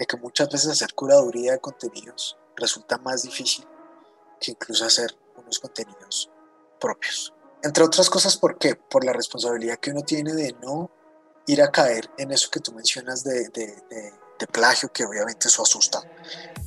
de 0.00 0.06
que 0.06 0.16
muchas 0.16 0.48
veces 0.48 0.70
hacer 0.70 0.94
curaduría 0.94 1.52
de 1.52 1.60
contenidos 1.60 2.38
resulta 2.56 2.96
más 2.96 3.22
difícil 3.22 3.66
que 4.40 4.52
incluso 4.52 4.86
hacer 4.86 5.14
unos 5.36 5.58
contenidos 5.58 6.30
propios. 6.80 7.34
Entre 7.62 7.84
otras 7.84 8.08
cosas, 8.08 8.38
¿por 8.38 8.56
qué? 8.56 8.76
Por 8.76 9.04
la 9.04 9.12
responsabilidad 9.12 9.78
que 9.78 9.90
uno 9.90 10.00
tiene 10.00 10.32
de 10.32 10.56
no 10.62 10.90
ir 11.46 11.60
a 11.60 11.70
caer 11.70 12.10
en 12.16 12.32
eso 12.32 12.48
que 12.50 12.60
tú 12.60 12.72
mencionas 12.72 13.22
de, 13.22 13.50
de, 13.50 14.46
plagio, 14.50 14.90
que 14.90 15.04
obviamente 15.04 15.48
eso 15.48 15.62
asusta, 15.62 16.00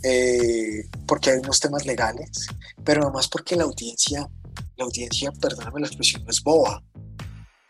eh, 0.04 0.88
porque 1.08 1.32
hay 1.32 1.40
unos 1.40 1.60
temas 1.60 1.88
legales, 1.88 2.46
pero 2.86 3.02
además 3.02 3.28
porque 3.28 3.56
la 3.56 3.64
audiencia, 3.64 4.30
la 4.78 4.86
audiencia, 4.86 5.32
perdóname 5.32 5.82
la 5.82 5.88
expresión, 5.88 6.24
no 6.24 6.30
es 6.30 6.44
boba. 6.44 6.84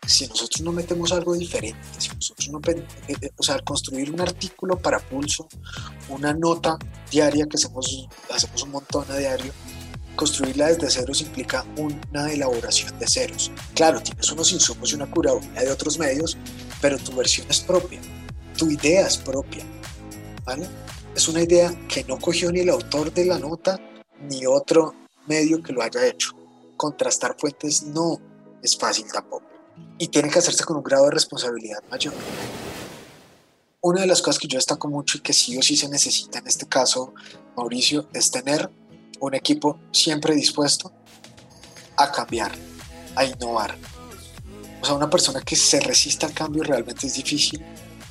Si 0.06 0.26
nosotros 0.26 0.60
no 0.62 0.72
metemos 0.72 1.12
algo 1.12 1.34
diferente, 1.34 1.80
si 1.98 2.08
nosotros 2.08 2.48
no, 2.50 2.60
eh, 2.68 2.84
eh, 3.08 3.30
o 3.36 3.42
sea, 3.42 3.58
construir 3.60 4.10
un 4.10 4.20
artículo 4.20 4.78
para 4.78 4.98
pulso, 4.98 5.48
una 6.08 6.34
nota 6.34 6.78
diaria 7.10 7.46
que 7.46 7.56
hacemos, 7.56 8.08
hacemos 8.30 8.62
un 8.62 8.70
montón 8.70 9.10
a 9.10 9.16
diario, 9.16 9.52
Construirla 10.16 10.68
desde 10.68 10.90
ceros 10.90 11.22
implica 11.22 11.66
una 11.76 12.30
elaboración 12.30 12.96
de 13.00 13.06
ceros. 13.08 13.50
Claro, 13.74 14.00
tienes 14.00 14.30
unos 14.30 14.52
insumos 14.52 14.92
y 14.92 14.94
una 14.94 15.10
curaduría 15.10 15.62
de 15.62 15.72
otros 15.72 15.98
medios, 15.98 16.36
pero 16.80 16.98
tu 16.98 17.12
versión 17.16 17.48
es 17.50 17.60
propia, 17.60 18.00
tu 18.56 18.70
idea 18.70 19.08
es 19.08 19.16
propia. 19.16 19.64
¿vale? 20.44 20.68
Es 21.16 21.26
una 21.26 21.42
idea 21.42 21.74
que 21.88 22.04
no 22.04 22.18
cogió 22.18 22.52
ni 22.52 22.60
el 22.60 22.70
autor 22.70 23.12
de 23.12 23.24
la 23.24 23.38
nota 23.40 23.80
ni 24.20 24.46
otro 24.46 24.94
medio 25.26 25.60
que 25.60 25.72
lo 25.72 25.82
haya 25.82 26.06
hecho. 26.06 26.30
Contrastar 26.76 27.34
fuentes 27.36 27.82
no 27.82 28.20
es 28.62 28.76
fácil 28.76 29.06
tampoco. 29.12 29.53
Y 29.98 30.08
tiene 30.08 30.30
que 30.30 30.38
hacerse 30.38 30.64
con 30.64 30.76
un 30.76 30.82
grado 30.82 31.04
de 31.04 31.12
responsabilidad 31.12 31.78
mayor. 31.90 32.14
Una 33.80 34.00
de 34.00 34.06
las 34.06 34.22
cosas 34.22 34.38
que 34.38 34.48
yo 34.48 34.56
destaco 34.56 34.88
mucho 34.88 35.18
y 35.18 35.20
que 35.20 35.32
sí 35.32 35.56
o 35.58 35.62
sí 35.62 35.76
se 35.76 35.88
necesita 35.88 36.38
en 36.38 36.46
este 36.46 36.66
caso, 36.66 37.12
Mauricio, 37.56 38.08
es 38.14 38.30
tener 38.30 38.70
un 39.20 39.34
equipo 39.34 39.78
siempre 39.92 40.34
dispuesto 40.34 40.92
a 41.96 42.10
cambiar, 42.10 42.52
a 43.14 43.24
innovar. 43.24 43.76
O 44.80 44.86
sea, 44.86 44.94
una 44.94 45.08
persona 45.08 45.40
que 45.40 45.56
se 45.56 45.80
resista 45.80 46.26
al 46.26 46.34
cambio 46.34 46.62
realmente 46.62 47.06
es 47.06 47.14
difícil 47.14 47.64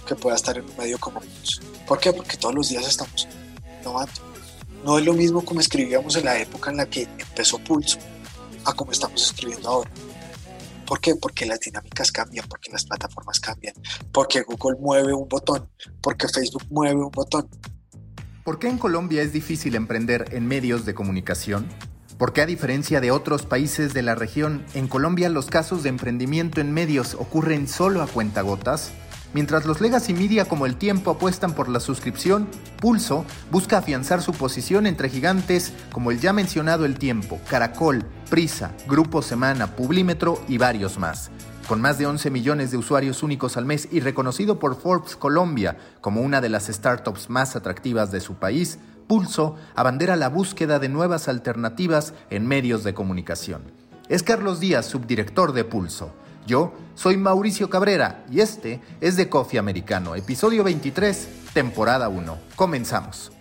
que 0.07 0.15
pueda 0.15 0.35
estar 0.35 0.57
en 0.57 0.65
un 0.65 0.77
medio 0.77 0.97
como 0.99 1.19
Pulso. 1.19 1.61
¿Por 1.87 1.99
qué? 1.99 2.13
Porque 2.13 2.37
todos 2.37 2.55
los 2.55 2.69
días 2.69 2.87
estamos 2.87 3.27
innovando. 3.79 4.13
No 4.83 4.97
es 4.97 5.05
lo 5.05 5.13
mismo 5.13 5.43
como 5.43 5.59
escribíamos 5.59 6.15
en 6.15 6.25
la 6.25 6.37
época 6.39 6.71
en 6.71 6.77
la 6.77 6.85
que 6.85 7.03
empezó 7.03 7.57
Pulso 7.59 7.97
a 8.65 8.73
como 8.73 8.91
estamos 8.91 9.23
escribiendo 9.23 9.69
ahora. 9.69 9.91
¿Por 10.93 11.01
qué? 11.01 11.15
Porque 11.15 11.47
las 11.47 11.59
dinámicas 11.59 12.11
cambian, 12.11 12.45
porque 12.47 12.71
las 12.71 12.85
plataformas 12.85 13.39
cambian, 13.39 13.73
porque 14.11 14.43
Google 14.43 14.77
mueve 14.79 15.11
un 15.11 15.27
botón, 15.27 15.67
porque 16.03 16.27
Facebook 16.27 16.65
mueve 16.69 17.03
un 17.03 17.09
botón, 17.09 17.49
¿Por 18.43 18.59
qué 18.59 18.67
en 18.67 18.77
Colombia 18.77 19.23
es 19.23 19.33
difícil 19.33 19.73
emprender 19.73 20.27
en 20.33 20.45
medios 20.45 20.85
de 20.85 20.93
comunicación? 20.93 21.67
¿Por 22.19 22.31
qué 22.31 22.41
a 22.41 22.45
diferencia 22.45 23.01
de 23.01 23.09
otros 23.09 23.47
países 23.47 23.95
de 23.95 24.03
la 24.03 24.13
región, 24.13 24.63
en 24.75 24.87
Colombia 24.87 25.29
los 25.29 25.47
casos 25.47 25.81
de 25.81 25.89
emprendimiento 25.89 26.61
en 26.61 26.71
medios 26.71 27.15
ocurren 27.15 27.67
solo 27.67 28.03
a 28.03 28.07
cuentagotas? 28.07 28.91
Mientras 29.33 29.65
los 29.65 29.81
legacy 29.81 30.13
media 30.13 30.45
como 30.45 30.67
El 30.67 30.75
Tiempo 30.75 31.09
apuestan 31.09 31.53
por 31.53 31.67
la 31.67 31.79
suscripción, 31.79 32.47
Pulso 32.79 33.25
busca 33.49 33.79
afianzar 33.79 34.21
su 34.21 34.31
posición 34.31 34.85
entre 34.85 35.09
gigantes 35.09 35.73
como 35.91 36.11
el 36.11 36.19
ya 36.19 36.33
mencionado 36.33 36.85
El 36.85 36.99
Tiempo, 36.99 37.39
Caracol, 37.49 38.05
Prisa, 38.29 38.71
Grupo 38.87 39.23
Semana, 39.23 39.75
Publímetro 39.75 40.39
y 40.47 40.59
varios 40.59 40.99
más. 40.99 41.31
Con 41.67 41.81
más 41.81 41.97
de 41.97 42.05
11 42.05 42.29
millones 42.29 42.69
de 42.69 42.77
usuarios 42.77 43.23
únicos 43.23 43.57
al 43.57 43.65
mes 43.65 43.87
y 43.91 44.01
reconocido 44.01 44.59
por 44.59 44.79
Forbes 44.79 45.15
Colombia 45.15 45.77
como 46.01 46.21
una 46.21 46.39
de 46.39 46.49
las 46.49 46.67
startups 46.67 47.29
más 47.29 47.55
atractivas 47.55 48.11
de 48.11 48.19
su 48.19 48.35
país, 48.35 48.77
Pulso 49.07 49.55
abandera 49.75 50.15
la 50.15 50.29
búsqueda 50.29 50.77
de 50.77 50.89
nuevas 50.89 51.27
alternativas 51.27 52.13
en 52.29 52.47
medios 52.47 52.83
de 52.83 52.93
comunicación. 52.93 53.63
Es 54.09 54.21
Carlos 54.21 54.59
Díaz, 54.59 54.85
subdirector 54.85 55.53
de 55.53 55.63
Pulso. 55.63 56.13
Yo 56.45 56.73
soy 56.95 57.17
Mauricio 57.17 57.69
Cabrera 57.69 58.25
y 58.29 58.41
este 58.41 58.81
es 59.01 59.15
de 59.15 59.29
Coffee 59.29 59.59
Americano, 59.59 60.15
episodio 60.15 60.63
23, 60.63 61.51
temporada 61.53 62.09
1. 62.09 62.37
Comenzamos. 62.55 63.31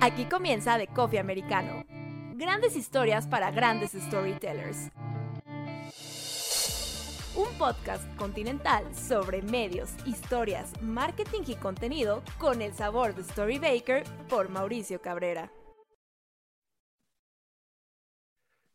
Aquí 0.00 0.24
comienza 0.24 0.78
de 0.78 0.88
Coffee 0.88 1.20
Americano 1.20 1.84
Grandes 2.42 2.74
historias 2.74 3.28
para 3.28 3.52
grandes 3.52 3.92
storytellers. 3.92 4.90
Un 7.36 7.46
podcast 7.56 8.02
continental 8.16 8.84
sobre 8.96 9.42
medios, 9.42 9.90
historias, 10.06 10.72
marketing 10.82 11.42
y 11.46 11.54
contenido 11.54 12.24
con 12.38 12.60
el 12.60 12.74
sabor 12.74 13.14
de 13.14 13.22
Storybaker 13.22 14.02
por 14.28 14.48
Mauricio 14.48 15.00
Cabrera. 15.00 15.52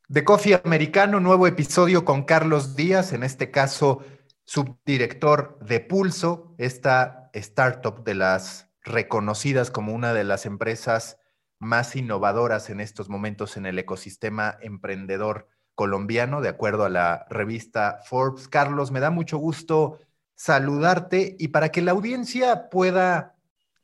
De 0.10 0.24
Coffee 0.24 0.62
Americano, 0.64 1.20
nuevo 1.20 1.48
episodio 1.48 2.06
con 2.06 2.24
Carlos 2.24 2.78
Díaz, 2.78 3.12
en 3.12 3.24
este 3.24 3.52
caso 3.52 4.06
subdirector 4.46 5.60
de 5.60 5.82
Pulso, 5.82 6.56
esta 6.58 7.30
startup 7.34 8.06
de 8.06 8.16
las 8.16 8.70
reconocidas 8.84 9.70
como 9.70 9.94
una 9.94 10.14
de 10.14 10.24
las 10.24 10.46
empresas 10.46 11.18
más 11.60 11.98
innovadoras 11.98 12.70
en 12.70 12.80
estos 12.80 13.10
momentos 13.10 13.58
en 13.58 13.66
el 13.66 13.78
ecosistema 13.80 14.58
emprendedor 14.62 15.50
colombiano, 15.76 16.40
de 16.40 16.48
acuerdo 16.48 16.86
a 16.86 16.90
la 16.90 17.26
revista 17.30 18.00
Forbes. 18.06 18.48
Carlos, 18.48 18.92
me 18.92 19.02
da 19.02 19.10
mucho 19.10 19.38
gusto 19.38 20.00
saludarte 20.36 21.36
y 21.38 21.50
para 21.50 21.68
que 21.68 21.82
la 21.82 21.92
audiencia 21.92 22.70
pueda 22.70 23.36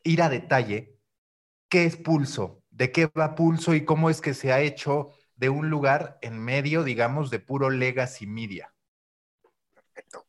ir 0.03 0.21
a 0.21 0.29
detalle, 0.29 0.97
¿qué 1.67 1.83
es 1.83 1.97
Pulso? 1.97 2.63
¿De 2.69 2.93
qué 2.93 3.07
va 3.07 3.35
Pulso 3.35 3.73
y 3.73 3.83
cómo 3.83 4.09
es 4.09 4.21
que 4.21 4.33
se 4.33 4.53
ha 4.53 4.61
hecho 4.61 5.09
de 5.43 5.49
un 5.49 5.69
lugar 5.69 6.17
en 6.21 6.39
medio, 6.39 6.85
digamos, 6.85 7.29
de 7.29 7.39
puro 7.39 7.69
legacy 7.69 8.25
media? 8.25 8.73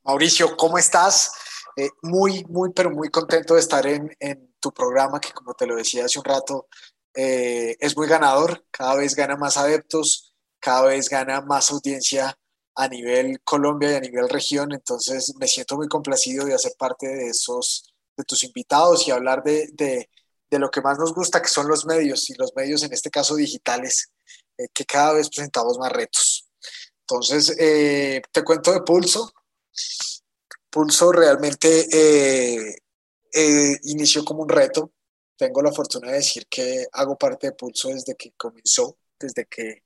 Mauricio, 0.02 0.56
¿cómo 0.56 0.76
estás? 0.76 1.30
Eh, 1.76 1.88
muy, 2.02 2.44
muy, 2.48 2.72
pero 2.72 2.90
muy 2.90 3.10
contento 3.10 3.54
de 3.54 3.60
estar 3.60 3.86
en, 3.86 4.12
en 4.18 4.56
tu 4.58 4.72
programa, 4.72 5.20
que 5.20 5.30
como 5.30 5.54
te 5.54 5.68
lo 5.68 5.76
decía 5.76 6.04
hace 6.04 6.18
un 6.18 6.24
rato, 6.24 6.66
eh, 7.14 7.76
es 7.78 7.96
muy 7.96 8.08
ganador, 8.08 8.64
cada 8.72 8.96
vez 8.96 9.14
gana 9.14 9.36
más 9.36 9.56
adeptos, 9.56 10.34
cada 10.58 10.86
vez 10.86 11.08
gana 11.08 11.42
más 11.42 11.70
audiencia 11.70 12.36
a 12.74 12.88
nivel 12.88 13.40
Colombia 13.44 13.92
y 13.92 13.94
a 13.94 14.00
nivel 14.00 14.28
región, 14.28 14.72
entonces 14.72 15.32
me 15.38 15.46
siento 15.46 15.76
muy 15.76 15.86
complacido 15.86 16.44
de 16.44 16.54
hacer 16.54 16.72
parte 16.76 17.06
de 17.06 17.28
esos, 17.28 17.94
de 18.16 18.24
tus 18.24 18.42
invitados 18.42 19.06
y 19.06 19.12
hablar 19.12 19.44
de, 19.44 19.68
de, 19.74 20.10
de 20.50 20.58
lo 20.58 20.72
que 20.72 20.80
más 20.80 20.98
nos 20.98 21.14
gusta, 21.14 21.40
que 21.40 21.46
son 21.46 21.68
los 21.68 21.86
medios, 21.86 22.28
y 22.30 22.34
los 22.34 22.52
medios 22.56 22.82
en 22.82 22.92
este 22.92 23.10
caso 23.10 23.36
digitales, 23.36 24.10
eh, 24.58 24.68
que 24.72 24.84
cada 24.84 25.14
vez 25.14 25.28
presentamos 25.28 25.78
más 25.78 25.92
retos. 25.92 26.48
Entonces, 27.00 27.56
eh, 27.58 28.22
te 28.32 28.42
cuento 28.42 28.72
de 28.72 28.82
Pulso. 28.82 29.32
Pulso 30.70 31.12
realmente 31.12 31.88
inició 33.82 34.24
como 34.24 34.42
un 34.42 34.48
reto, 34.48 34.92
tengo 35.36 35.62
la 35.62 35.72
fortuna 35.72 36.10
de 36.10 36.18
decir 36.18 36.46
que 36.48 36.86
hago 36.92 37.16
parte 37.16 37.48
de 37.48 37.52
Pulso 37.52 37.88
desde 37.88 38.14
que 38.14 38.32
comenzó, 38.36 38.96
desde 39.18 39.46
que 39.46 39.82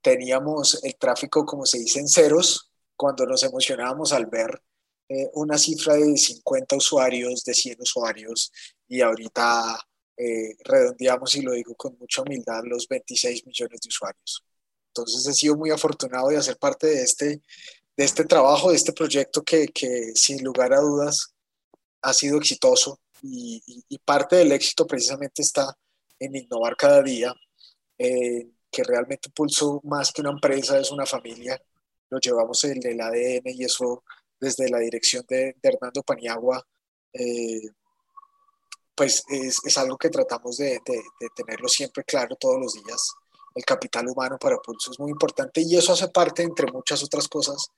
teníamos 0.00 0.82
el 0.82 0.96
tráfico, 0.96 1.44
como 1.44 1.66
se 1.66 1.78
dice, 1.78 2.00
en 2.00 2.08
ceros, 2.08 2.70
cuando 2.96 3.26
nos 3.26 3.42
emocionábamos 3.42 4.12
al 4.12 4.26
ver 4.26 4.62
eh, 5.08 5.30
una 5.34 5.58
cifra 5.58 5.94
de 5.94 6.16
50 6.16 6.76
usuarios, 6.76 7.44
de 7.44 7.54
100 7.54 7.80
usuarios, 7.80 8.52
y 8.88 9.00
ahorita 9.00 9.78
eh, 10.20 10.56
redondeamos, 10.64 11.34
y 11.36 11.42
lo 11.42 11.52
digo 11.52 11.74
con 11.74 11.96
mucha 11.98 12.22
humildad, 12.22 12.62
los 12.64 12.86
26 12.88 13.46
millones 13.46 13.80
de 13.80 13.88
usuarios. 13.88 14.44
Entonces 14.88 15.26
he 15.26 15.32
sido 15.32 15.56
muy 15.56 15.70
afortunado 15.70 16.28
de 16.28 16.36
hacer 16.36 16.58
parte 16.58 16.88
de 16.88 17.02
este, 17.02 17.42
de 17.96 18.04
este 18.04 18.24
trabajo, 18.24 18.70
de 18.70 18.76
este 18.76 18.92
proyecto 18.92 19.42
que, 19.42 19.68
que 19.68 20.12
sin 20.14 20.42
lugar 20.44 20.72
a 20.72 20.80
dudas 20.80 21.34
ha 22.02 22.12
sido 22.12 22.38
exitoso 22.38 23.00
y, 23.22 23.62
parte 24.04 24.36
del 24.36 24.52
éxito 24.52 24.86
precisamente 24.86 25.42
está 25.42 25.76
en 26.18 26.34
innovar 26.36 26.76
cada 26.76 27.02
día, 27.02 27.34
que 27.98 28.82
realmente 28.84 29.30
Pulso 29.30 29.80
más 29.84 30.12
que 30.12 30.22
una 30.22 30.30
empresa 30.30 30.78
es 30.78 30.90
una 30.90 31.06
familia, 31.06 31.60
lo 32.08 32.18
llevamos 32.18 32.64
en 32.64 32.80
el 32.86 33.00
ADN 33.00 33.42
y 33.46 33.64
eso 33.64 34.02
desde 34.40 34.68
la 34.68 34.78
dirección 34.78 35.24
de, 35.28 35.56
Hernando 35.62 36.02
Paniagua, 36.02 36.66
eh, 37.12 37.60
pues 39.00 39.24
es, 39.28 39.78
algo 39.78 39.96
que 39.96 40.10
tratamos 40.10 40.58
de, 40.58 40.78
tenerlo 41.34 41.70
siempre 41.70 42.04
claro 42.04 42.36
todos 42.36 42.60
los 42.60 42.74
días. 42.74 43.14
El 43.54 43.64
capital 43.64 44.06
humano 44.06 44.36
para 44.38 44.58
Pulso 44.58 44.90
es 44.90 45.00
muy 45.00 45.10
importante 45.10 45.62
y 45.62 45.74
eso 45.74 45.94
hace 45.94 46.08
parte, 46.08 46.42
entre 46.42 46.70
muchas 46.70 47.02
otras 47.02 47.26
cosas, 47.26 47.70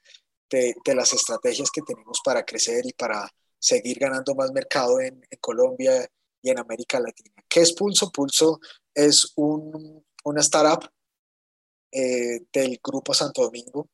de, 0.51 0.75
las 0.97 1.13
estrategias 1.13 1.71
que 1.71 1.83
tenemos 1.83 2.19
para 2.25 2.45
crecer 2.45 2.85
y 2.87 2.93
para 2.93 3.33
seguir 3.57 4.01
ganando 4.01 4.35
más 4.35 4.51
mercado 4.51 4.99
en, 4.99 5.25
Colombia 5.41 6.11
y 6.43 6.51
en 6.51 6.59
América 6.59 6.99
Latina. 6.99 7.37
¿Qué 7.49 7.61
es 7.61 7.73
Pulso? 7.73 8.11
Pulso 8.11 8.59
es 8.93 9.33
un, 9.37 10.05
una 10.25 10.41
startup 10.41 10.91
eh, 11.93 12.41
del 12.53 12.81
Grupo 12.83 13.15
Santo 13.15 13.43
Domingo. 13.43 13.91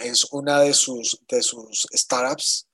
Es 0.00 0.32
una 0.32 0.60
de 0.60 0.72
sus, 0.72 1.20
de 1.28 1.42
sus 1.42 1.86
startups 1.92 2.67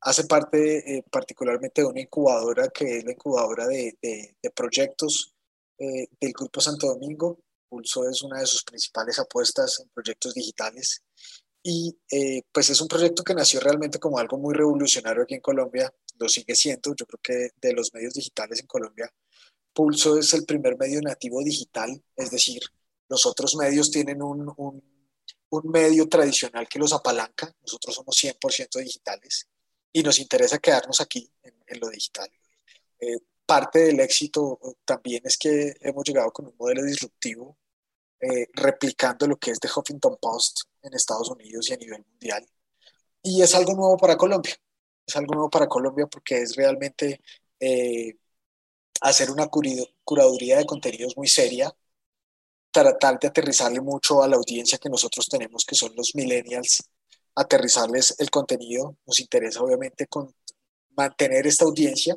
hace 0.00 0.24
parte 0.24 1.04
particularmente 1.10 1.82
de 1.82 1.88
una 1.88 2.00
incubadora 2.00 2.68
que 2.68 2.98
es 2.98 3.04
la 3.04 3.12
incubadora 3.12 3.66
de, 3.66 3.96
de 4.00 4.50
proyectos 4.50 5.34
del 5.78 6.32
Grupo 6.32 6.60
Santo 6.60 6.86
Domingo. 6.86 7.40
Pulso 7.68 8.08
es 8.08 8.22
una 8.22 8.40
de 8.40 8.46
sus 8.46 8.62
principales 8.64 9.18
apuestas 9.18 9.80
en 9.80 9.88
proyectos 9.88 10.34
digitales. 10.34 11.02
Y 11.68 11.98
eh, 12.12 12.42
pues 12.52 12.70
es 12.70 12.80
un 12.80 12.86
proyecto 12.86 13.24
que 13.24 13.34
nació 13.34 13.58
realmente 13.58 13.98
como 13.98 14.20
algo 14.20 14.38
muy 14.38 14.54
revolucionario 14.54 15.24
aquí 15.24 15.34
en 15.34 15.40
Colombia, 15.40 15.92
lo 16.16 16.28
sigue 16.28 16.54
siendo, 16.54 16.94
yo 16.94 17.04
creo 17.06 17.20
que 17.20 17.50
de 17.60 17.72
los 17.72 17.92
medios 17.92 18.14
digitales 18.14 18.60
en 18.60 18.68
Colombia, 18.68 19.12
Pulso 19.72 20.16
es 20.16 20.32
el 20.34 20.46
primer 20.46 20.78
medio 20.78 21.00
nativo 21.02 21.42
digital, 21.42 22.00
es 22.14 22.30
decir, 22.30 22.62
los 23.08 23.26
otros 23.26 23.56
medios 23.56 23.90
tienen 23.90 24.22
un, 24.22 24.48
un, 24.56 24.80
un 25.50 25.70
medio 25.70 26.08
tradicional 26.08 26.68
que 26.68 26.78
los 26.78 26.92
apalanca, 26.92 27.52
nosotros 27.60 27.96
somos 27.96 28.16
100% 28.16 28.78
digitales 28.78 29.48
y 29.96 30.02
nos 30.02 30.18
interesa 30.18 30.58
quedarnos 30.58 31.00
aquí 31.00 31.26
en, 31.42 31.80
lo 31.80 31.88
digital. 31.88 32.30
Eh, 33.00 33.16
parte 33.46 33.78
del 33.78 33.98
éxito 34.00 34.60
también 34.84 35.22
es 35.24 35.38
que 35.38 35.74
hemos 35.80 36.04
llegado 36.04 36.30
con 36.32 36.48
un 36.48 36.54
modelo 36.58 36.82
disruptivo 36.82 37.56
eh, 38.20 38.46
replicando 38.52 39.26
lo 39.26 39.38
que 39.38 39.52
es 39.52 39.58
The 39.58 39.68
Huffington 39.74 40.18
Post 40.20 40.64
en 40.82 40.92
Estados 40.92 41.30
Unidos 41.30 41.70
y 41.70 41.72
a 41.72 41.76
nivel 41.78 42.04
mundial. 42.10 42.46
Y 43.22 43.40
es 43.40 43.54
algo 43.54 43.72
nuevo 43.72 43.96
para 43.96 44.18
Colombia. 44.18 44.54
Es 45.06 45.16
algo 45.16 45.32
nuevo 45.32 45.48
para 45.48 45.66
Colombia 45.66 46.06
porque 46.06 46.42
es 46.42 46.56
realmente 46.56 47.22
eh, 47.58 48.18
hacer 49.00 49.30
una 49.30 49.48
curaduría 49.48 50.58
de 50.58 50.66
contenidos 50.66 51.16
muy 51.16 51.26
seria, 51.26 51.74
tratar 52.70 53.18
de 53.18 53.28
aterrizarle 53.28 53.80
mucho 53.80 54.22
a 54.22 54.28
la 54.28 54.36
audiencia 54.36 54.76
que 54.76 54.90
nosotros 54.90 55.26
tenemos, 55.26 55.64
que 55.64 55.74
son 55.74 55.96
los 55.96 56.14
millennials, 56.14 56.82
aterrizarles 57.36 58.16
el 58.18 58.30
contenido. 58.30 58.96
Nos 59.06 59.20
interesa 59.20 59.62
obviamente 59.62 60.06
con 60.06 60.34
mantener 60.96 61.46
esta 61.46 61.64
audiencia. 61.64 62.16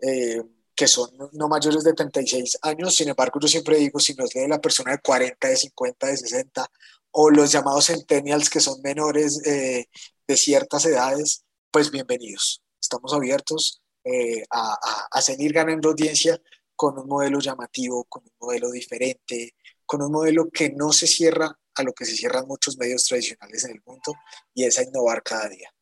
Eh, 0.00 0.42
que 0.78 0.86
son 0.86 1.10
no 1.32 1.48
mayores 1.48 1.82
de 1.82 1.92
36 1.92 2.58
años, 2.62 2.94
sin 2.94 3.08
embargo 3.08 3.40
yo 3.40 3.48
siempre 3.48 3.78
digo, 3.78 3.98
si 3.98 4.14
nos 4.14 4.32
lee 4.32 4.46
la 4.46 4.60
persona 4.60 4.92
de 4.92 4.98
40, 4.98 5.48
de 5.48 5.56
50, 5.56 6.06
de 6.06 6.16
60, 6.16 6.70
o 7.10 7.30
los 7.30 7.50
llamados 7.50 7.86
centennials 7.86 8.48
que 8.48 8.60
son 8.60 8.80
menores 8.80 9.44
eh, 9.44 9.86
de 10.28 10.36
ciertas 10.36 10.84
edades, 10.84 11.44
pues 11.72 11.90
bienvenidos. 11.90 12.62
Estamos 12.80 13.12
abiertos 13.12 13.82
eh, 14.04 14.44
a, 14.50 14.78
a, 15.10 15.20
seguir 15.20 15.52
ganando 15.52 15.88
audiencia 15.88 16.40
con 16.76 16.96
un 16.96 17.08
modelo 17.08 17.40
llamativo, 17.40 18.04
con 18.04 18.22
un 18.22 18.32
modelo 18.40 18.70
diferente, 18.70 19.56
con 19.84 20.00
un 20.00 20.12
modelo 20.12 20.48
que 20.48 20.70
no 20.70 20.92
se 20.92 21.08
cierra 21.08 21.57
a 21.78 21.82
lo 21.82 21.92
que 21.92 22.04
se 22.04 22.16
cierran 22.16 22.46
muchos 22.46 22.76
medios 22.78 23.04
tradicionales 23.04 23.64
en 23.64 23.72
el 23.72 23.82
mundo 23.84 24.14
y 24.54 24.64
es 24.64 24.78
a 24.78 24.82
innovar 24.82 25.22
cada 25.22 25.48
día. 25.48 25.72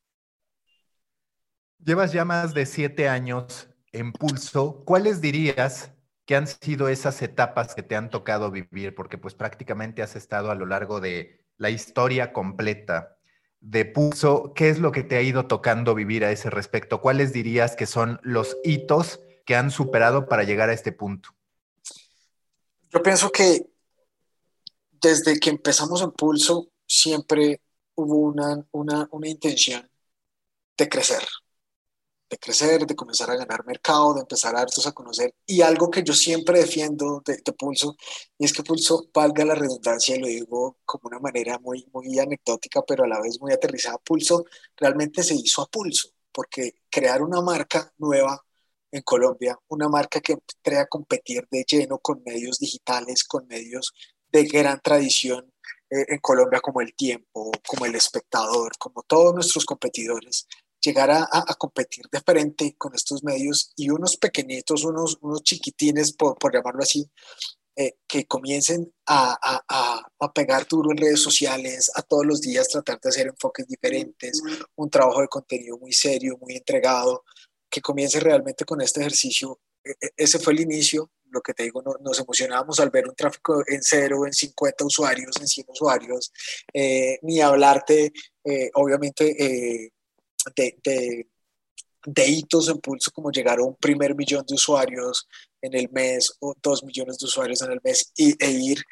Llevas 1.79 2.13
ya 2.13 2.25
más 2.25 2.55
de 2.55 2.67
siete 2.67 3.09
años 3.09 3.69
en 3.93 4.13
Pulso, 4.13 4.85
¿cuáles 4.85 5.21
dirías 5.21 5.93
que 6.27 6.37
han 6.37 6.47
sido 6.47 6.89
esas 6.89 7.23
etapas 7.23 7.75
que 7.75 7.83
te 7.83 7.97
han 7.97 8.11
tocado 8.11 8.51
vivir? 8.51 8.95
Porque 8.95 9.17
pues 9.17 9.35
prácticamente 9.35 10.03
has 10.03 10.17
estado 10.17 10.51
a 10.51 10.55
lo 10.55 10.67
largo 10.67 11.01
de 11.01 11.47
la 11.57 11.71
historia 11.71 12.33
completa 12.33 13.17
de 13.61 13.85
Pulso. 13.85 14.53
¿Qué 14.55 14.69
es 14.69 14.79
lo 14.79 14.93
que 14.93 15.03
te 15.03 15.17
ha 15.17 15.23
ido 15.23 15.47
tocando 15.47 15.95
vivir 15.95 16.25
a 16.25 16.31
ese 16.31 16.51
respecto? 16.51 17.01
¿Cuáles 17.01 17.33
dirías 17.33 17.77
que 17.77 17.87
son 17.87 18.21
los 18.23 18.57
hitos 18.65 19.21
que 19.47 19.57
han 19.57 19.71
superado 19.71 20.29
para 20.29 20.43
llegar 20.43 20.69
a 20.69 20.75
este 20.75 20.93
punto? 20.93 21.31
Yo 22.91 23.03
pienso 23.03 23.31
que 23.31 23.67
desde 25.01 25.39
que 25.39 25.51
empezamos 25.51 26.03
en 26.03 26.13
Pulso 26.13 26.69
siempre 26.87 27.61
hubo 27.95 28.17
una, 28.17 28.67
una, 28.73 29.09
una 29.11 29.29
intención 29.29 29.89
de 30.77 30.89
crecer, 30.89 31.23
de 32.29 32.39
crecer, 32.39 32.87
de 32.87 32.97
comenzar 32.97 33.31
a 33.31 33.37
ganar 33.37 33.65
mercado, 33.65 34.15
de 34.15 34.21
empezar 34.21 34.55
a 34.55 34.61
darnos 34.61 34.87
a 34.87 34.93
conocer. 34.93 35.35
Y 35.47 35.63
algo 35.63 35.91
que 35.91 36.03
yo 36.03 36.13
siempre 36.13 36.59
defiendo 36.61 37.23
de, 37.25 37.41
Pulso, 37.53 37.97
y 38.39 38.45
es 38.45 38.53
que 38.53 38.63
Pulso, 38.63 39.09
valga 39.15 39.45
la 39.45 39.55
redundancia, 39.55 40.19
lo 40.19 40.27
digo 40.27 40.79
como 40.85 41.09
una 41.09 41.19
manera 41.21 41.59
muy, 41.59 41.89
muy 41.93 42.19
anecdótica, 42.19 42.83
pero 42.83 43.05
a 43.05 43.09
la 43.09 43.21
vez 43.21 43.41
muy 43.41 43.53
aterrizada, 43.53 43.99
Pulso 43.99 44.45
realmente 44.77 45.23
se 45.23 45.35
hizo 45.35 45.63
a 45.63 45.67
pulso, 45.67 46.11
porque 46.33 46.75
crear 46.91 47.23
una 47.23 47.41
marca 47.41 47.93
nueva 47.99 48.43
en 48.91 49.03
Colombia, 49.03 49.59
una 49.69 49.89
marca 49.89 50.21
que 50.21 50.33
entre 50.35 50.79
a 50.79 50.87
competir 50.87 51.47
de 51.51 51.65
lleno 51.65 51.99
con 51.99 52.23
medios 52.25 52.59
digitales, 52.59 53.25
con 53.25 53.47
medios 53.47 53.93
de 54.33 54.45
gran 54.45 54.81
tradición 54.81 55.53
eh, 55.91 56.05
en 56.09 56.19
Colombia 56.19 56.61
como 56.61 56.81
El 56.81 56.95
Tiempo, 56.95 57.51
como 57.67 57.87
El 57.87 57.95
Espectador, 57.95 58.73
como 58.79 59.03
todos 59.03 59.35
nuestros 59.35 59.65
competidores, 59.65 60.47
llegar 60.81 61.11
a, 61.11 61.29
a, 61.31 61.55
competir 61.55 62.05
de 62.11 62.21
frente 62.21 62.75
con 62.77 62.95
estos 62.95 63.25
medios 63.25 63.73
y 63.77 63.91
unos 63.91 64.17
pequeñitos, 64.17 64.85
unos, 64.85 65.19
unos 65.21 65.43
chiquitines, 65.43 66.13
por, 66.13 66.39
por 66.39 66.55
llamarlo 66.55 66.83
así, 66.83 67.11
eh, 67.79 67.99
que 68.09 68.27
comiencen 68.27 68.91
a, 69.07 69.37
a, 69.43 70.03
a, 70.19 70.33
pegar 70.33 70.67
duro 70.67 70.93
en 70.93 70.97
redes 70.97 71.21
sociales, 71.21 71.91
a 71.95 72.03
todos 72.03 72.25
los 72.25 72.41
días 72.41 72.69
tratar 72.69 72.99
de 73.01 73.11
hacer 73.11 73.27
enfoques 73.27 73.67
diferentes, 73.67 74.41
un 74.77 74.89
trabajo 74.89 75.21
de 75.21 75.29
contenido 75.29 75.77
muy 75.77 75.93
serio, 75.93 76.39
muy 76.41 76.57
entregado, 76.57 77.25
que 77.69 77.83
comience 77.83 78.19
realmente 78.21 78.65
con 78.65 78.81
este 78.81 79.01
ejercicio. 79.01 79.61
E, 79.87 80.07
e, 80.07 80.11
ese 80.17 80.39
fue 80.39 80.53
el 80.53 80.61
inicio, 80.61 81.11
lo 81.31 81.41
que 81.41 81.55
te 81.55 81.65
digo, 81.65 81.83
nos 81.83 82.19
emocionábamos 82.19 82.81
al 82.81 82.91
ver 82.91 83.09
un 83.09 83.15
tráfico 83.15 83.63
en 83.67 83.83
cero, 83.83 84.27
en 84.27 84.33
50 84.33 84.85
usuarios, 84.85 85.37
en 85.41 85.47
100 85.49 85.67
usuarios, 85.71 86.33
eh, 86.73 87.19
ni 87.23 87.41
hablarte, 87.41 88.13
eh, 88.45 88.71
obviamente, 88.75 89.93
de, 90.55 91.27
de, 92.05 92.29
hitos 92.29 92.69
en 92.69 92.79
pulso 92.79 93.11
como 93.11 93.31
llegar 93.31 93.59
a 93.59 93.65
un 93.65 93.75
primer 93.77 94.15
millón 94.15 94.45
de 94.47 94.55
usuarios 94.55 95.29
en 95.61 95.75
el 95.75 95.91
mes 95.91 96.33
o 96.41 96.55
dos 96.63 96.85
millones 96.85 97.19
de 97.19 97.27
usuarios 97.27 97.63
en 97.63 97.73
el 97.73 97.81
mes 97.83 98.13
y, 98.17 98.35
e 98.43 98.51
ir 98.51 98.85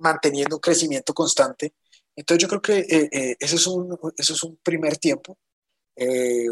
manteniendo 0.00 0.56
un 0.56 0.60
crecimiento 0.60 1.14
constante. 1.14 1.74
Entonces 2.16 2.42
yo 2.42 2.48
creo 2.48 2.62
que 2.62 2.78
eh, 2.80 3.08
eh, 3.12 3.36
ese, 3.38 3.56
es 3.56 3.66
un, 3.66 3.96
ese 4.16 4.32
es 4.32 4.42
un 4.42 4.56
primer 4.62 4.96
tiempo. 4.98 5.38
Eh, 5.96 6.48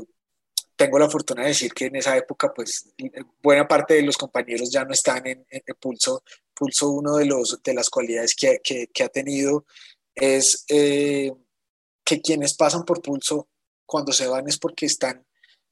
tengo 0.79 0.99
la 0.99 1.11
fortuna 1.11 1.43
de 1.43 1.49
decir 1.49 1.75
que 1.75 1.87
en 1.87 1.97
esa 1.97 2.17
época, 2.17 2.55
pues, 2.55 2.95
buena 3.43 3.67
parte 3.67 3.95
de 3.95 4.03
los 4.03 4.17
compañeros 4.17 4.71
ya 4.71 4.85
no 4.85 4.93
están 4.93 5.27
en, 5.27 5.45
Pulso. 5.81 6.23
Pulso, 6.55 6.91
uno 6.91 7.17
de, 7.17 7.27
los, 7.27 7.61
de 7.63 7.75
las 7.75 7.91
cualidades 7.91 8.37
que, 8.37 8.61
que, 8.63 9.05
ha 9.05 9.09
tenido 9.09 9.67
es 10.15 10.65
que 10.69 12.21
quienes 12.23 12.55
pasan 12.55 12.85
por 12.85 13.03
pulso 13.03 13.49
cuando 13.85 14.13
se 14.13 14.29
van 14.29 14.49
es 14.49 14.59
porque 14.59 14.87
están 14.87 15.27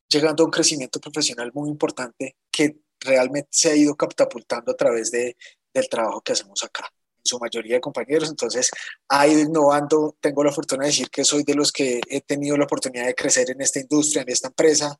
llegando 0.08 0.42
a 0.42 0.46
un 0.46 0.52
crecimiento 0.52 1.00
profesional 1.00 1.52
muy 1.54 1.70
importante 1.70 2.36
que 2.50 2.80
realmente 3.00 3.48
se 3.52 3.70
ha 3.70 3.76
ido 3.76 3.96
catapultando 3.96 4.72
a 4.72 4.76
través 4.76 5.10
de, 5.12 5.36
del 5.72 5.88
trabajo 5.88 6.20
que 6.20 6.32
hacemos 6.32 6.62
acá, 6.64 6.92
su 7.26 7.38
mayoría 7.38 7.74
de 7.76 7.80
compañeros. 7.80 8.30
Entonces, 8.30 8.70
ha 9.08 9.26
innovando. 9.26 10.16
Tengo 10.20 10.44
la 10.44 10.52
fortuna 10.52 10.84
de 10.84 10.90
decir 10.90 11.10
que 11.10 11.24
soy 11.24 11.42
de 11.42 11.54
los 11.54 11.72
que 11.72 12.00
he 12.08 12.20
tenido 12.22 12.56
la 12.56 12.64
oportunidad 12.64 13.06
de 13.06 13.14
crecer 13.14 13.50
en 13.50 13.60
esta 13.60 13.80
industria, 13.80 14.22
en 14.22 14.30
esta 14.30 14.48
empresa, 14.48 14.98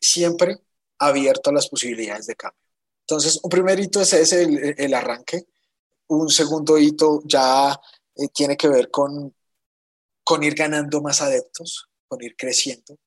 siempre 0.00 0.58
abierto 0.98 1.50
a 1.50 1.54
las 1.54 1.68
posibilidades 1.68 2.26
de 2.26 2.36
cambio. 2.36 2.60
Entonces, 3.02 3.38
un 3.42 3.50
primer 3.50 3.78
hito 3.78 4.00
es 4.00 4.12
ese, 4.12 4.42
el, 4.42 4.74
el 4.76 4.94
arranque. 4.94 5.46
Un 6.08 6.28
segundo 6.28 6.78
hito 6.78 7.20
ya 7.24 7.78
eh, 8.16 8.28
tiene 8.32 8.56
que 8.56 8.68
ver 8.68 8.90
con 8.90 9.32
con 10.26 10.42
ir 10.42 10.56
ganando 10.56 11.00
más 11.00 11.22
adeptos, 11.22 11.88
con 12.08 12.20
ir 12.20 12.34
creciendo. 12.36 12.98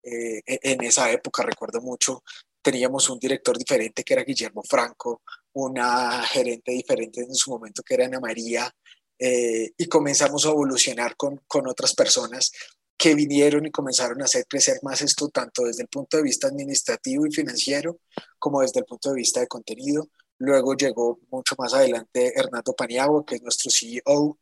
Eh, 0.00 0.40
e, 0.46 0.60
en 0.62 0.84
esa 0.84 1.10
época, 1.10 1.42
recuerdo 1.42 1.80
mucho, 1.80 2.22
teníamos 2.62 3.10
un 3.10 3.18
director 3.18 3.58
diferente 3.58 4.04
que 4.04 4.14
era 4.14 4.22
Guillermo 4.22 4.62
Franco, 4.62 5.22
una 5.64 6.22
gerente 6.22 6.72
diferente 6.72 7.20
en 7.20 7.34
su 7.34 7.50
momento 7.50 7.82
que 7.82 7.94
era 7.94 8.06
Ana 8.06 8.20
María, 8.20 8.70
eh, 9.18 9.70
y 9.76 9.86
comenzamos 9.86 10.46
a 10.46 10.50
evolucionar 10.50 11.16
con, 11.16 11.40
con 11.46 11.66
otras 11.66 11.94
personas 11.94 12.52
que 12.96 13.14
vinieron 13.14 13.66
y 13.66 13.70
comenzaron 13.70 14.20
a 14.22 14.24
hacer 14.24 14.46
crecer 14.48 14.78
más 14.82 15.02
esto, 15.02 15.28
tanto 15.28 15.64
desde 15.64 15.82
el 15.82 15.88
punto 15.88 16.16
de 16.16 16.22
vista 16.22 16.48
administrativo 16.48 17.26
y 17.26 17.32
financiero, 17.32 17.98
como 18.38 18.60
desde 18.60 18.80
el 18.80 18.86
punto 18.86 19.10
de 19.10 19.16
vista 19.16 19.40
de 19.40 19.46
contenido. 19.46 20.08
Luego 20.38 20.74
llegó 20.74 21.18
mucho 21.30 21.54
más 21.58 21.74
adelante 21.74 22.32
Hernando 22.36 22.72
Paniagua, 22.74 23.24
que 23.24 23.36
es 23.36 23.42
nuestro 23.42 23.70
CEO, 23.70 24.38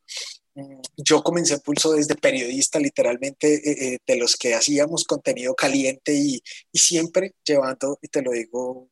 yo 0.96 1.22
comencé 1.22 1.58
Pulso 1.58 1.92
desde 1.92 2.14
periodista, 2.14 2.78
literalmente, 2.78 3.54
eh, 3.54 3.94
eh, 3.94 3.98
de 4.06 4.16
los 4.16 4.36
que 4.36 4.54
hacíamos 4.54 5.04
contenido 5.04 5.54
caliente 5.54 6.14
y, 6.14 6.42
y, 6.72 6.78
siempre 6.78 7.34
llevando, 7.44 7.98
y 8.00 8.08
te 8.08 8.22
lo 8.22 8.32
digo 8.32 8.88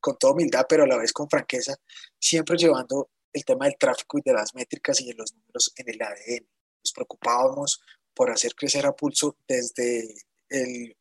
con 0.00 0.16
toda 0.16 0.32
humildad, 0.32 0.66
pero 0.68 0.84
a 0.84 0.86
la 0.86 0.96
vez 0.96 1.12
con 1.12 1.28
franqueza, 1.28 1.76
siempre 2.18 2.56
llevando 2.56 3.10
el 3.32 3.44
tema 3.44 3.66
del 3.66 3.76
tráfico 3.78 4.18
y 4.18 4.22
de 4.22 4.32
las 4.32 4.54
métricas 4.54 5.00
y 5.00 5.06
de 5.06 5.14
los 5.14 5.32
números 5.34 5.72
en 5.76 5.88
el 5.88 6.02
ADN. 6.02 6.46
Nos 6.82 6.92
preocupábamos 6.92 7.80
por 8.14 8.30
hacer 8.30 8.54
crecer 8.54 8.86
a 8.86 8.92
Pulso 8.92 9.36
desde 9.46 10.14
el 10.48 10.96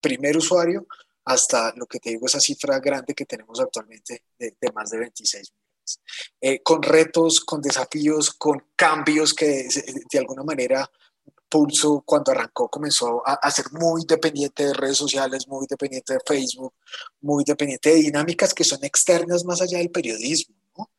primer 0.00 0.36
usuario 0.36 0.86
hasta 1.24 1.72
lo 1.76 1.86
que 1.86 2.00
te 2.00 2.10
digo, 2.10 2.26
esa 2.26 2.40
cifra 2.40 2.78
grande 2.80 3.14
que 3.14 3.24
tenemos 3.24 3.60
actualmente 3.60 4.24
de, 4.38 4.56
de 4.60 4.72
más 4.72 4.90
de 4.90 4.98
26 4.98 5.52
millones. 5.52 6.00
Eh, 6.40 6.62
con 6.62 6.82
retos, 6.82 7.40
con 7.40 7.60
desafíos, 7.60 8.30
con 8.32 8.66
cambios 8.76 9.34
que 9.34 9.68
de 10.10 10.18
alguna 10.18 10.42
manera 10.42 10.90
Pulso 11.50 12.02
cuando 12.06 12.30
arrancó 12.30 12.70
comenzó 12.70 13.22
a, 13.26 13.50
ser 13.50 13.66
muy 13.72 14.04
dependiente 14.06 14.66
de 14.66 14.72
redes 14.72 14.96
sociales, 14.96 15.48
muy 15.48 15.66
dependiente 15.68 16.14
de 16.14 16.20
Facebook, 16.24 16.74
muy 17.20 17.42
dependiente 17.44 17.90
de 17.90 17.96
dinámicas 17.96 18.54
que 18.54 18.64
son 18.64 18.82
externas 18.84 19.44
más 19.44 19.60
allá 19.60 19.78
del 19.78 19.90
periodismo, 19.90 20.54
¿no? 20.78 20.90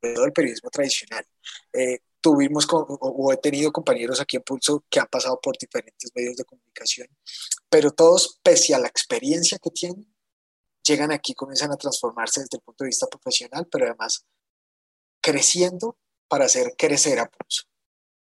del 0.00 0.32
periodismo 0.32 0.70
tradicional. 0.70 1.26
Eh, 1.72 1.98
tuvimos 2.20 2.66
o, 2.70 3.32
he 3.32 3.36
tenido 3.38 3.72
compañeros 3.72 4.20
aquí 4.20 4.36
en 4.36 4.42
Pulso 4.42 4.84
que 4.88 5.00
han 5.00 5.08
pasado 5.08 5.40
por 5.40 5.58
diferentes 5.58 6.10
medios 6.14 6.36
de 6.36 6.44
comunicación, 6.44 7.08
pero 7.68 7.90
todos, 7.90 8.38
pese 8.42 8.74
a 8.74 8.78
la 8.78 8.88
experiencia 8.88 9.58
que 9.58 9.70
tienen, 9.70 10.06
llegan 10.84 11.10
aquí, 11.12 11.34
comienzan 11.34 11.72
a 11.72 11.76
transformarse 11.76 12.40
desde 12.40 12.58
el 12.58 12.62
punto 12.62 12.84
de 12.84 12.88
vista 12.88 13.08
profesional, 13.08 13.66
pero 13.70 13.86
además 13.86 14.24
creciendo 15.20 15.98
para 16.28 16.44
hacer 16.44 16.74
crecer 16.78 17.18
a 17.18 17.28
Pulso. 17.28 17.64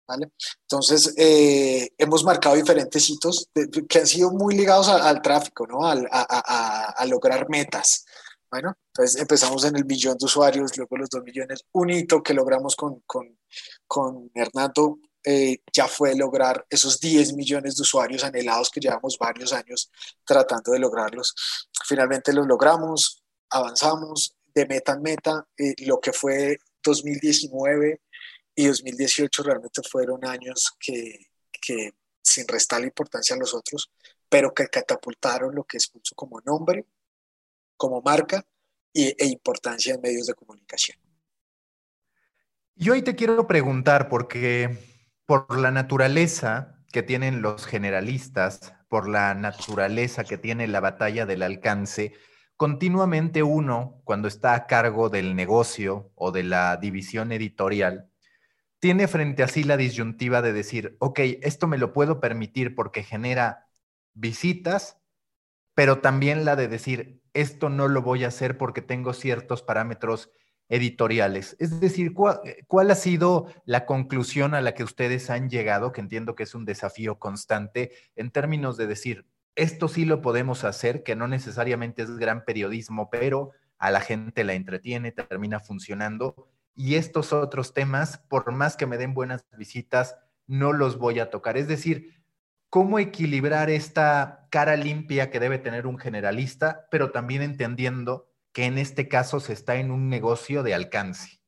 ¿Vale? 0.07 0.31
Entonces, 0.61 1.13
eh, 1.17 1.89
hemos 1.97 2.23
marcado 2.23 2.55
diferentes 2.55 3.09
hitos 3.09 3.49
que 3.87 3.99
han 3.99 4.07
sido 4.07 4.31
muy 4.31 4.55
ligados 4.55 4.89
al 4.89 5.21
tráfico, 5.21 5.65
¿no? 5.67 5.85
a, 5.85 5.93
a, 6.11 7.05
lograr 7.05 7.49
metas. 7.49 8.05
Bueno, 8.51 8.75
entonces 8.87 9.19
empezamos 9.19 9.63
en 9.65 9.75
el 9.75 9.85
millón 9.85 10.17
de 10.17 10.25
usuarios, 10.25 10.77
luego 10.77 10.97
los 10.97 11.09
dos 11.09 11.23
millones. 11.23 11.65
Un 11.71 11.89
hito 11.89 12.21
que 12.21 12.33
logramos 12.33 12.75
con, 12.75 13.01
con, 13.07 13.39
con 13.87 14.29
Hernando 14.35 14.99
eh, 15.25 15.59
ya 15.71 15.87
fue 15.87 16.15
lograr 16.15 16.65
esos 16.69 16.99
10 16.99 17.33
millones 17.33 17.77
de 17.77 17.83
usuarios 17.83 18.25
anhelados 18.25 18.69
que 18.69 18.81
llevamos 18.81 19.17
varios 19.17 19.53
años 19.53 19.89
tratando 20.25 20.73
de 20.73 20.79
lograrlos. 20.79 21.33
Finalmente 21.87 22.33
los 22.33 22.45
logramos, 22.45 23.23
avanzamos 23.49 24.35
de 24.53 24.65
meta 24.65 24.93
en 24.93 25.01
meta. 25.01 25.47
Eh, 25.57 25.75
lo 25.85 25.99
que 25.99 26.11
fue 26.11 26.57
2019 26.83 28.01
y 28.55 28.67
2018 28.67 29.43
realmente 29.43 29.81
fueron 29.89 30.25
años 30.25 30.75
que, 30.79 31.27
que 31.51 31.93
sin 32.21 32.47
restar 32.47 32.81
importancia 32.83 33.35
a 33.35 33.39
los 33.39 33.53
otros, 33.53 33.91
pero 34.29 34.53
que 34.53 34.67
catapultaron 34.67 35.53
lo 35.53 35.63
que 35.63 35.77
es 35.77 35.87
Pulso 35.87 36.15
como 36.15 36.41
nombre, 36.41 36.85
como 37.77 38.01
marca 38.01 38.45
y, 38.91 39.07
e 39.21 39.27
importancia 39.27 39.93
en 39.93 40.01
medios 40.01 40.27
de 40.27 40.33
comunicación. 40.33 40.97
Y 42.75 42.89
hoy 42.89 43.01
te 43.03 43.15
quiero 43.15 43.45
preguntar, 43.45 44.09
porque 44.09 44.77
por 45.25 45.59
la 45.59 45.71
naturaleza 45.71 46.83
que 46.91 47.03
tienen 47.03 47.41
los 47.41 47.65
generalistas, 47.65 48.73
por 48.87 49.07
la 49.07 49.33
naturaleza 49.35 50.23
que 50.23 50.37
tiene 50.37 50.67
la 50.67 50.79
batalla 50.79 51.25
del 51.25 51.43
alcance, 51.43 52.13
continuamente 52.57 53.43
uno, 53.43 54.01
cuando 54.03 54.27
está 54.27 54.55
a 54.55 54.65
cargo 54.67 55.09
del 55.09 55.35
negocio 55.35 56.11
o 56.15 56.31
de 56.31 56.43
la 56.43 56.77
división 56.77 57.31
editorial, 57.31 58.09
tiene 58.83 59.07
frente 59.07 59.43
a 59.43 59.47
sí 59.47 59.63
la 59.63 59.77
disyuntiva 59.77 60.41
de 60.41 60.51
decir, 60.51 60.97
ok, 60.99 61.17
esto 61.41 61.67
me 61.67 61.77
lo 61.77 61.93
puedo 61.93 62.19
permitir 62.19 62.75
porque 62.75 63.01
genera 63.01 63.69
visitas, 64.13 64.97
pero 65.73 65.99
también 65.99 66.43
la 66.43 66.57
de 66.57 66.67
decir, 66.67 67.21
esto 67.31 67.69
no 67.69 67.87
lo 67.87 68.01
voy 68.01 68.25
a 68.25 68.27
hacer 68.27 68.57
porque 68.57 68.81
tengo 68.81 69.13
ciertos 69.13 69.61
parámetros 69.61 70.31
editoriales. 70.67 71.55
Es 71.59 71.79
decir, 71.79 72.13
¿cuál, 72.13 72.91
ha 72.91 72.95
sido 72.95 73.47
la 73.63 73.85
conclusión 73.85 74.53
a 74.53 74.59
la 74.59 74.73
que 74.73 74.83
ustedes 74.83 75.29
han 75.29 75.49
llegado, 75.49 75.93
que 75.93 76.01
entiendo 76.01 76.35
que 76.35 76.43
es 76.43 76.53
un 76.53 76.65
desafío 76.65 77.19
constante, 77.19 77.93
en 78.17 78.31
términos 78.31 78.75
de 78.75 78.87
decir, 78.87 79.25
esto 79.55 79.87
sí 79.87 80.03
lo 80.03 80.21
podemos 80.21 80.65
hacer, 80.65 81.03
que 81.03 81.15
no 81.15 81.29
necesariamente 81.29 82.01
es 82.01 82.17
gran 82.17 82.43
periodismo, 82.43 83.09
pero 83.09 83.51
a 83.77 83.91
la 83.91 84.01
gente 84.01 84.43
la 84.43 84.55
entretiene, 84.55 85.13
termina 85.13 85.61
funcionando, 85.61 86.49
y 86.75 86.95
estos 86.95 87.33
otros 87.33 87.73
temas, 87.73 88.17
por 88.17 88.51
más 88.51 88.75
que 88.75 88.85
me 88.85 88.97
den 88.97 89.13
buenas 89.13 89.45
visitas, 89.57 90.15
no 90.47 90.73
los 90.73 90.97
voy 90.97 91.19
a 91.19 91.29
tocar. 91.29 91.57
Es 91.57 91.67
decir, 91.67 92.23
cómo 92.69 92.99
equilibrar 92.99 93.69
esta 93.69 94.47
cara 94.49 94.75
limpia 94.75 95.29
que 95.29 95.39
debe 95.39 95.59
tener 95.59 95.85
un 95.87 95.97
generalista, 95.97 96.87
pero 96.89 97.11
también 97.11 97.41
entendiendo 97.41 98.29
que 98.51 98.65
en 98.65 98.77
este 98.77 99.07
caso 99.07 99.39
se 99.39 99.53
está 99.53 99.75
en 99.75 99.91
un 99.91 100.09
negocio 100.09 100.63
de 100.63 100.73
alcance. 100.73 101.41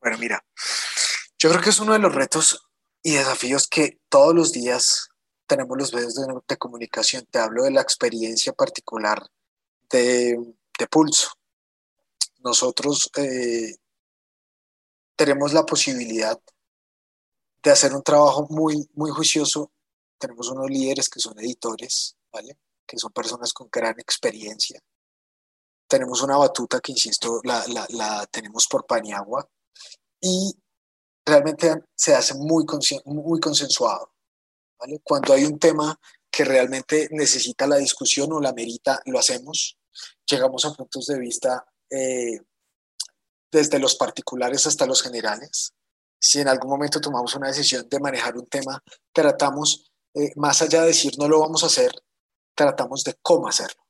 Bueno, 0.00 0.18
mira, 0.18 0.44
yo 1.38 1.50
creo 1.50 1.60
que 1.60 1.70
es 1.70 1.80
uno 1.80 1.92
de 1.92 1.98
los 1.98 2.14
retos 2.14 2.70
y 3.02 3.14
desafíos 3.14 3.68
que 3.68 4.00
todos 4.08 4.34
los 4.34 4.52
días 4.52 5.10
tenemos 5.46 5.76
los 5.76 5.92
medios 5.92 6.14
de, 6.14 6.56
comunicación. 6.56 7.26
Te 7.30 7.38
hablo 7.38 7.64
de 7.64 7.70
la 7.70 7.82
experiencia 7.82 8.52
particular 8.52 9.22
de 9.90 10.56
Pulso 10.90 11.32
nosotros 12.44 13.10
eh, 13.16 13.76
tenemos 15.16 15.54
la 15.54 15.64
posibilidad 15.64 16.38
de 17.62 17.70
hacer 17.70 17.94
un 17.94 18.02
trabajo 18.02 18.46
muy, 18.50 18.86
muy 18.92 19.10
juicioso. 19.10 19.72
Tenemos 20.18 20.50
unos 20.50 20.68
líderes 20.68 21.08
que 21.08 21.20
son 21.20 21.38
editores, 21.38 22.16
¿vale? 22.30 22.58
Que 22.86 22.98
son 22.98 23.12
personas 23.12 23.52
con 23.54 23.68
gran 23.72 23.98
experiencia. 23.98 24.78
Tenemos 25.88 26.22
una 26.22 26.36
batuta 26.36 26.80
que, 26.80 26.92
insisto, 26.92 27.40
la, 27.44 27.64
la, 27.90 28.26
tenemos 28.26 28.66
por 28.66 28.86
Paniagua 28.86 29.48
y 30.20 30.54
realmente 31.24 31.82
se 31.94 32.14
hace 32.14 32.34
muy, 32.34 32.64
muy 33.06 33.40
consensuado, 33.40 34.12
¿vale? 34.78 35.00
Cuando 35.02 35.32
hay 35.32 35.44
un 35.44 35.58
tema 35.58 35.98
que 36.30 36.44
realmente 36.44 37.08
necesita 37.12 37.66
la 37.66 37.76
discusión 37.76 38.32
o 38.32 38.40
la 38.40 38.52
merita, 38.52 39.00
lo 39.06 39.18
hacemos. 39.18 39.78
Llegamos 40.26 40.64
a 40.64 40.74
puntos 40.74 41.06
de 41.06 41.18
vista 41.18 41.64
eh, 41.90 42.40
desde 43.50 43.78
los 43.78 43.94
particulares 43.94 44.66
hasta 44.66 44.86
los 44.86 45.02
generales. 45.02 45.72
Si 46.18 46.40
en 46.40 46.48
algún 46.48 46.70
momento 46.70 47.00
tomamos 47.00 47.34
una 47.34 47.48
decisión 47.48 47.88
de 47.88 48.00
manejar 48.00 48.36
un 48.36 48.46
tema, 48.46 48.82
tratamos, 49.12 49.92
eh, 50.14 50.32
más 50.36 50.60
allá 50.62 50.82
de 50.82 50.88
decir 50.88 51.14
no 51.18 51.28
lo 51.28 51.40
vamos 51.40 51.62
a 51.62 51.66
hacer, 51.66 51.92
tratamos 52.54 53.04
de 53.04 53.14
cómo 53.22 53.48
hacerlo. 53.48 53.82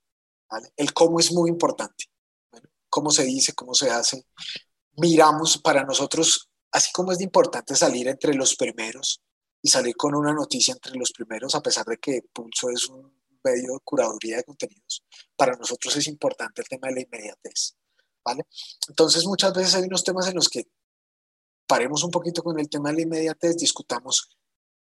El 0.77 0.93
cómo 0.93 1.19
es 1.19 1.33
muy 1.33 1.51
importante. 1.51 2.05
cómo 2.89 3.11
se 3.11 3.25
dice, 3.25 3.55
cómo 3.55 3.75
se 3.75 3.91
hace. 3.91 4.25
Miramos 4.97 5.59
para 5.59 5.83
nosotros, 5.83 6.49
así 6.71 6.93
como 6.93 7.11
es 7.11 7.21
importante 7.21 7.75
salir 7.75 8.07
entre 8.07 8.35
los 8.35 8.55
primeros 8.55 9.21
y 9.61 9.69
salir 9.69 9.97
con 9.97 10.15
una 10.15 10.33
noticia 10.33 10.75
entre 10.75 10.95
los 10.95 11.11
primeros, 11.11 11.55
a 11.57 11.61
pesar 11.61 11.85
de 11.87 11.97
que 11.97 12.23
Pulso 12.33 12.71
es 12.71 12.89
un 12.89 13.21
medio 13.43 13.73
de 13.73 13.81
curaduría 13.83 14.37
de 14.37 14.45
contenidos, 14.45 15.05
para 15.37 15.57
nosotros 15.57 15.97
es 15.97 16.07
importante 16.07 16.63
el 16.63 16.69
tema 16.69 16.89
de 16.89 16.95
la 16.95 17.01
inmediatez. 17.01 17.75
¿Vale? 18.25 18.47
Entonces 18.89 19.25
muchas 19.27 19.53
veces 19.53 19.75
hay 19.75 19.85
unos 19.85 20.05
temas 20.05 20.27
en 20.29 20.35
los 20.35 20.49
que 20.49 20.67
paremos 21.67 22.05
un 22.05 22.11
poquito 22.11 22.43
con 22.43 22.59
el 22.59 22.69
tema 22.69 22.91
de 22.91 22.97
la 22.97 23.03
inmediatez, 23.03 23.57
discutamos 23.57 24.37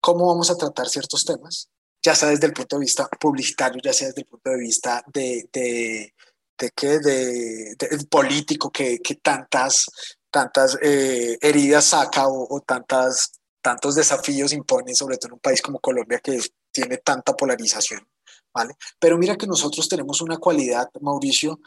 cómo 0.01 0.27
vamos 0.27 0.51
a 0.51 0.57
tratar 0.57 0.89
ciertos 0.89 1.25
temas, 1.25 1.69
ya 2.03 2.15
sea 2.15 2.31
desde 2.31 2.47
el 2.47 2.53
punto 2.53 2.77
de 2.77 2.81
vista 2.81 3.09
publicitario, 3.21 3.81
ya 3.83 3.93
sea 3.93 4.09
desde 4.09 4.23
el 4.23 4.27
punto 4.27 4.51
de 4.51 4.59
vista 4.59 5.05
de, 5.13 5.49
de, 5.53 6.15
de, 6.59 6.71
¿qué? 6.71 6.99
de, 6.99 7.77
político 8.09 8.71
que, 8.71 8.99
que, 9.01 9.17
tantas, 9.17 9.87
tantas 10.31 10.79
eh, 10.83 11.37
heridas 11.41 11.85
saca 11.85 12.29
o, 12.29 12.47
o, 12.49 12.61
tantas, 12.61 13.33
tantos 13.61 13.95
desafíos 13.95 14.53
impone, 14.53 14.95
sobre 14.95 15.19
todo 15.19 15.29
en 15.29 15.35
un 15.35 15.41
país 15.41 15.61
como 15.61 15.81
Colombia 15.81 16.21
que 16.21 16.41
tiene 16.73 16.99
tanta 16.99 17.35
polarización. 17.35 18.07
¿Vale? 18.53 18.75
Pero 18.99 19.17
mira 19.17 19.37
que 19.37 19.47
nosotros 19.47 19.89
tenemos 19.89 20.21
una 20.23 20.39
cualidad, 20.39 20.89
Mauricio, 21.01 21.61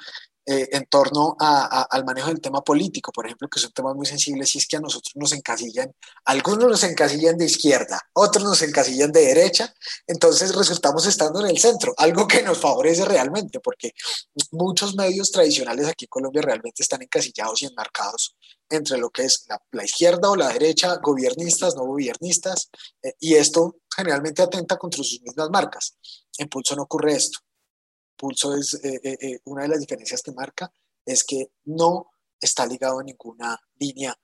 eh, 0.46 0.70
en 0.74 0.86
torno 0.88 1.38
al 1.40 2.04
manejo 2.04 2.28
del 2.28 2.42
tema 2.42 2.62
político, 2.62 3.12
por 3.14 3.26
ejemplo, 3.26 3.48
que 3.48 3.60
son 3.60 3.72
temas 3.72 3.96
muy 3.96 4.06
sensibles, 4.06 4.54
y 4.56 4.58
es 4.58 4.68
que 4.68 4.76
a 4.76 4.82
nosotros 4.82 5.14
nos 5.16 5.32
encasillan, 5.32 5.94
algunos 6.26 6.68
nos 6.68 6.84
encasillan 6.84 7.38
de 7.38 7.46
izquierda, 7.46 8.02
otros 8.14 8.44
nos 8.44 8.62
encasillan 8.62 9.12
de 9.12 9.22
derecha, 9.22 9.74
entonces 10.06 10.54
resultamos 10.54 11.06
estando 11.06 11.40
en 11.40 11.48
el 11.48 11.60
centro, 11.60 11.94
algo 11.98 12.28
que 12.28 12.42
nos 12.42 12.58
favorece 12.58 13.06
realmente, 13.06 13.62
porque 13.62 13.94
muchos 14.52 14.96
medios 14.96 15.32
tradicionales 15.32 15.88
aquí 15.88 16.06
en 16.06 16.10
Colombia 16.10 16.42
realmente 16.42 16.84
están 16.84 17.02
encasillados 17.02 17.62
y 17.62 17.68
enmarcados 17.68 18.36
entre 18.70 18.98
lo 18.98 19.10
que 19.12 19.24
es 19.24 19.46
la, 19.72 19.86
izquierda 19.86 20.30
o 20.30 20.36
la 20.36 20.50
derecha, 20.50 20.98
gobiernistas, 21.02 21.76
no 21.76 21.86
gobiernistas, 21.86 22.70
eh, 23.02 23.14
y 23.20 23.36
esto 23.36 23.78
generalmente 23.96 24.42
atenta 24.42 24.78
contra 24.78 25.04
sus 25.04 25.22
mismas 25.22 25.50
marcas. 25.50 25.98
En 26.38 26.50
Pulso 26.50 26.76
no 26.76 26.84
ocurre 26.84 27.14
esto. 27.14 27.40
Pulso 28.24 28.56
es 28.56 28.76
eh, 28.76 29.02
eh, 29.04 29.18
eh, 29.20 29.40
una 29.44 29.64
de 29.64 29.68
las 29.68 29.82
diferencias 29.82 30.22
que 30.22 30.32
marca 30.32 30.72
es 31.06 31.26
que 31.26 31.52
no 31.66 32.10
está 32.40 32.66
ligado 32.66 33.00
a 33.00 33.04
ninguna 33.04 33.60
línea 33.78 34.18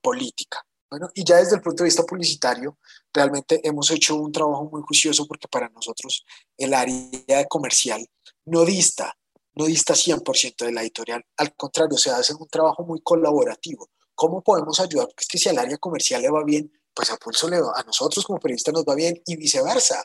política. 0.00 0.64
Bueno, 0.88 1.10
y 1.12 1.24
ya 1.24 1.36
desde 1.36 1.56
el 1.56 1.60
punto 1.60 1.82
de 1.82 1.88
vista 1.88 2.04
publicitario, 2.04 2.78
realmente 3.12 3.60
hemos 3.66 3.90
hecho 3.90 4.14
un 4.14 4.32
trabajo 4.32 4.70
muy 4.70 4.80
juicioso 4.82 5.26
porque 5.26 5.48
para 5.48 5.68
nosotros 5.68 6.24
el 6.56 6.72
área 6.72 7.44
comercial 7.48 8.06
no 8.46 8.64
dista, 8.64 9.12
no 9.54 9.66
dista 9.66 9.94
100% 9.94 10.64
de 10.64 10.72
la 10.72 10.82
editorial, 10.82 11.22
al 11.36 11.54
contrario, 11.56 11.98
se 11.98 12.10
hace 12.10 12.34
un 12.34 12.48
trabajo 12.48 12.84
muy 12.84 13.00
colaborativo. 13.02 13.90
¿Cómo 14.14 14.42
podemos 14.42 14.78
ayudar? 14.78 15.08
Porque 15.08 15.22
es 15.22 15.28
que 15.28 15.38
si 15.38 15.48
al 15.48 15.58
área 15.58 15.76
comercial 15.76 16.22
le 16.22 16.30
va 16.30 16.44
bien, 16.44 16.72
pues 16.94 17.10
a 17.10 17.16
Pulso 17.16 17.48
le 17.50 17.60
va, 17.60 17.72
a 17.74 17.82
nosotros 17.82 18.24
como 18.24 18.38
periodistas 18.38 18.72
nos 18.72 18.84
va 18.84 18.94
bien 18.94 19.20
y 19.26 19.36
viceversa. 19.36 20.02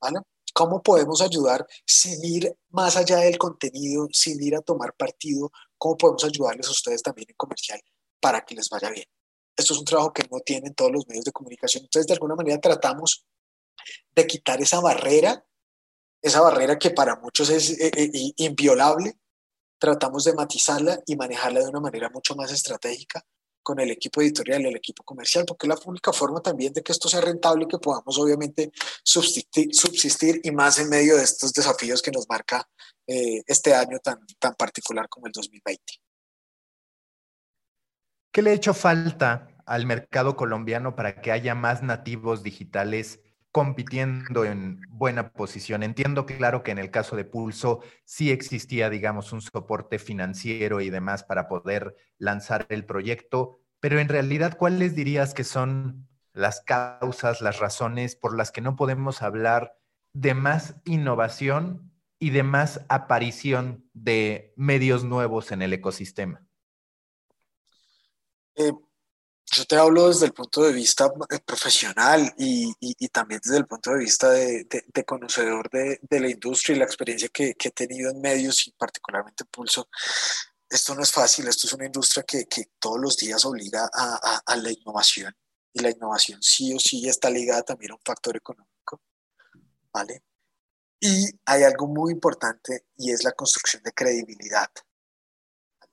¿vale? 0.00 0.18
¿Cómo 0.52 0.82
podemos 0.82 1.20
ayudar 1.22 1.66
sin 1.86 2.24
ir 2.24 2.56
más 2.70 2.96
allá 2.96 3.18
del 3.18 3.38
contenido, 3.38 4.08
sin 4.12 4.42
ir 4.42 4.56
a 4.56 4.60
tomar 4.60 4.94
partido? 4.94 5.50
¿Cómo 5.78 5.96
podemos 5.96 6.24
ayudarles 6.24 6.68
a 6.68 6.72
ustedes 6.72 7.02
también 7.02 7.26
en 7.30 7.36
comercial 7.36 7.80
para 8.20 8.44
que 8.44 8.54
les 8.54 8.68
vaya 8.68 8.90
bien? 8.90 9.06
esto 9.60 9.74
es 9.74 9.78
un 9.78 9.84
trabajo 9.84 10.12
que 10.12 10.26
no 10.30 10.40
tienen 10.40 10.74
todos 10.74 10.90
los 10.90 11.06
medios 11.06 11.24
de 11.24 11.32
comunicación. 11.32 11.84
Entonces, 11.84 12.06
de 12.06 12.14
alguna 12.14 12.34
manera 12.34 12.58
tratamos 12.60 13.26
de 14.14 14.26
quitar 14.26 14.60
esa 14.60 14.80
barrera, 14.80 15.44
esa 16.22 16.40
barrera 16.40 16.78
que 16.78 16.90
para 16.90 17.16
muchos 17.16 17.50
es 17.50 17.70
eh, 17.78 17.90
eh, 17.94 18.32
inviolable, 18.36 19.18
tratamos 19.78 20.24
de 20.24 20.34
matizarla 20.34 21.00
y 21.06 21.16
manejarla 21.16 21.60
de 21.60 21.68
una 21.68 21.80
manera 21.80 22.10
mucho 22.10 22.34
más 22.34 22.52
estratégica 22.52 23.24
con 23.62 23.80
el 23.80 23.90
equipo 23.90 24.20
editorial 24.20 24.66
el 24.66 24.76
equipo 24.76 25.02
comercial, 25.04 25.44
porque 25.46 25.66
es 25.66 25.68
la 25.68 25.78
única 25.86 26.12
forma 26.12 26.40
también 26.40 26.72
de 26.72 26.82
que 26.82 26.92
esto 26.92 27.08
sea 27.08 27.20
rentable 27.20 27.64
y 27.64 27.68
que 27.68 27.78
podamos 27.78 28.18
obviamente 28.18 28.72
subsistir, 29.02 29.74
subsistir 29.74 30.40
y 30.42 30.50
más 30.50 30.78
en 30.78 30.88
medio 30.88 31.16
de 31.16 31.24
estos 31.24 31.52
desafíos 31.52 32.02
que 32.02 32.10
nos 32.10 32.28
marca 32.28 32.68
eh, 33.06 33.42
este 33.46 33.74
año 33.74 33.98
tan, 33.98 34.18
tan 34.38 34.54
particular 34.54 35.08
como 35.08 35.26
el 35.26 35.32
2020. 35.32 35.82
¿Qué 38.32 38.42
le 38.42 38.50
ha 38.50 38.54
hecho 38.54 38.74
falta 38.74 39.56
al 39.66 39.86
mercado 39.86 40.36
colombiano 40.36 40.94
para 40.94 41.20
que 41.20 41.32
haya 41.32 41.54
más 41.54 41.82
nativos 41.82 42.42
digitales 42.42 43.20
compitiendo 43.52 44.44
en 44.44 44.80
buena 44.90 45.32
posición. 45.32 45.82
Entiendo 45.82 46.26
claro 46.26 46.62
que 46.62 46.70
en 46.70 46.78
el 46.78 46.90
caso 46.90 47.16
de 47.16 47.24
Pulso 47.24 47.80
sí 48.04 48.30
existía, 48.30 48.90
digamos, 48.90 49.32
un 49.32 49.40
soporte 49.40 49.98
financiero 49.98 50.80
y 50.80 50.90
demás 50.90 51.24
para 51.24 51.48
poder 51.48 51.96
lanzar 52.18 52.66
el 52.68 52.84
proyecto, 52.84 53.60
pero 53.80 53.98
en 53.98 54.08
realidad, 54.08 54.56
¿cuáles 54.56 54.94
dirías 54.94 55.34
que 55.34 55.44
son 55.44 56.08
las 56.32 56.60
causas, 56.60 57.40
las 57.40 57.58
razones 57.58 58.14
por 58.14 58.36
las 58.36 58.52
que 58.52 58.60
no 58.60 58.76
podemos 58.76 59.22
hablar 59.22 59.76
de 60.12 60.34
más 60.34 60.76
innovación 60.84 61.92
y 62.18 62.30
de 62.30 62.42
más 62.42 62.84
aparición 62.88 63.88
de 63.94 64.52
medios 64.56 65.02
nuevos 65.02 65.50
en 65.50 65.62
el 65.62 65.72
ecosistema? 65.72 66.46
Eh, 68.54 68.72
yo 69.52 69.64
te 69.64 69.76
hablo 69.76 70.08
desde 70.08 70.26
el 70.26 70.32
punto 70.32 70.62
de 70.62 70.72
vista 70.72 71.10
eh, 71.30 71.38
profesional 71.44 72.32
y, 72.38 72.72
también 73.08 73.40
desde 73.42 73.58
el 73.58 73.66
punto 73.66 73.90
de 73.90 73.98
vista 73.98 74.30
de, 74.30 74.66
conocedor 75.06 75.68
de, 75.70 75.98
de, 76.02 76.20
la 76.20 76.28
industria 76.28 76.76
y 76.76 76.78
la 76.78 76.84
experiencia 76.84 77.28
que, 77.28 77.56
he 77.58 77.70
tenido 77.70 78.10
en 78.10 78.20
medios 78.20 78.66
y 78.68 78.72
particularmente 78.72 79.44
Pulso. 79.44 79.88
Esto 80.68 80.94
no 80.94 81.02
es 81.02 81.10
fácil, 81.10 81.48
esto 81.48 81.66
es 81.66 81.72
una 81.72 81.86
industria 81.86 82.24
que, 82.24 82.46
todos 82.78 83.00
los 83.00 83.16
días 83.16 83.44
obliga 83.44 83.90
a, 83.92 84.20
a, 84.22 84.42
a, 84.46 84.56
la 84.56 84.70
innovación 84.70 85.34
y 85.72 85.80
la 85.80 85.90
innovación 85.90 86.40
sí 86.42 86.72
o 86.74 86.78
sí 86.78 87.08
está 87.08 87.28
ligada 87.28 87.62
también 87.62 87.92
a 87.92 87.94
un 87.96 88.02
factor 88.04 88.36
económico, 88.36 89.02
¿vale? 89.92 90.22
Y 91.00 91.28
hay 91.46 91.64
algo 91.64 91.88
muy 91.88 92.12
importante 92.12 92.86
y 92.96 93.10
es 93.10 93.24
la 93.24 93.32
construcción 93.32 93.82
de 93.82 93.92
credibilidad 93.92 94.70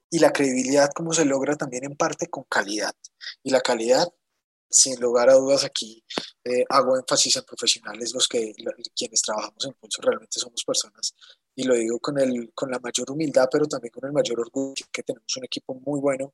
y 0.10 0.20
la 0.20 0.32
credibilidad 0.32 0.90
como 0.96 1.14
se 1.14 1.26
logra 1.26 1.56
también 1.56 1.86
en 1.86 1.96
parte 1.96 2.28
con 2.28 2.44
calidad. 2.46 2.96
Y 3.44 3.52
la 3.52 3.62
calidad, 3.62 4.08
sin 4.70 5.00
lugar 5.00 5.30
a 5.30 5.34
dudas, 5.34 5.64
aquí 5.64 6.04
eh, 6.44 6.66
hago 6.70 6.98
énfasis 6.98 7.36
en 7.38 7.44
profesionales, 7.44 8.14
los 8.14 8.28
que 8.28 8.54
quienes 8.96 9.22
trabajamos 9.22 9.66
en 9.66 9.74
Pulso 9.74 10.02
realmente 10.02 10.40
somos 10.40 10.64
personas, 10.66 11.14
y 11.56 11.64
lo 11.64 11.76
digo 11.76 12.00
con, 12.00 12.20
el, 12.20 12.52
con 12.54 12.70
la 12.70 12.80
mayor 12.80 13.12
humildad, 13.12 13.48
pero 13.52 13.66
también 13.66 13.92
con 13.92 14.06
el 14.06 14.14
mayor 14.14 14.40
orgullo, 14.40 14.86
que 14.92 15.04
tenemos 15.04 15.36
un 15.38 15.46
equipo 15.46 15.74
muy 15.74 16.00
bueno 16.00 16.34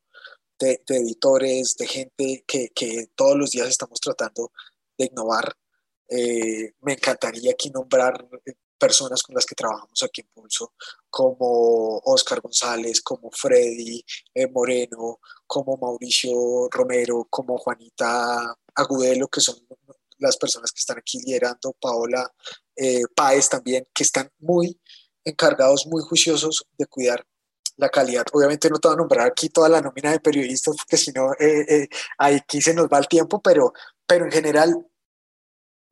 de, 0.59 0.81
editores, 0.87 1.75
de 1.77 1.87
gente 1.87 2.43
que, 2.47 2.69
que, 2.69 3.07
todos 3.15 3.37
los 3.37 3.51
días 3.51 3.67
estamos 3.67 3.99
tratando 3.99 4.51
de 4.97 5.05
innovar. 5.05 5.55
Eh, 6.09 6.73
me 6.81 6.93
encantaría 6.93 7.51
aquí 7.51 7.69
nombrar 7.69 8.27
personas 8.83 9.23
con 9.23 9.33
las 9.33 9.45
que 9.45 9.55
trabajamos 9.55 10.03
aquí 10.03 10.19
en 10.19 10.27
Pulso, 10.33 10.73
como 11.09 11.99
Oscar 12.03 12.41
González, 12.41 13.01
como 13.01 13.31
Freddy 13.31 14.03
eh, 14.33 14.47
Moreno, 14.47 15.21
como 15.47 15.77
Mauricio 15.77 16.67
Romero, 16.69 17.25
como 17.29 17.57
Juanita 17.57 18.53
Agudelo, 18.75 19.29
que 19.29 19.39
son 19.39 19.55
las 20.17 20.35
personas 20.35 20.69
que 20.73 20.79
están 20.79 20.97
aquí 20.97 21.17
liderando, 21.23 21.71
Paola 21.79 22.29
eh, 22.75 23.03
Páez 23.15 23.47
también, 23.47 23.87
que 23.93 24.03
están 24.03 24.29
muy 24.39 24.77
encargados, 25.23 25.87
muy 25.87 26.01
juiciosos 26.01 26.65
de 26.77 26.85
cuidar 26.85 27.25
la 27.77 27.87
calidad. 27.87 28.25
Obviamente 28.33 28.69
no 28.69 28.79
te 28.79 28.89
voy 28.89 28.95
a 28.95 28.97
nombrar 28.97 29.27
aquí 29.27 29.47
toda 29.47 29.69
la 29.69 29.79
nómina 29.79 30.11
de 30.11 30.19
periodistas, 30.19 30.75
porque 30.75 30.97
si 30.97 31.13
no, 31.13 31.31
eh, 31.39 31.65
eh 31.69 31.87
aquí 32.17 32.61
se 32.61 32.73
nos 32.73 32.87
va 32.87 32.97
el 32.97 33.07
tiempo, 33.07 33.41
pero, 33.41 33.71
pero 34.05 34.25
en 34.25 34.31
general 34.31 34.85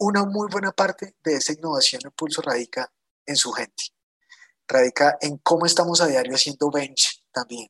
una 0.01 0.25
muy 0.25 0.47
buena 0.49 0.71
parte 0.71 1.15
de 1.23 1.35
esa 1.35 1.53
innovación 1.53 2.01
en 2.03 2.11
Pulso 2.11 2.41
radica 2.41 2.91
en 3.23 3.35
su 3.35 3.51
gente, 3.51 3.83
radica 4.67 5.17
en 5.21 5.37
cómo 5.37 5.67
estamos 5.67 6.01
a 6.01 6.07
diario 6.07 6.33
haciendo 6.33 6.71
bench 6.71 7.23
también, 7.31 7.69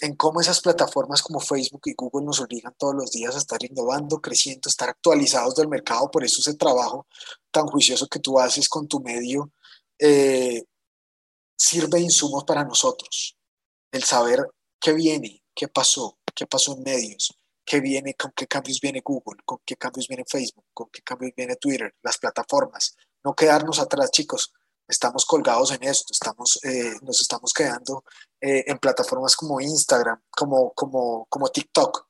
en 0.00 0.16
cómo 0.16 0.40
esas 0.40 0.60
plataformas 0.60 1.22
como 1.22 1.38
Facebook 1.38 1.82
y 1.84 1.94
Google 1.94 2.26
nos 2.26 2.40
obligan 2.40 2.74
todos 2.76 2.96
los 2.96 3.12
días 3.12 3.36
a 3.36 3.38
estar 3.38 3.62
innovando, 3.62 4.20
creciendo, 4.20 4.68
estar 4.68 4.88
actualizados 4.88 5.54
del 5.54 5.68
mercado, 5.68 6.10
por 6.10 6.24
eso 6.24 6.40
ese 6.40 6.54
trabajo 6.54 7.06
tan 7.52 7.68
juicioso 7.68 8.08
que 8.08 8.18
tú 8.18 8.40
haces 8.40 8.68
con 8.68 8.88
tu 8.88 8.98
medio 8.98 9.52
eh, 10.00 10.64
sirve 11.56 11.98
de 11.98 12.04
insumos 12.04 12.42
para 12.42 12.64
nosotros, 12.64 13.38
el 13.92 14.02
saber 14.02 14.44
qué 14.80 14.92
viene, 14.92 15.44
qué 15.54 15.68
pasó, 15.68 16.18
qué 16.34 16.48
pasó 16.48 16.72
en 16.72 16.82
medios, 16.82 17.32
qué 17.68 17.80
viene, 17.80 18.14
con 18.14 18.32
qué 18.34 18.46
cambios 18.46 18.80
viene 18.80 19.02
Google, 19.04 19.42
con 19.44 19.58
qué 19.64 19.76
cambios 19.76 20.08
viene 20.08 20.24
Facebook, 20.26 20.64
con 20.72 20.88
qué 20.90 21.02
cambios 21.02 21.32
viene 21.36 21.56
Twitter, 21.56 21.94
las 22.02 22.16
plataformas. 22.16 22.96
No 23.22 23.34
quedarnos 23.34 23.78
atrás, 23.78 24.10
chicos. 24.10 24.54
Estamos 24.88 25.26
colgados 25.26 25.70
en 25.72 25.82
esto, 25.82 26.14
estamos, 26.14 26.58
eh, 26.64 26.94
nos 27.02 27.20
estamos 27.20 27.52
quedando 27.52 28.04
eh, 28.40 28.64
en 28.66 28.78
plataformas 28.78 29.36
como 29.36 29.60
Instagram, 29.60 30.18
como, 30.30 30.72
como, 30.72 31.26
como 31.28 31.48
TikTok. 31.48 32.08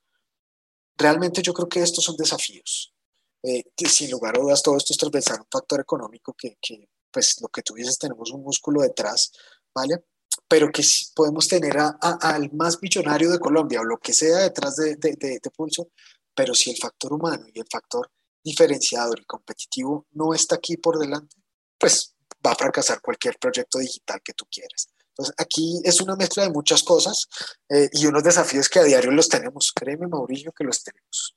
Realmente 0.97 1.42
yo 1.42 1.53
creo 1.53 1.68
que 1.68 1.83
estos 1.83 2.05
son 2.05 2.16
desafíos. 2.16 2.94
Eh, 3.42 3.64
sin 3.88 4.11
lugar 4.12 4.37
a 4.37 4.40
dudas 4.40 4.62
todo 4.62 4.77
esto 4.77 4.92
es 4.92 4.99
transversal 4.99 5.40
un 5.40 5.47
factor 5.51 5.81
económico 5.81 6.35
que, 6.35 6.57
que, 6.61 6.88
pues 7.11 7.40
lo 7.40 7.49
que 7.49 7.62
tú 7.62 7.75
dices, 7.75 7.99
tenemos 7.99 8.31
un 8.31 8.42
músculo 8.42 8.83
detrás, 8.83 9.33
¿vale? 9.75 10.05
Pero 10.48 10.70
que 10.72 10.82
si 10.82 11.12
podemos 11.14 11.46
tener 11.46 11.76
al 11.78 12.50
más 12.52 12.80
millonario 12.80 13.30
de 13.30 13.38
Colombia 13.38 13.80
o 13.80 13.84
lo 13.84 13.98
que 13.98 14.14
sea 14.14 14.38
detrás 14.38 14.76
de, 14.76 14.96
de, 14.96 15.40
Pulso, 15.54 15.90
pero 16.34 16.54
si 16.54 16.70
el 16.70 16.78
factor 16.78 17.12
humano 17.12 17.44
y 17.52 17.61
el 17.61 17.66
factor 17.70 18.11
diferenciador 18.42 19.20
y 19.20 19.24
competitivo 19.24 20.06
no 20.12 20.32
está 20.32 20.54
aquí 20.54 20.78
por 20.78 20.98
delante, 20.98 21.37
pues 21.78 22.14
va 22.44 22.52
a 22.52 22.56
fracasar 22.56 23.00
cualquier 23.02 23.38
proyecto 23.38 23.78
digital 23.78 24.20
que 24.24 24.32
tú 24.32 24.46
quieras. 24.50 24.88
Entonces, 25.11 25.34
aquí 25.37 25.80
es 25.84 26.00
una 26.00 26.16
mezcla 26.16 26.44
de 26.44 26.50
muchas 26.50 26.82
cosas 26.82 27.28
eh, 27.68 27.90
y 27.92 28.06
unos 28.06 28.22
desafíos 28.22 28.68
que 28.68 28.78
a 28.78 28.84
diario 28.84 29.11
los 29.11 29.28
tenemos. 29.28 29.72
Créeme, 29.74 30.06
Mauricio, 30.06 30.52
que 30.52 30.64
los 30.64 30.82
tenemos. 30.82 31.37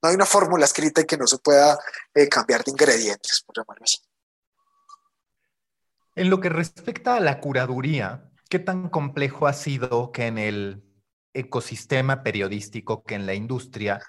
No 0.00 0.08
hay 0.08 0.14
una 0.14 0.26
fórmula 0.26 0.64
escrita 0.64 1.00
y 1.00 1.04
que 1.04 1.16
no 1.16 1.26
se 1.26 1.38
pueda 1.38 1.78
eh, 2.14 2.28
cambiar 2.28 2.62
de 2.62 2.70
ingredientes, 2.70 3.42
por 3.44 3.56
llamarlo 3.56 3.84
así. 3.84 3.98
En 6.14 6.30
lo 6.30 6.40
que 6.40 6.48
respecta 6.48 7.16
a 7.16 7.20
la 7.20 7.40
curaduría, 7.40 8.30
¿Qué 8.48 8.60
tan 8.60 8.88
complejo 8.88 9.48
ha 9.48 9.52
sido 9.52 10.12
que 10.12 10.26
en 10.26 10.38
el 10.38 10.84
ecosistema 11.34 12.22
periodístico, 12.22 13.02
que 13.02 13.16
en 13.16 13.26
la 13.26 13.34
industria, 13.34 14.00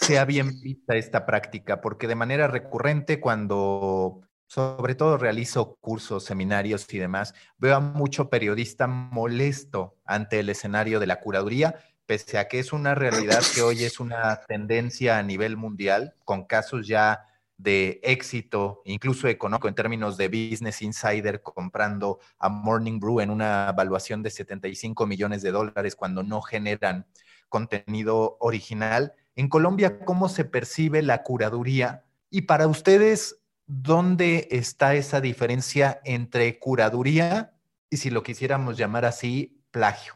sea 0.00 0.24
bien 0.24 0.60
vista 0.60 0.96
esta 0.96 1.26
práctica? 1.26 1.82
Porque 1.82 2.08
de 2.08 2.14
manera 2.14 2.46
recurrente, 2.46 3.20
cuando 3.20 4.22
sobre 4.46 4.94
todo 4.94 5.18
realizo 5.18 5.76
cursos, 5.80 6.24
seminarios 6.24 6.86
y 6.92 6.98
demás, 6.98 7.34
veo 7.58 7.76
a 7.76 7.80
mucho 7.80 8.30
periodista 8.30 8.86
molesto 8.86 9.96
ante 10.04 10.40
el 10.40 10.48
escenario 10.48 10.98
de 10.98 11.06
la 11.06 11.20
curaduría, 11.20 11.76
pese 12.06 12.38
a 12.38 12.48
que 12.48 12.58
es 12.58 12.72
una 12.72 12.94
realidad 12.94 13.42
que 13.54 13.62
hoy 13.62 13.84
es 13.84 14.00
una 14.00 14.40
tendencia 14.48 15.18
a 15.18 15.22
nivel 15.22 15.56
mundial, 15.56 16.14
con 16.24 16.44
casos 16.44 16.86
ya 16.86 17.26
de 17.62 18.00
éxito, 18.02 18.82
incluso 18.84 19.28
económico, 19.28 19.68
en 19.68 19.74
términos 19.74 20.16
de 20.16 20.28
Business 20.28 20.82
Insider 20.82 21.42
comprando 21.42 22.18
a 22.38 22.48
Morning 22.48 22.98
Brew 22.98 23.20
en 23.20 23.30
una 23.30 23.68
evaluación 23.70 24.22
de 24.22 24.30
75 24.30 25.06
millones 25.06 25.42
de 25.42 25.52
dólares 25.52 25.94
cuando 25.94 26.22
no 26.22 26.42
generan 26.42 27.06
contenido 27.48 28.36
original. 28.40 29.14
En 29.36 29.48
Colombia, 29.48 30.04
¿cómo 30.04 30.28
se 30.28 30.44
percibe 30.44 31.02
la 31.02 31.22
curaduría? 31.22 32.04
Y 32.30 32.42
para 32.42 32.66
ustedes, 32.66 33.36
¿dónde 33.66 34.48
está 34.50 34.94
esa 34.94 35.20
diferencia 35.20 36.00
entre 36.04 36.58
curaduría 36.58 37.54
y, 37.90 37.98
si 37.98 38.10
lo 38.10 38.22
quisiéramos 38.22 38.76
llamar 38.76 39.04
así, 39.04 39.62
plagio? 39.70 40.14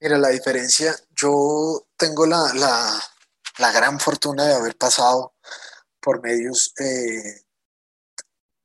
Mira, 0.00 0.18
la 0.18 0.28
diferencia, 0.28 0.94
yo 1.14 1.86
tengo 1.96 2.26
la, 2.26 2.52
la 2.54 3.00
la 3.58 3.72
gran 3.72 4.00
fortuna 4.00 4.46
de 4.46 4.54
haber 4.54 4.76
pasado 4.76 5.34
por 6.00 6.22
medios 6.22 6.72
eh, 6.78 7.42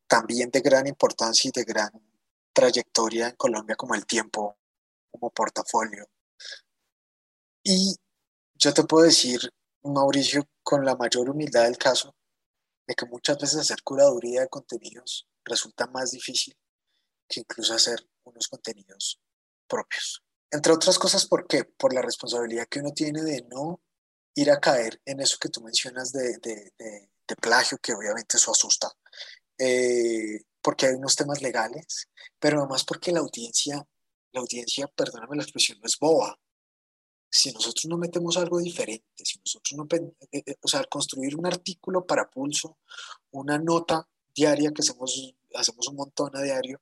también 0.07 0.49
de 0.49 0.61
gran 0.61 0.87
importancia 0.87 1.49
y 1.49 1.51
de 1.57 1.63
gran 1.63 1.91
trayectoria 2.53 3.27
en 3.27 3.35
Colombia 3.35 3.75
como 3.75 3.95
El 3.95 4.05
Tiempo, 4.05 4.57
como 5.11 5.29
portafolio. 5.31 6.09
Y 7.63 7.95
yo 8.55 8.73
te 8.73 8.83
puedo 8.83 9.03
decir, 9.03 9.53
Mauricio, 9.83 10.47
con 10.63 10.85
la 10.85 10.95
mayor 10.95 11.29
humildad 11.29 11.65
del 11.65 11.77
caso, 11.77 12.15
de 12.87 12.95
que 12.95 13.05
muchas 13.05 13.37
veces 13.37 13.59
hacer 13.59 13.83
curaduría 13.83 14.41
de 14.41 14.49
contenidos 14.49 15.27
resulta 15.43 15.87
más 15.87 16.11
difícil 16.11 16.57
que 17.27 17.41
incluso 17.41 17.73
hacer 17.73 18.07
unos 18.23 18.47
contenidos 18.47 19.19
propios. 19.67 20.23
Entre 20.49 20.71
otras 20.71 20.97
cosas, 20.97 21.25
¿por 21.25 21.45
qué? 21.45 21.65
Por 21.65 21.93
la 21.93 22.01
responsabilidad 22.01 22.67
que 22.69 22.79
uno 22.79 22.93
tiene 22.93 23.21
de 23.21 23.45
no 23.49 23.81
ir 24.37 24.51
a 24.51 24.59
caer 24.59 25.01
en 25.03 25.19
eso 25.19 25.37
que 25.39 25.49
tú 25.49 25.61
mencionas 25.61 26.11
de, 26.11 26.37
de, 26.37 27.35
plagio, 27.41 27.77
que 27.79 27.93
obviamente 27.93 28.37
eso 28.37 28.51
asusta, 28.51 28.87
eh, 29.57 30.41
porque 30.61 30.85
hay 30.85 30.93
unos 30.93 31.15
temas 31.15 31.41
legales, 31.41 32.07
pero 32.39 32.59
además 32.59 32.83
porque 32.83 33.11
la 33.11 33.19
audiencia, 33.19 33.85
la 34.31 34.39
audiencia, 34.39 34.87
perdóname 34.87 35.35
la 35.35 35.43
expresión, 35.43 35.79
no 35.79 35.87
es 35.87 35.97
boba. 35.99 36.39
Si 37.29 37.51
nosotros 37.51 37.85
no 37.87 37.97
metemos 37.97 38.37
algo 38.37 38.59
diferente, 38.59 39.07
si 39.25 39.39
nosotros 39.39 39.73
no, 39.75 39.87
eh, 40.31 40.43
eh, 40.45 40.55
o 40.61 40.67
sea, 40.67 40.83
construir 40.85 41.35
un 41.35 41.47
artículo 41.47 42.05
para 42.05 42.29
pulso, 42.29 42.77
una 43.31 43.57
nota 43.57 44.07
diaria 44.33 44.71
que 44.71 44.83
hacemos, 44.83 45.35
hacemos 45.55 45.87
un 45.87 45.95
montón 45.95 46.35
a 46.37 46.43
diario, 46.43 46.81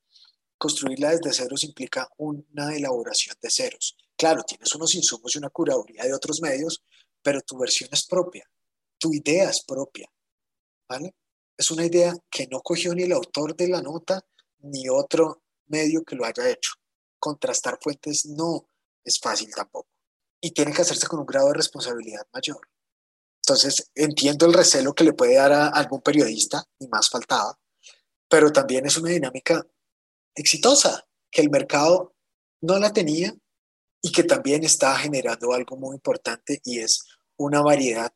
construirla 0.57 1.11
desde 1.11 1.33
ceros 1.33 1.63
implica 1.63 2.09
una 2.17 2.75
elaboración 2.75 3.35
de 3.41 3.49
ceros. 3.49 3.95
Claro, 4.17 4.43
tienes 4.43 4.73
unos 4.75 4.93
insumos 4.93 5.33
y 5.33 5.37
una 5.37 5.49
curaduría 5.49 6.03
de 6.03 6.13
otros 6.13 6.41
medios, 6.41 6.83
pero 7.25 7.41
tu 7.41 7.57
versión 7.57 7.89
es 7.91 8.05
propia, 8.05 8.47
tu 8.99 9.11
idea 9.11 9.49
es 9.49 9.63
propia, 9.63 10.07
¿vale? 10.87 11.15
Es 11.57 11.71
una 11.71 11.83
idea 11.83 12.13
que 12.29 12.45
no 12.45 12.61
cogió 12.61 12.93
ni 12.93 13.01
el 13.01 13.13
autor 13.13 13.55
de 13.55 13.67
la 13.67 13.81
nota 13.81 14.23
ni 14.59 14.87
otro 14.89 15.41
medio 15.65 16.03
que 16.03 16.15
lo 16.15 16.23
haya 16.23 16.47
hecho. 16.47 16.73
Contrastar 17.17 17.79
fuentes 17.81 18.27
no 18.27 18.69
es 19.03 19.19
fácil 19.19 19.49
tampoco. 19.55 19.89
Y 20.39 20.51
tiene 20.51 20.71
que 20.71 20.83
hacerse 20.83 21.07
con 21.07 21.19
un 21.19 21.25
grado 21.25 21.47
de 21.47 21.55
responsabilidad 21.55 22.27
mayor. 22.31 22.61
Entonces, 23.43 23.89
entiendo 23.95 24.45
el 24.45 24.53
recelo 24.53 24.93
que 24.93 25.03
le 25.03 25.13
puede 25.13 25.35
dar 25.35 25.51
a 25.51 25.69
algún 25.69 26.01
periodista, 26.01 26.63
ni 26.79 26.87
más 26.89 27.09
faltaba, 27.09 27.59
pero 28.29 28.51
también 28.51 28.85
es 28.85 28.97
una 28.97 29.09
dinámica 29.09 29.65
exitosa, 30.35 31.07
que 31.31 31.41
el 31.41 31.49
mercado 31.49 32.13
no 32.61 32.77
la 32.77 32.93
tenía 32.93 33.35
y 33.99 34.11
que 34.11 34.23
también 34.23 34.63
está 34.63 34.95
generando 34.97 35.53
algo 35.53 35.75
muy 35.77 35.95
importante 35.95 36.61
y 36.63 36.77
es 36.77 37.03
una 37.37 37.61
variedad, 37.61 38.13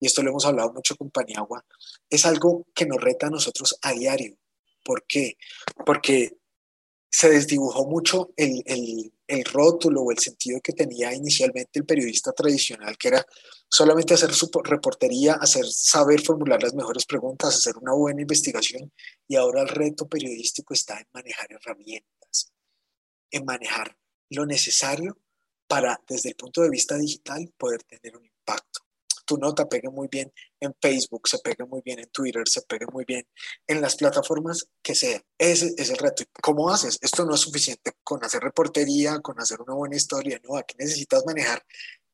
y 0.00 0.06
esto 0.06 0.22
lo 0.22 0.30
hemos 0.30 0.44
hablado 0.44 0.72
mucho 0.72 0.96
con 0.96 1.10
Paniagua, 1.10 1.64
es 2.10 2.26
algo 2.26 2.66
que 2.74 2.86
nos 2.86 3.00
reta 3.00 3.28
a 3.28 3.30
nosotros 3.30 3.78
a 3.82 3.92
diario. 3.92 4.36
¿Por 4.84 5.04
qué? 5.06 5.36
Porque 5.86 6.36
se 7.08 7.28
desdibujó 7.28 7.86
mucho 7.86 8.32
el, 8.36 8.62
el, 8.64 9.12
el, 9.26 9.44
rótulo 9.44 10.00
o 10.00 10.10
el 10.10 10.18
sentido 10.18 10.60
que 10.62 10.72
tenía 10.72 11.14
inicialmente 11.14 11.78
el 11.78 11.84
periodista 11.84 12.32
tradicional, 12.32 12.96
que 12.96 13.08
era 13.08 13.26
solamente 13.68 14.14
hacer 14.14 14.32
su 14.32 14.50
reportería, 14.64 15.34
hacer 15.34 15.66
saber 15.66 16.22
formular 16.22 16.62
las 16.62 16.74
mejores 16.74 17.04
preguntas, 17.04 17.54
hacer 17.54 17.76
una 17.76 17.92
buena 17.92 18.22
investigación, 18.22 18.90
y 19.28 19.36
ahora 19.36 19.60
el 19.60 19.68
reto 19.68 20.08
periodístico 20.08 20.72
está 20.72 20.98
en 20.98 21.06
manejar 21.12 21.52
herramientas, 21.52 22.52
en 23.30 23.44
manejar 23.44 23.94
lo 24.30 24.46
necesario 24.46 25.18
para, 25.66 26.00
desde 26.08 26.30
el 26.30 26.34
punto 26.34 26.62
de 26.62 26.70
vista 26.70 26.96
digital, 26.96 27.52
poder 27.58 27.82
tener 27.82 28.16
un 28.16 28.31
impacto 28.42 28.82
tu 29.24 29.38
nota 29.38 29.68
pegue 29.68 29.88
muy 29.88 30.08
bien 30.08 30.32
en 30.60 30.74
Facebook, 30.80 31.28
se 31.28 31.38
pegue 31.38 31.64
muy 31.64 31.80
bien 31.84 31.98
en 32.00 32.10
Twitter, 32.10 32.42
se 32.46 32.62
pegue 32.62 32.86
muy 32.92 33.04
bien 33.04 33.26
en 33.66 33.80
las 33.80 33.96
plataformas 33.96 34.66
que 34.82 34.94
sea. 34.94 35.22
Ese 35.38 35.74
es 35.76 35.90
el 35.90 35.98
reto. 35.98 36.24
¿Cómo 36.42 36.70
haces? 36.70 36.98
Esto 37.00 37.24
no 37.24 37.34
es 37.34 37.40
suficiente 37.40 37.92
con 38.02 38.22
hacer 38.24 38.42
reportería, 38.42 39.20
con 39.20 39.40
hacer 39.40 39.60
una 39.60 39.74
buena 39.74 39.96
historia, 39.96 40.40
no, 40.46 40.56
aquí 40.56 40.74
necesitas 40.78 41.24
manejar 41.26 41.64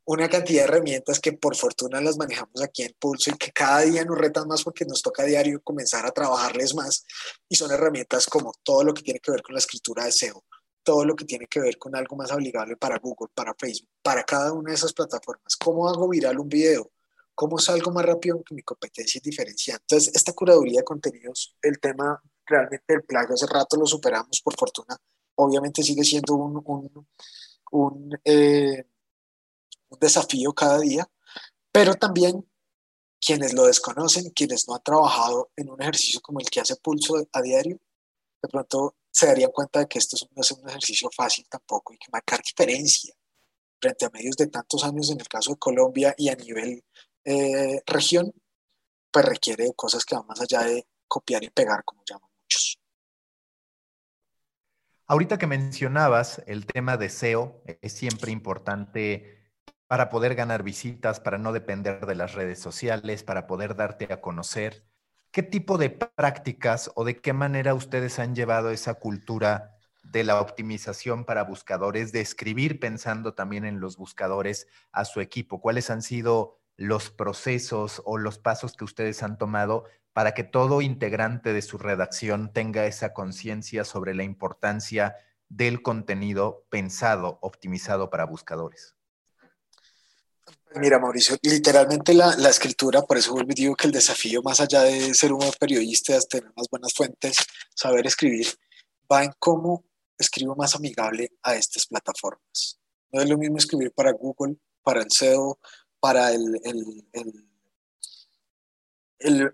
una 0.05 0.29
cantidad 0.29 0.63
de 0.63 0.69
herramientas 0.69 1.21
que 1.21 1.35
por 1.35 1.55
fortuna 1.55 2.01
las 2.01 2.17
manejamos 2.17 2.63
aquí 2.63 2.83
en 2.83 2.95
Pulso 2.99 3.31
y 3.31 3.37
que 3.37 3.53
cada 3.53 3.81
día 3.83 4.07
nos 4.07 4.17
retan 4.17 4.49
más 4.49 4.63
porque 4.63 4.87
nos 4.87 5.03
toca 5.03 5.23
a 5.23 5.27
diario 5.27 5.61
comenzar 5.63 6.07
a 6.07 6.13
trabajarles 6.13 6.75
más. 6.75 7.05
Y 7.47 7.57
son 7.57 7.71
herramientas 7.73 8.27
como 8.27 8.55
todo 8.63 8.85
lo 8.85 8.95
que 8.95 9.03
tiene 9.03 9.21
que 9.21 9.33
ver 9.33 9.43
con 9.43 9.55
la 9.55 9.59
escritura 9.59 10.07
de 10.07 10.13
SEO, 10.13 10.45
todo 10.83 11.05
lo 11.05 11.15
que 11.15 11.25
tiene 11.25 11.47
que 11.47 11.61
ver 11.61 11.79
con 11.79 11.95
algo 11.95 12.17
más 12.17 12.33
obligable 12.33 12.77
para 12.77 12.99
Google, 12.99 13.31
para 13.35 13.55
Facebook, 13.55 13.91
para 14.03 14.25
cada 14.25 14.53
una 14.53 14.71
de 14.71 14.77
esas 14.77 14.93
plataformas. 14.93 15.57
¿Cómo 15.57 15.89
hago 15.89 16.09
viral 16.09 16.39
un 16.39 16.49
video? 16.49 16.91
¿Cómo 17.35 17.59
salgo 17.59 17.93
más 17.93 18.05
rápido 18.05 18.43
que 18.43 18.55
mi 18.55 18.63
competencia 18.63 19.19
es 19.19 19.23
diferenciada? 19.23 19.81
Entonces, 19.81 20.15
esta 20.15 20.33
curaduría 20.33 20.81
de 20.81 20.85
contenidos, 20.85 21.57
el 21.63 21.79
tema 21.79 22.21
realmente 22.47 22.85
del 22.89 23.05
plagio, 23.05 23.35
hace 23.35 23.47
rato 23.47 23.77
lo 23.77 23.87
superamos, 23.87 24.41
por 24.43 24.57
fortuna. 24.57 24.97
Obviamente 25.37 25.83
sigue 25.83 26.03
siendo 26.03 26.35
un, 26.35 26.63
un, 26.65 27.07
un, 27.71 28.21
eh, 28.25 28.85
un 29.91 29.99
desafío 30.01 30.53
cada 30.53 30.81
día, 30.81 31.09
pero 31.71 31.95
también 31.95 32.45
quienes 33.21 33.53
lo 33.53 33.67
desconocen, 33.67 34.31
quienes 34.31 34.67
no 34.69 34.75
han 34.75 34.83
trabajado 34.83 35.51
en 35.57 35.71
un 35.71 35.81
ejercicio 35.83 36.21
como 36.21 36.41
el 36.41 36.49
que 36.51 36.61
hace 36.61 36.77
Pulso 36.77 37.27
a 37.33 37.43
diario, 37.43 37.79
de 38.43 38.49
pronto 38.49 38.97
se 39.11 39.27
darían 39.27 39.51
cuenta 39.51 39.81
de 39.81 39.87
que 39.87 39.99
esto 39.99 40.17
no 40.35 40.43
es 40.43 40.51
un 40.53 40.69
ejercicio 40.69 41.11
fácil 41.15 41.47
tampoco 41.49 41.93
y 41.93 41.99
que 41.99 42.11
marcar 42.13 42.41
diferencia 42.43 43.15
frente 43.81 44.05
a 44.05 44.11
medios 44.11 44.37
de 44.37 44.49
tantos 44.49 44.85
años 44.85 45.11
en 45.11 45.21
el 45.21 45.29
caso 45.29 45.53
de 45.53 45.59
Colombia 45.59 46.15
y 46.17 46.29
a 46.29 46.35
nivel 46.35 46.85
eh, 47.25 47.83
región, 47.87 48.33
pues 49.11 49.25
requiere 49.25 49.73
cosas 49.75 50.05
que 50.05 50.15
van 50.15 50.27
más 50.27 50.41
allá 50.41 50.63
de 50.63 50.87
copiar 51.07 51.43
y 51.45 51.51
pegar, 51.51 51.85
como 51.85 52.03
llaman 52.05 52.29
muchos. 52.43 52.79
Ahorita 55.07 55.39
que 55.39 55.47
mencionabas 55.47 56.43
el 56.47 56.67
tema 56.67 56.97
de 56.97 57.09
SEO, 57.09 57.63
es 57.81 57.93
siempre 57.93 58.31
importante 58.31 59.39
para 59.87 60.11
poder 60.11 60.35
ganar 60.35 60.63
visitas, 60.63 61.19
para 61.19 61.39
no 61.39 61.53
depender 61.53 62.05
de 62.05 62.15
las 62.15 62.35
redes 62.35 62.61
sociales, 62.61 63.23
para 63.23 63.47
poder 63.47 63.75
darte 63.75 64.13
a 64.13 64.21
conocer. 64.21 64.85
¿Qué 65.31 65.43
tipo 65.43 65.77
de 65.77 65.91
prácticas 65.91 66.91
o 66.95 67.05
de 67.05 67.21
qué 67.21 67.33
manera 67.35 67.75
ustedes 67.75 68.19
han 68.19 68.35
llevado 68.35 68.71
esa 68.71 68.95
cultura 68.95 69.77
de 70.03 70.25
la 70.25 70.41
optimización 70.41 71.27
para 71.27 71.45
buscadores, 71.45 72.13
de 72.13 72.23
escribir 72.23 72.81
pensando 72.81 73.35
también 73.35 73.67
en 73.67 73.79
los 73.79 73.99
buscadores 73.99 74.69
a 74.91 75.05
su 75.05 75.21
equipo? 75.21 75.61
¿Cuáles 75.61 75.91
han 75.91 76.01
sido 76.03 76.59
los 76.77 77.11
procesos 77.11 78.01
o 78.07 78.17
los 78.17 78.39
pasos 78.39 78.75
que 78.75 78.85
ustedes 78.85 79.23
han 79.23 79.37
tomado 79.37 79.85
para 80.15 80.33
que 80.33 80.45
todo 80.45 80.81
integrante 80.81 81.53
de 81.53 81.63
su 81.63 81.77
redacción 81.77 82.53
tenga 82.53 82.87
esa 82.87 83.13
conciencia 83.13 83.85
sobre 83.85 84.15
la 84.15 84.25
importancia 84.25 85.17
del 85.49 85.83
contenido 85.83 86.67
pensado, 86.71 87.39
optimizado 87.43 88.11
para 88.11 88.25
buscadores? 88.25 88.98
Mira, 90.75 90.99
Mauricio, 90.99 91.37
literalmente 91.43 92.13
la, 92.13 92.33
escritura, 92.49 93.03
por 93.03 93.17
eso 93.17 93.35
digo 93.47 93.75
que 93.75 93.87
el 93.87 93.93
desafío, 93.93 94.43
más 94.43 94.61
allá 94.61 94.83
de 94.83 95.15
ser 95.15 95.33
un 95.33 95.41
periodista, 95.59 96.17
es 96.17 96.29
tener 96.29 96.51
unas 96.55 96.69
buenas 96.71 96.93
fuentes, 96.93 97.37
saber 97.75 98.07
escribir, 98.07 98.47
va 99.11 99.25
en 99.25 99.33
cómo 99.39 99.85
escribo 100.19 100.55
más 100.57 100.75
amigable 100.75 101.33
a 101.43 101.55
estas 101.55 101.87
plataformas. 101.87 102.79
No 103.11 103.23
es 103.23 103.29
lo 103.29 103.39
mismo 103.39 103.57
escribir 103.57 103.93
para 103.93 104.13
Google, 104.13 104.57
para 104.83 105.01
el 105.01 105.11
SEO, 105.11 105.59
para 106.01 106.33
el, 106.33 106.61
el, 106.63 107.51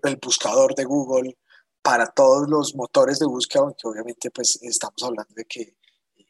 el, 0.03 0.15
buscador 0.17 0.75
de 0.75 0.83
Google, 0.83 1.37
para 1.81 2.07
todos 2.07 2.49
los 2.49 2.75
motores 2.75 3.19
de 3.19 3.25
búsqueda, 3.25 3.63
aunque 3.63 3.87
obviamente 3.87 4.29
pues 4.31 4.59
estamos 4.61 5.01
hablando 5.01 5.33
de 5.33 5.45
que 5.45 5.77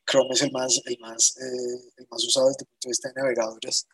Chrome 0.05 0.33
es 0.33 0.41
el 0.43 0.51
más, 0.51 0.81
el 0.85 0.97
más, 0.99 1.37
eh, 1.37 1.91
el 1.97 2.07
más 2.09 2.23
usado 2.23 2.47
desde 2.47 2.61
el 2.61 2.67
punto 2.67 2.87
de 2.87 2.89
vista 2.89 3.09
de 3.09 3.13
navegadores. 3.15 3.87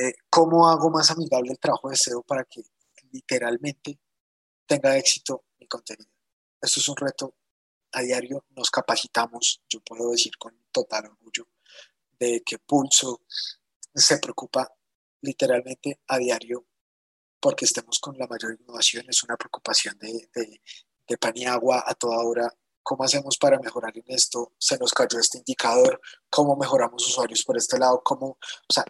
Eh, 0.00 0.14
¿Cómo 0.30 0.68
hago 0.68 0.90
más 0.90 1.10
amigable 1.10 1.50
el 1.50 1.58
trabajo 1.58 1.90
de 1.90 1.96
SEO 1.96 2.22
para 2.22 2.44
que 2.44 2.62
literalmente 3.10 3.98
tenga 4.64 4.96
éxito 4.96 5.46
mi 5.58 5.66
contenido? 5.66 6.08
Esto 6.62 6.78
es 6.78 6.88
un 6.88 6.96
reto 6.96 7.34
a 7.90 8.02
diario, 8.02 8.44
nos 8.50 8.70
capacitamos, 8.70 9.60
yo 9.68 9.80
puedo 9.80 10.12
decir 10.12 10.38
con 10.38 10.56
total 10.70 11.06
orgullo 11.06 11.48
de 12.16 12.44
que 12.46 12.60
Pulso 12.60 13.22
se 13.92 14.18
preocupa 14.18 14.72
literalmente 15.22 16.00
a 16.06 16.18
diario 16.18 16.64
porque 17.40 17.64
estemos 17.64 17.98
con 17.98 18.16
la 18.16 18.28
mayor 18.28 18.56
innovación. 18.60 19.06
Es 19.08 19.24
una 19.24 19.36
preocupación 19.36 19.98
de, 19.98 20.30
de, 20.32 20.62
de 21.08 21.18
Paniagua 21.18 21.82
a 21.84 21.94
toda 21.94 22.18
hora. 22.24 22.48
¿Cómo 22.84 23.02
hacemos 23.02 23.36
para 23.36 23.58
mejorar 23.58 23.96
en 23.98 24.04
esto? 24.06 24.52
Se 24.58 24.78
nos 24.78 24.92
cayó 24.92 25.18
este 25.18 25.38
indicador. 25.38 26.00
¿Cómo 26.30 26.56
mejoramos 26.56 27.04
usuarios 27.04 27.42
por 27.42 27.56
este 27.56 27.78
lado? 27.78 28.00
¿Cómo? 28.04 28.26
O 28.28 28.72
sea, 28.72 28.84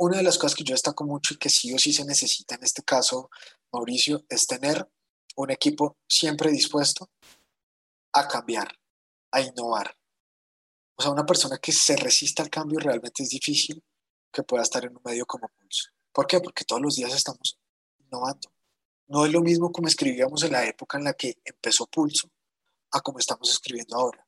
una 0.00 0.16
de 0.16 0.22
las 0.22 0.38
cosas 0.38 0.56
que 0.56 0.64
yo 0.64 0.72
destaco 0.72 1.04
mucho 1.04 1.34
y 1.34 1.36
que 1.36 1.50
sí 1.50 1.74
o 1.74 1.78
sí 1.78 1.92
se 1.92 2.06
necesita 2.06 2.54
en 2.54 2.64
este 2.64 2.82
caso, 2.82 3.30
Mauricio, 3.70 4.24
es 4.30 4.46
tener 4.46 4.88
un 5.36 5.50
equipo 5.50 5.98
siempre 6.08 6.50
dispuesto 6.50 7.10
a 8.12 8.26
cambiar, 8.26 8.74
a 9.30 9.42
innovar. 9.42 9.94
O 10.96 11.02
sea, 11.02 11.10
una 11.10 11.26
persona 11.26 11.58
que 11.58 11.72
se 11.72 11.96
resista 11.96 12.42
al 12.42 12.48
cambio 12.48 12.78
realmente 12.78 13.22
es 13.22 13.28
difícil 13.28 13.84
que 14.32 14.42
pueda 14.42 14.62
estar 14.62 14.82
en 14.86 14.96
un 14.96 15.02
medio 15.04 15.26
como 15.26 15.48
Pulso. 15.48 15.90
¿Por 16.12 16.26
qué? 16.26 16.40
Porque 16.40 16.64
todos 16.64 16.80
los 16.80 16.96
días 16.96 17.14
estamos 17.14 17.58
innovando. 17.98 18.50
No 19.06 19.26
es 19.26 19.32
lo 19.32 19.42
mismo 19.42 19.70
como 19.70 19.88
escribíamos 19.88 20.42
en 20.44 20.52
la 20.52 20.66
época 20.66 20.96
en 20.96 21.04
la 21.04 21.12
que 21.12 21.42
empezó 21.44 21.86
Pulso 21.86 22.30
a 22.92 23.02
como 23.02 23.18
estamos 23.18 23.50
escribiendo 23.50 23.96
ahora. 23.96 24.26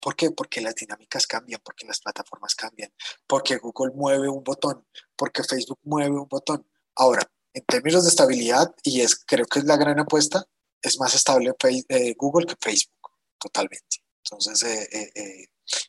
¿Por 0.00 0.16
qué? 0.16 0.30
Porque 0.30 0.60
las 0.60 0.74
dinámicas 0.74 1.26
cambian, 1.26 1.60
porque 1.64 1.86
las 1.86 2.00
plataformas 2.00 2.54
cambian, 2.54 2.92
porque 3.26 3.56
Google 3.56 3.92
mueve 3.94 4.28
un 4.28 4.44
botón, 4.44 4.86
porque 5.16 5.42
Facebook 5.42 5.80
mueve 5.82 6.16
un 6.16 6.28
botón. 6.28 6.66
Ahora, 6.94 7.28
en 7.52 7.64
términos 7.64 8.04
de 8.04 8.10
estabilidad, 8.10 8.74
y 8.82 9.00
es 9.00 9.16
creo 9.24 9.46
que 9.46 9.60
es 9.60 9.64
la 9.64 9.76
gran 9.76 9.98
apuesta, 9.98 10.46
es 10.82 10.98
más 10.98 11.14
estable 11.14 11.52
eh, 11.88 12.14
Google 12.16 12.46
que 12.46 12.54
Facebook, 12.60 13.10
totalmente. 13.38 13.98
Entonces, 14.24 14.62
eh, 14.62 15.10
eh, 15.14 15.46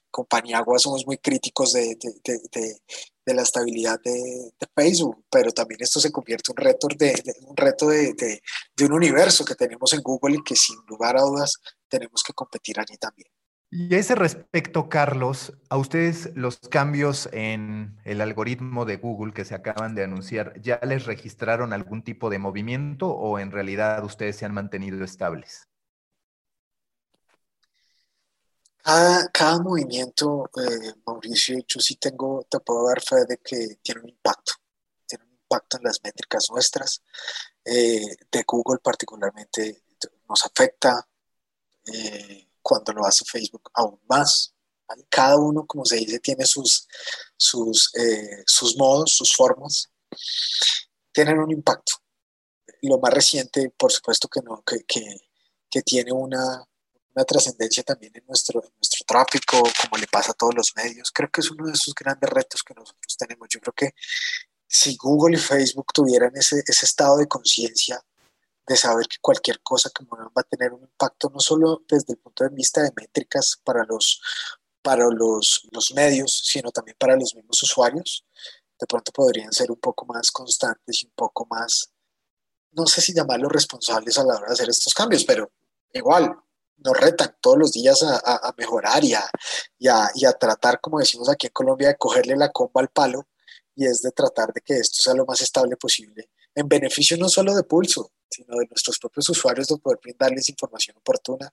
compañía 0.10 0.58
Agua 0.58 0.80
somos 0.80 1.06
muy 1.06 1.18
críticos 1.18 1.74
de, 1.74 1.98
de, 2.24 3.34
la 3.34 3.44
estabilidad 3.44 4.00
de, 4.04 4.52
Facebook, 4.76 5.24
pero 5.30 5.52
también 5.52 5.82
esto 5.84 6.00
se 6.00 6.12
convierte 6.12 6.52
en 6.52 6.58
un 6.58 6.66
reto, 6.66 6.88
de, 6.88 7.36
un, 7.46 7.56
reto 7.56 7.88
de, 7.88 8.42
un 8.82 8.94
universo 8.94 9.46
que 9.46 9.56
tenemos 9.56 9.94
en 9.94 10.02
Google 10.02 10.38
y 10.38 10.44
que 10.44 10.56
sin 10.56 10.78
lugar 10.88 11.18
a 11.18 11.22
dudas 11.22 11.54
tenemos 11.88 12.24
que 12.24 12.34
competir 12.34 12.80
allí 12.80 12.98
también. 12.98 13.30
Y 13.72 13.94
a 13.94 14.00
ese 14.00 14.16
respecto, 14.16 14.90
Carlos, 14.90 15.54
a 15.70 15.78
ustedes 15.78 16.32
los 16.36 16.58
cambios 16.58 17.30
en 17.32 18.00
el 18.04 18.20
algoritmo 18.20 18.84
de 18.84 18.98
Google 18.98 19.32
que 19.32 19.46
se 19.46 19.54
acaban 19.54 19.94
de 19.94 20.04
anunciar, 20.04 20.60
¿ya 20.60 20.80
les 20.84 21.06
registraron 21.06 21.72
algún 21.72 22.04
tipo 22.04 22.32
de 22.32 22.40
movimiento 22.40 23.10
o 23.10 23.38
en 23.38 23.52
realidad 23.52 24.04
ustedes 24.04 24.38
se 24.38 24.46
han 24.46 24.56
mantenido 24.56 25.04
estables? 25.04 25.68
Cada, 28.82 29.60
movimiento, 29.60 30.50
eh, 30.58 30.94
Mauricio, 31.06 31.60
yo 31.68 31.80
sí 31.80 31.98
tengo, 31.98 32.48
te 32.50 32.60
puedo 32.62 32.88
dar 32.88 33.00
fe 33.02 33.18
de 33.28 33.38
que 33.38 33.78
tiene 33.84 34.02
un 34.02 34.10
impacto, 34.10 34.54
tiene 35.06 35.26
un 35.26 35.32
impacto 35.34 35.78
en 35.78 35.84
las 35.84 36.00
métricas 36.04 36.48
nuestras, 36.50 37.04
eh, 37.64 38.16
de 38.32 38.44
Google 38.48 38.80
particularmente 38.80 39.84
nos 40.28 40.44
afecta. 40.44 41.08
Eh, 41.86 42.49
cuando 42.62 42.94
lo 42.94 43.06
hace 43.06 43.26
Facebook 43.26 43.70
aún 43.74 44.00
más. 44.08 44.54
Cada 45.10 45.38
uno, 45.38 45.68
como 45.68 45.86
se 45.86 45.98
dice, 45.98 46.20
tiene 46.20 46.46
sus, 46.46 46.88
sus, 47.38 47.94
eh, 47.96 48.44
sus 48.48 48.76
modos, 48.76 49.12
sus 49.12 49.36
formas, 49.36 49.92
tienen 51.12 51.40
un 51.40 51.52
impacto. 51.52 51.94
Lo 52.82 52.98
más 52.98 53.14
reciente, 53.14 53.70
por 53.78 53.92
supuesto 53.92 54.28
que, 54.28 54.42
no, 54.42 54.64
que, 54.64 54.84
que, 54.88 55.82
tiene 55.84 56.12
una, 56.12 56.64
una 57.14 57.26
trascendencia 57.26 57.84
también 57.84 58.14
en 58.16 58.26
nuestro, 58.26 58.64
en 58.64 58.72
nuestro 58.78 59.06
tráfico, 59.06 59.62
como 59.84 59.98
le 59.98 60.08
pasa 60.08 60.32
a 60.32 60.36
todos 60.36 60.56
los 60.56 60.76
medios. 60.76 61.12
Creo 61.12 61.30
que 61.30 61.42
es 61.42 61.52
uno 61.52 61.68
de 61.68 61.74
esos 61.74 61.94
grandes 61.94 62.30
retos 62.30 62.64
que 62.64 62.74
nosotros 62.74 63.16
tenemos. 63.16 63.48
Yo 63.50 63.60
creo 63.60 63.74
que 63.74 63.92
si 64.68 64.96
Google 64.96 65.38
y 65.38 65.40
Facebook 65.40 65.94
tuvieran 65.94 66.32
ese, 66.36 66.64
ese 66.66 66.86
estado 66.86 67.18
de 67.18 67.28
conciencia 67.28 68.04
de 68.70 68.78
saber 68.78 69.08
que 69.08 69.18
cualquier 69.20 69.62
cosa 69.62 69.90
que 69.90 70.06
muevan 70.06 70.28
va 70.28 70.42
a 70.42 70.44
tener 70.44 70.72
un 70.72 70.84
impacto 70.84 71.32
no 71.34 71.40
solo 71.40 71.82
desde 71.90 72.14
el 72.14 72.20
punto 72.20 72.44
de 72.44 72.52
vista 72.52 72.84
de 72.84 72.94
métricas 72.96 73.60
para 73.64 73.84
los, 73.84 74.22
para 74.84 75.10
los, 75.10 75.68
los 75.72 75.92
medios, 75.96 76.44
sino 76.46 76.70
también 76.70 76.96
para 77.00 77.16
los 77.16 77.34
mismos 77.34 77.64
usuarios, 77.64 78.24
de 78.80 78.86
pronto 78.86 79.12
podrían 79.12 79.52
ser 79.52 79.72
un 79.72 79.80
poco 79.80 80.06
más 80.06 80.30
constantes 80.30 81.02
y 81.02 81.08
un 81.08 81.14
poco 81.16 81.48
más, 81.50 81.92
no 82.74 82.86
sé 82.86 83.02
si 83.02 83.12
llamarlos 83.12 83.52
responsables 83.52 84.20
a 84.20 84.24
la 84.24 84.36
hora 84.36 84.50
de 84.50 84.54
hacer 84.54 84.70
estos 84.70 84.94
cambios, 84.94 85.24
pero 85.26 85.52
igual 85.92 86.32
nos 86.78 86.96
retan 86.96 87.36
todos 87.42 87.58
los 87.58 87.72
días 87.72 88.04
a, 88.04 88.54
mejorar 88.56 89.04
y, 89.04 89.16
a, 89.16 89.32
y 90.14 90.26
a 90.26 90.34
tratar, 90.34 90.80
como 90.80 91.00
decimos 91.00 91.28
aquí 91.28 91.48
en 91.48 91.54
Colombia, 91.54 91.88
de 91.88 91.98
cogerle 91.98 92.38
la 92.38 92.52
comba 92.52 92.82
al 92.82 92.90
palo 92.90 93.28
y 93.76 93.88
es 93.88 94.04
de 94.04 94.12
tratar 94.12 94.54
de 94.54 94.62
que 94.62 94.76
esto 94.76 95.02
sea 95.02 95.16
lo 95.16 95.26
más 95.26 95.42
estable 95.42 95.76
posible, 95.76 96.30
en 96.60 96.68
beneficio 96.68 97.18
no 97.18 97.30
solo 97.30 97.56
de 97.56 97.64
Pulso, 97.64 98.12
sino 98.30 98.58
de 98.58 98.68
nuestros 98.68 99.00
propios 99.00 99.30
usuarios, 99.30 99.68
de 99.68 99.78
poder 99.78 100.00
brindarles 100.04 100.50
información 100.50 100.98
oportuna 100.98 101.52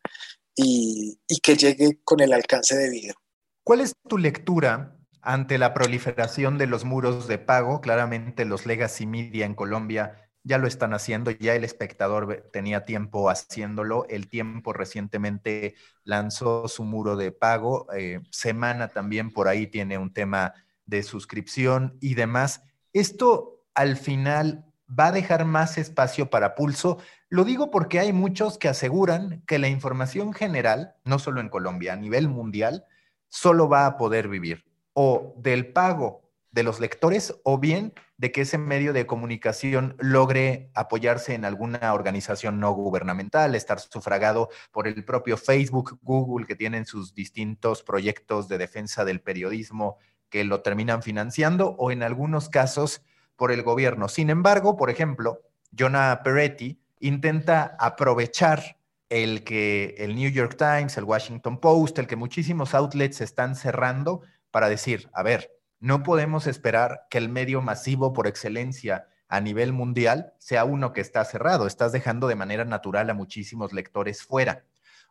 y, 0.55 1.19
que 1.42 1.57
llegue 1.57 2.01
con 2.03 2.21
el 2.21 2.33
alcance 2.33 2.77
debido. 2.77 3.14
¿Cuál 3.62 3.81
es 3.81 3.95
tu 4.09 4.19
lectura 4.19 4.97
ante 5.21 5.59
la 5.59 5.75
proliferación 5.75 6.59
de 6.59 6.66
los 6.66 6.85
muros 6.85 7.29
de 7.29 7.38
pago? 7.38 7.81
Claramente 7.81 8.45
los 8.45 8.66
legacy 8.66 9.07
media 9.07 9.47
en 9.47 9.55
Colombia 9.55 10.31
ya 10.42 10.59
lo 10.59 10.69
están 10.69 10.95
haciendo, 10.95 11.33
ya 11.33 11.57
el 11.57 11.64
espectador 11.64 12.49
tenía 12.53 12.85
tiempo 12.85 13.31
haciéndolo, 13.31 14.07
el 14.09 14.29
tiempo 14.29 14.73
recientemente 14.73 15.75
lanzó 16.05 16.69
su 16.69 16.85
muro 16.85 17.16
de 17.16 17.33
pago, 17.33 17.88
eh, 17.92 18.21
Semana 18.31 18.88
también 18.88 19.33
por 19.33 19.49
ahí 19.49 19.66
tiene 19.66 19.99
un 19.99 20.12
tema 20.12 20.55
de 20.85 21.03
suscripción 21.03 21.99
y 22.01 22.14
demás. 22.14 22.62
Esto 22.92 23.64
al 23.75 23.97
final 23.97 24.66
va 24.88 25.09
a 25.09 25.12
dejar 25.12 25.44
más 25.44 25.79
espacio 25.79 26.31
para 26.31 26.55
pulso. 26.55 26.99
Lo 27.29 27.44
digo 27.44 27.70
porque 27.70 27.99
hay 27.99 28.12
muchos 28.12 28.59
que 28.59 28.68
aseguran 28.68 29.42
que 29.46 29.59
la 29.59 29.68
información 29.68 30.33
general, 30.33 30.94
no 31.05 31.18
solo 31.18 31.40
en 31.40 31.49
Colombia, 31.49 31.94
a 31.94 31.96
nivel 31.96 32.29
mundial, 32.29 32.85
solo 33.29 33.68
va 33.68 33.87
a 33.87 33.96
poder 33.96 34.29
vivir 34.29 34.64
o 34.99 35.35
del 35.37 35.72
pago 35.72 36.22
de 36.53 36.62
los 36.62 36.81
lectores 36.81 37.35
o 37.44 37.59
bien 37.59 37.92
de 38.16 38.33
que 38.33 38.40
ese 38.40 38.57
medio 38.57 38.94
de 38.94 39.05
comunicación 39.05 39.94
logre 39.99 40.70
apoyarse 40.75 41.35
en 41.35 41.44
alguna 41.44 41.92
organización 41.92 42.61
no 42.61 42.72
gubernamental, 42.72 43.55
estar 43.55 43.79
sufragado 43.79 44.49
por 44.72 44.88
el 44.88 45.05
propio 45.05 45.37
Facebook, 45.37 45.99
Google, 46.01 46.46
que 46.46 46.57
tienen 46.57 46.87
sus 46.87 47.14
distintos 47.14 47.83
proyectos 47.83 48.49
de 48.49 48.57
defensa 48.57 49.05
del 49.05 49.20
periodismo 49.20 49.99
que 50.31 50.44
lo 50.44 50.62
terminan 50.62 51.03
financiando 51.03 51.77
o 51.79 51.90
en 51.90 52.03
algunos 52.03 52.49
casos 52.49 53.03
por 53.37 53.53
el 53.53 53.62
gobierno. 53.62 54.09
Sin 54.09 54.31
embargo, 54.31 54.77
por 54.77 54.90
ejemplo, 54.90 55.42
Jonah 55.77 56.22
Peretti 56.22 56.81
intenta 57.01 57.77
aprovechar 57.79 58.79
el 59.09 59.44
que 59.44 59.94
el 59.99 60.16
New 60.16 60.31
York 60.31 60.57
Times, 60.57 60.96
el 60.96 61.05
Washington 61.05 61.61
Post, 61.61 61.99
el 61.99 62.07
que 62.07 62.16
muchísimos 62.16 62.75
outlets 62.75 63.20
están 63.20 63.55
cerrando 63.55 64.22
para 64.51 64.68
decir, 64.68 65.09
a 65.12 65.22
ver, 65.22 65.53
no 65.79 66.03
podemos 66.03 66.46
esperar 66.46 67.07
que 67.11 67.18
el 67.18 67.29
medio 67.29 67.61
masivo 67.61 68.12
por 68.12 68.27
excelencia 68.27 69.09
a 69.29 69.40
nivel 69.40 69.72
mundial 69.72 70.33
sea 70.38 70.64
uno 70.64 70.92
que 70.92 71.01
está 71.01 71.25
cerrado. 71.25 71.66
Estás 71.66 71.92
dejando 71.92 72.29
de 72.29 72.37
manera 72.37 72.64
natural 72.64 73.11
a 73.11 73.14
muchísimos 73.14 73.72
lectores 73.72 74.22
fuera. 74.22 74.64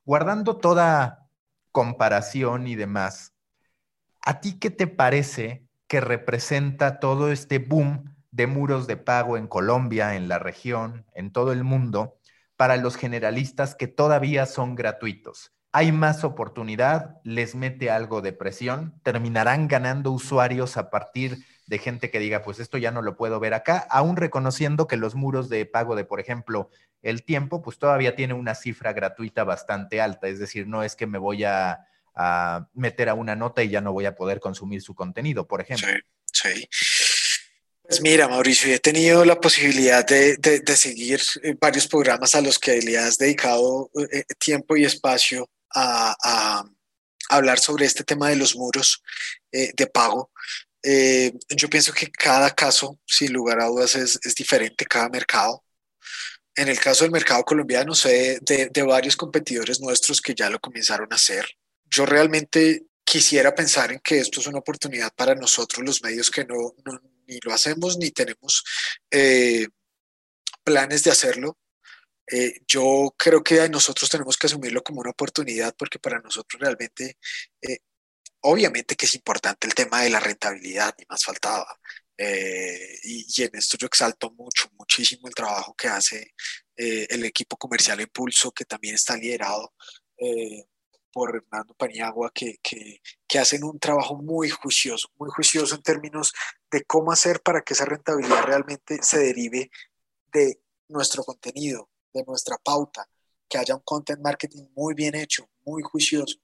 Guardando 0.03 0.57
toda 0.57 1.27
comparación 1.71 2.67
y 2.67 2.75
demás, 2.75 3.33
¿a 4.21 4.39
ti 4.39 4.59
qué 4.59 4.69
te 4.71 4.88
parece 4.88 5.67
que 5.88 6.01
representa 6.01 6.99
todo 6.99 7.31
este 7.31 7.59
boom 7.59 8.14
de 8.36 8.48
muros 8.48 8.86
de 8.86 8.98
pago 8.98 9.38
en 9.38 9.48
Colombia, 9.48 10.15
en 10.15 10.28
la 10.28 10.39
región, 10.39 11.06
en 11.15 11.32
todo 11.32 11.54
el 11.54 11.63
mundo, 11.63 12.19
para 12.58 12.76
los 12.76 12.98
generalistas 12.98 13.76
que 13.76 13.88
todavía 13.88 14.45
son 14.45 14.76
gratuitos. 14.76 15.54
Hay 15.71 15.93
más 15.93 16.26
oportunidad, 16.26 17.15
les 17.24 17.56
mete 17.56 17.89
algo 17.89 18.21
de 18.21 18.34
presión, 18.34 19.00
terminarán 19.04 19.69
ganando 19.69 20.12
usuarios 20.12 20.76
a 20.76 20.89
partir 20.89 21.38
de 21.65 21.78
gente 21.78 22.12
que 22.12 22.19
diga, 22.19 22.43
pues 22.43 22.60
esto 22.60 22.78
ya 22.78 22.91
no 22.91 23.02
lo 23.02 23.15
puedo 23.15 23.39
ver 23.39 23.54
acá, 23.54 23.88
aún 23.89 24.17
reconociendo 24.17 24.86
que 24.86 24.98
los 24.98 25.15
muros 25.15 25.48
de 25.48 25.65
pago 25.65 25.95
de, 25.95 26.04
por 26.04 26.19
ejemplo, 26.19 26.69
el 27.02 27.24
tiempo, 27.24 27.62
pues 27.62 27.80
todavía 27.80 28.17
tiene 28.17 28.34
una 28.34 28.54
cifra 28.54 28.91
gratuita 28.91 29.45
bastante 29.45 30.02
alta, 30.02 30.28
es 30.28 30.39
decir, 30.39 30.67
no 30.67 30.84
es 30.84 30.98
que 30.98 31.08
me 31.08 31.19
voy 31.19 31.45
a, 31.45 31.88
meter 32.74 33.10
a 33.10 33.13
una 33.13 33.36
nota 33.36 33.63
y 33.63 33.69
ya 33.69 33.82
no 33.82 33.93
voy 33.93 34.06
a 34.06 34.15
poder 34.15 34.39
consumir 34.39 34.82
su 34.82 34.93
contenido, 34.93 35.48
por 35.48 35.62
ejemplo. 35.62 35.88
Sí, 36.32 36.54
sí. 36.54 36.69
Pues 37.88 38.02
mira, 38.02 38.28
Mauricio, 38.28 38.74
he 38.74 38.80
tenido 38.80 39.24
la 39.26 39.39
posibilidad 39.39 40.06
de, 40.06 40.38
de, 40.38 40.76
seguir 40.76 41.21
eh, 41.43 41.56
varios 41.60 41.88
programas 41.88 42.34
a 42.34 42.41
los 42.41 42.58
que 42.58 42.82
le 42.82 42.98
has 42.98 43.17
dedicado 43.17 43.91
eh, 44.12 44.24
tiempo 44.39 44.76
y 44.76 44.86
espacio 44.86 45.50
a, 45.74 46.63
hablar 47.30 47.60
sobre 47.60 47.86
este 47.86 48.04
tema 48.04 48.30
de 48.30 48.36
los 48.36 48.56
muros 48.56 49.02
eh, 49.52 49.71
de 49.76 49.88
pago. 49.88 50.32
yo 50.84 51.69
pienso 51.69 51.91
que 51.91 52.12
cada 52.12 52.52
caso, 52.52 53.00
sin 53.06 53.34
lugar 53.34 53.60
a 53.60 53.65
dudas, 53.65 53.95
es, 53.95 54.19
es, 54.24 54.36
diferente, 54.36 54.86
cada 54.86 55.10
mercado. 55.10 55.63
En 56.56 56.69
el 56.69 56.80
caso 56.80 57.04
del 57.04 57.12
mercado 57.12 57.43
colombiano, 57.43 57.93
sé 57.93 58.39
de, 58.41 58.69
de 58.69 58.84
varios 58.84 59.15
competidores 59.15 59.80
nuestros 59.80 60.21
que 60.21 60.36
ya 60.36 60.50
lo 60.50 60.60
comenzaron 60.60 61.08
a 61.12 61.15
hacer. 61.15 61.45
Yo 61.86 62.06
realmente 62.06 62.86
quisiera 63.04 63.54
pensar 63.54 63.91
en 63.91 64.00
que 64.00 64.19
esto 64.19 64.39
es 64.39 64.48
una 64.48 64.60
oportunidad 64.60 65.12
para 65.15 65.36
nosotros, 65.36 65.86
los 65.86 66.02
medios 66.04 66.30
que 66.32 66.45
no 66.45 66.74
ni 67.27 67.39
lo 67.43 67.53
hacemos 67.53 67.97
ni 67.97 68.11
tenemos 68.11 68.63
eh, 69.11 69.67
planes 70.63 71.03
de 71.03 71.11
hacerlo. 71.11 71.57
Eh, 72.27 72.61
yo 72.67 73.13
creo 73.17 73.43
que 73.43 73.69
nosotros 73.69 74.09
tenemos 74.09 74.38
que 74.38 74.47
asumirlo 74.47 74.83
como 74.83 75.01
una 75.01 75.11
oportunidad 75.11 75.75
porque 75.77 75.99
para 75.99 76.19
nosotros 76.19 76.59
realmente, 76.59 77.17
eh, 77.61 77.79
obviamente 78.41 78.95
que 78.95 79.05
es 79.05 79.15
importante 79.15 79.67
el 79.67 79.75
tema 79.75 80.01
de 80.01 80.09
la 80.09 80.19
rentabilidad, 80.19 80.95
ni 80.97 81.05
más 81.09 81.23
faltaba. 81.23 81.79
Y, 82.17 83.25
y, 83.27 83.43
en 83.43 83.55
esto 83.55 83.77
yo 83.77 83.88
exalto 83.88 84.31
mucho, 84.31 84.69
muchísimo 84.77 85.27
el 85.27 85.35
trabajo 85.35 85.75
que 85.75 85.89
hace 85.89 86.33
el 86.77 87.25
equipo 87.25 87.57
comercial 87.57 87.99
Impulso, 87.99 88.53
que 88.53 88.63
también 88.65 88.95
está 88.95 89.17
liderado 89.17 89.73
por 91.15 91.34
Hernando 91.34 91.73
Paniagua, 91.75 92.30
que, 92.34 92.58
que, 92.62 93.01
que, 93.25 93.39
hacen 93.39 93.63
un 93.63 93.80
trabajo 93.80 94.17
muy 94.17 94.49
juicioso, 94.49 95.08
muy 95.17 95.30
juicioso 95.30 95.75
en 95.75 95.82
términos 95.82 96.34
de 96.69 96.84
cómo 96.84 97.10
hacer 97.13 97.41
para 97.41 97.62
que 97.62 97.73
esa 97.73 97.86
rentabilidad 97.86 98.43
realmente 98.43 99.01
se 99.01 99.19
derive 99.19 99.71
de 100.34 100.62
nuestro 100.89 101.23
contenido, 101.23 101.89
de 102.13 102.21
nuestra 102.25 102.58
pauta, 102.58 103.08
que 103.47 103.58
haya 103.58 103.75
un 103.75 103.82
content 103.86 104.19
marketing 104.19 104.65
muy 104.75 104.93
bien 104.93 105.15
hecho, 105.15 105.49
muy 105.63 105.84
juicioso, 105.84 106.36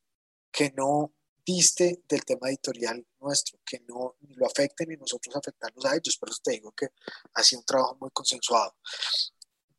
que 0.49 0.71
no 0.71 1.13
diste 1.45 2.01
del 2.07 2.23
tema 2.23 2.47
editorial 2.47 3.05
nuestro, 3.19 3.59
que 3.65 3.81
no 3.81 4.15
lo 4.21 4.45
afecte 4.45 4.85
ni 4.85 4.95
nosotros 4.95 5.35
afectarlos 5.35 5.83
a 5.83 5.97
ellos. 5.97 6.15
Por 6.15 6.29
eso 6.29 6.39
te 6.41 6.51
digo 6.51 6.71
que 6.71 6.87
ha 7.33 7.43
sido 7.43 7.59
un 7.59 7.65
trabajo 7.65 7.97
muy 7.99 8.11
consensuado. 8.11 8.73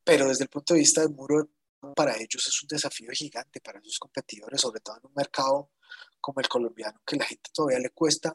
Pero 0.04 0.28
desde 0.28 0.44
el 0.44 0.50
punto 0.50 0.74
de 0.74 0.80
vista 0.80 1.00
del 1.00 1.14
muro 1.14 1.48
para 1.94 2.16
ellos 2.16 2.46
es 2.46 2.62
un 2.62 2.68
desafío 2.68 3.10
gigante 3.12 3.60
para 3.60 3.80
sus 3.82 3.98
competidores, 3.98 4.60
sobre 4.60 4.80
todo 4.80 4.96
en 4.98 5.06
un 5.06 5.14
mercado 5.14 5.72
como 6.20 6.40
el 6.40 6.48
colombiano, 6.48 7.00
que 7.04 7.16
la 7.16 7.24
gente 7.24 7.50
todavía 7.52 7.80
le 7.80 7.90
cuesta, 7.90 8.34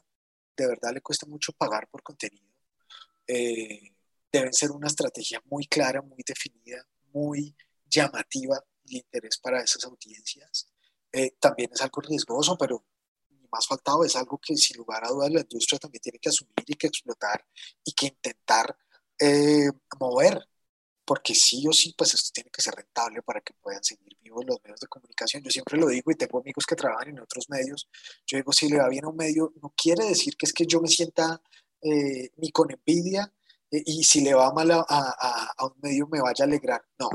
de 0.55 0.67
verdad 0.67 0.93
le 0.93 1.01
cuesta 1.01 1.25
mucho 1.25 1.53
pagar 1.53 1.89
por 1.89 2.03
contenido. 2.03 2.53
Eh, 3.25 3.95
deben 4.31 4.53
ser 4.53 4.71
una 4.71 4.87
estrategia 4.87 5.41
muy 5.45 5.65
clara, 5.67 6.01
muy 6.01 6.23
definida, 6.25 6.85
muy 7.13 7.55
llamativa 7.89 8.61
y 8.85 8.97
interés 8.97 9.37
para 9.37 9.61
esas 9.61 9.83
audiencias. 9.85 10.69
Eh, 11.11 11.37
también 11.39 11.69
es 11.73 11.81
algo 11.81 12.01
riesgoso, 12.01 12.57
pero 12.57 12.85
más 13.51 13.65
faltado 13.65 14.03
es 14.03 14.15
algo 14.15 14.37
que 14.39 14.55
sin 14.55 14.77
lugar 14.77 15.05
a 15.05 15.09
dudas 15.09 15.31
la 15.31 15.41
industria 15.41 15.79
también 15.79 16.01
tiene 16.01 16.19
que 16.19 16.29
asumir 16.29 16.53
y 16.65 16.75
que 16.75 16.87
explotar 16.87 17.45
y 17.83 17.93
que 17.93 18.07
intentar 18.07 18.77
eh, 19.19 19.71
mover, 19.99 20.47
porque 21.07 21.33
sí 21.33 21.65
o 21.65 21.71
sí, 21.71 21.95
pues 21.97 22.13
esto 22.13 22.31
tiene 22.33 22.49
que 22.51 22.61
ser 22.61 22.75
rentable 22.75 23.21
para 23.21 23.39
que 23.39 23.53
puedan 23.53 23.81
seguir 23.81 24.17
vivos 24.19 24.43
los 24.45 24.61
medios 24.61 24.81
de 24.81 24.87
comunicación. 24.87 25.41
Yo 25.41 25.49
siempre 25.49 25.77
lo 25.79 25.87
digo 25.87 26.11
y 26.11 26.15
tengo 26.15 26.39
amigos 26.41 26.65
que 26.65 26.75
trabajan 26.75 27.07
en 27.07 27.21
otros 27.21 27.49
medios. 27.49 27.87
Yo 28.25 28.35
digo, 28.37 28.51
si 28.51 28.67
le 28.67 28.77
va 28.77 28.89
bien 28.89 29.05
a 29.05 29.07
un 29.07 29.15
medio, 29.15 29.53
no 29.61 29.73
quiere 29.75 30.03
decir 30.03 30.35
que 30.35 30.45
es 30.45 30.51
que 30.51 30.65
yo 30.65 30.81
me 30.81 30.89
sienta 30.89 31.41
eh, 31.81 32.31
ni 32.35 32.51
con 32.51 32.69
envidia 32.71 33.33
eh, 33.71 33.83
y 33.85 34.03
si 34.03 34.19
le 34.19 34.33
va 34.33 34.51
mal 34.51 34.69
a, 34.69 35.55
un 35.61 35.79
medio 35.81 36.07
me 36.07 36.19
vaya 36.19 36.43
a 36.43 36.47
alegrar. 36.47 36.83
No, 36.99 37.07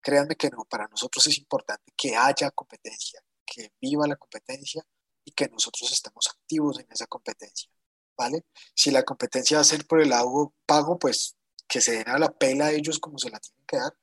créanme 0.00 0.36
que 0.36 0.48
no. 0.50 0.64
Para 0.70 0.86
nosotros 0.86 1.26
es 1.26 1.36
importante 1.36 1.92
que 1.96 2.14
haya 2.14 2.52
competencia, 2.52 3.20
que 3.44 3.72
viva 3.80 4.06
la 4.06 4.14
competencia 4.14 4.86
y 5.24 5.32
que 5.32 5.48
nosotros 5.48 5.90
estemos 5.90 6.28
activos 6.28 6.78
en 6.78 6.86
esa 6.88 7.08
competencia. 7.08 7.68
¿Vale? 8.16 8.44
Si 8.76 8.92
la 8.92 9.02
competencia 9.02 9.56
va 9.56 9.62
a 9.62 9.64
ser 9.64 9.84
por 9.88 10.00
el 10.00 10.10
lado 10.10 10.54
pago, 10.66 11.00
pues 11.00 11.36
que 11.68 11.80
se 11.80 11.92
den 11.92 12.08
a 12.08 12.18
la 12.18 12.30
pela 12.30 12.66
a 12.66 12.72
ellos 12.72 12.98
como 12.98 13.18
se 13.18 13.30
la 13.30 13.40
tienen 13.40 13.64
que 13.66 13.76
dar. 13.76 13.94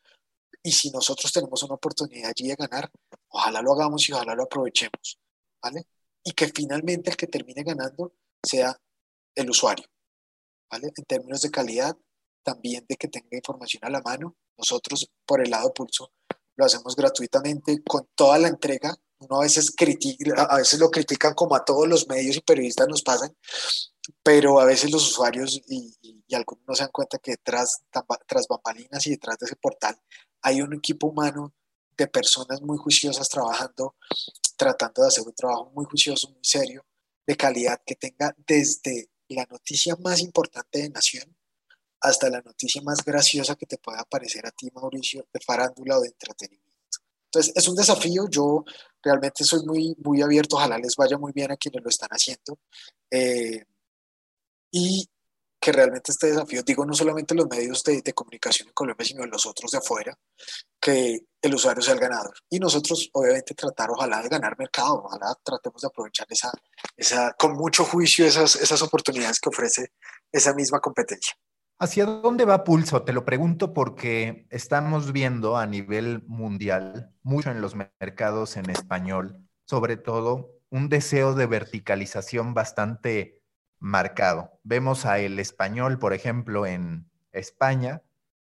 Y 0.64 0.72
si 0.72 0.92
nosotros 0.92 1.32
tenemos 1.32 1.64
una 1.64 1.76
oportunidad 1.76 2.30
allí 2.30 2.48
de 2.48 2.56
ganar, 2.56 2.92
ojalá 3.30 3.62
lo 3.62 3.74
hagamos 3.74 4.08
y 4.08 4.14
ojalá 4.14 4.36
lo 4.36 4.44
aprovechemos. 4.44 5.20
¿Vale? 5.62 5.88
Y 6.24 6.32
que 6.34 6.48
finalmente 6.48 7.10
el 7.10 7.18
que 7.18 7.28
termine 7.28 7.64
ganando 7.64 8.14
sea 8.44 8.80
el 9.36 9.50
usuario. 9.50 9.86
¿Vale? 10.70 10.92
En 10.96 11.06
términos 11.06 11.42
de 11.42 11.52
calidad, 11.52 11.98
también 12.44 12.86
de 12.88 12.96
que 12.96 13.08
tenga 13.08 13.38
información 13.38 13.84
a 13.86 13.90
la 13.90 14.02
mano. 14.02 14.36
Nosotros, 14.58 15.10
por 15.26 15.42
el 15.42 15.50
lado 15.50 15.74
Pulso, 15.74 16.12
lo 16.56 16.66
hacemos 16.66 16.96
gratuitamente 16.96 17.82
con 17.84 18.08
toda 18.16 18.38
la 18.38 18.48
entrega 18.48 18.98
uno 19.22 19.38
a 19.38 19.44
veces, 19.44 19.72
critica, 19.72 20.44
a 20.44 20.58
veces 20.58 20.80
lo 20.80 20.90
critican 20.90 21.36
como 21.36 21.56
a 21.56 21.64
todos 21.64 21.88
los 21.88 22.08
medios 22.08 22.38
y 22.38 22.42
periodistas 22.42 22.88
nos 22.88 23.04
pasan, 23.04 23.32
pero 24.24 24.60
a 24.60 24.66
veces 24.66 24.92
los 24.92 25.10
usuarios 25.10 25.62
y, 25.68 25.96
algunos 26.34 26.64
no 26.66 26.76
se 26.76 26.84
dan 26.84 26.92
cuenta 26.92 27.18
que 27.18 27.32
detrás, 27.32 27.82
tras 28.26 28.48
bambalinas 28.48 29.06
y 29.06 29.12
detrás 29.12 29.38
de 29.38 29.48
ese 29.48 29.58
portal 29.58 30.00
hay 30.42 30.62
un 30.62 30.74
equipo 30.74 31.08
humano 31.08 31.54
de 31.98 32.08
personas 32.08 32.62
muy 32.62 32.78
juiciosas 32.78 33.28
trabajando, 33.28 33.96
tratando 34.56 35.02
de 35.02 35.10
hacer 35.10 35.26
un 35.26 35.36
trabajo 35.36 35.72
muy 35.76 35.86
juicioso, 35.86 36.30
muy 36.30 36.44
serio, 36.44 36.86
de 37.28 37.36
calidad, 37.36 37.82
que 37.86 37.96
tenga 37.96 38.34
desde 38.48 39.10
la 39.28 39.46
noticia 39.50 39.96
más 39.98 40.22
importante 40.22 40.80
de 40.80 40.90
Nación 40.90 41.36
hasta 42.00 42.30
la 42.30 42.42
noticia 42.42 42.82
más 42.82 43.04
graciosa 43.06 43.56
que 43.56 43.68
te 43.68 43.78
pueda 43.78 44.04
parecer 44.06 44.46
a 44.48 44.52
ti, 44.52 44.70
Mauricio, 44.74 45.28
de 45.32 45.40
farándula 45.40 45.98
o 45.98 46.02
de 46.02 46.08
entretenimiento. 46.08 46.72
Entonces, 47.26 47.54
es 47.56 47.68
un 47.68 47.76
desafío. 47.76 48.28
Yo 48.30 48.66
realmente 49.04 49.44
soy 49.44 49.64
muy, 49.66 49.96
muy 50.04 50.22
abierto. 50.22 50.56
Ojalá 50.56 50.78
les 50.80 50.96
vaya 50.96 51.18
muy 51.18 51.32
bien 51.32 51.52
a 51.52 51.58
quienes 51.58 51.84
lo 51.84 51.90
están 51.90 52.10
haciendo. 52.10 52.60
Eh, 53.10 53.66
y 54.72 55.08
que 55.62 55.72
realmente 55.72 56.12
este 56.12 56.28
desafío, 56.28 56.64
digo, 56.64 56.84
no 56.86 56.94
solamente 56.96 57.36
los 57.36 57.48
medios 57.48 57.84
de, 57.84 58.02
comunicación 58.14 58.70
en 58.70 58.74
Colombia, 58.74 59.06
sino 59.06 59.24
los 59.28 59.46
otros 59.46 59.70
de 59.70 59.78
afuera, 59.78 60.18
que 60.80 61.20
el 61.40 61.54
usuario 61.54 61.84
sea 61.84 61.94
el 61.94 62.00
ganador. 62.00 62.34
Y 62.50 62.60
nosotros, 62.60 63.12
obviamente, 63.14 63.54
tratar, 63.54 63.92
ojalá, 63.92 64.24
de 64.24 64.30
ganar 64.30 64.58
mercado, 64.58 65.04
ojalá 65.04 65.38
tratemos 65.44 65.80
de 65.82 65.88
aprovechar 65.88 66.26
esa, 66.32 66.52
esa, 66.98 67.34
con 67.34 67.54
mucho 67.54 67.86
juicio 67.86 68.26
esas, 68.26 68.56
esas 68.56 68.82
oportunidades 68.82 69.40
que 69.40 69.50
ofrece 69.50 69.92
esa 70.32 70.56
misma 70.56 70.80
competencia. 70.80 71.36
¿Hacia 71.78 72.06
dónde 72.06 72.46
va 72.46 72.64
Pulso? 72.64 73.04
Te 73.04 73.14
lo 73.14 73.24
pregunto 73.24 73.74
porque 73.74 74.48
estamos 74.50 75.12
viendo 75.12 75.58
a 75.58 75.68
nivel 75.68 76.24
mundial, 76.28 77.14
mucho 77.22 77.52
en 77.52 77.62
los 77.62 77.76
mercados 77.76 78.58
en 78.58 78.70
español, 78.72 79.48
sobre 79.66 79.98
todo 79.98 80.56
un 80.70 80.90
deseo 80.90 81.36
de 81.36 81.46
verticalización 81.46 82.54
bastante 82.54 83.41
marcado. 83.82 84.60
Vemos 84.64 85.06
a 85.06 85.20
el 85.20 85.40
español, 85.40 86.00
por 86.00 86.14
ejemplo, 86.14 86.66
en 86.66 87.10
España, 87.34 88.04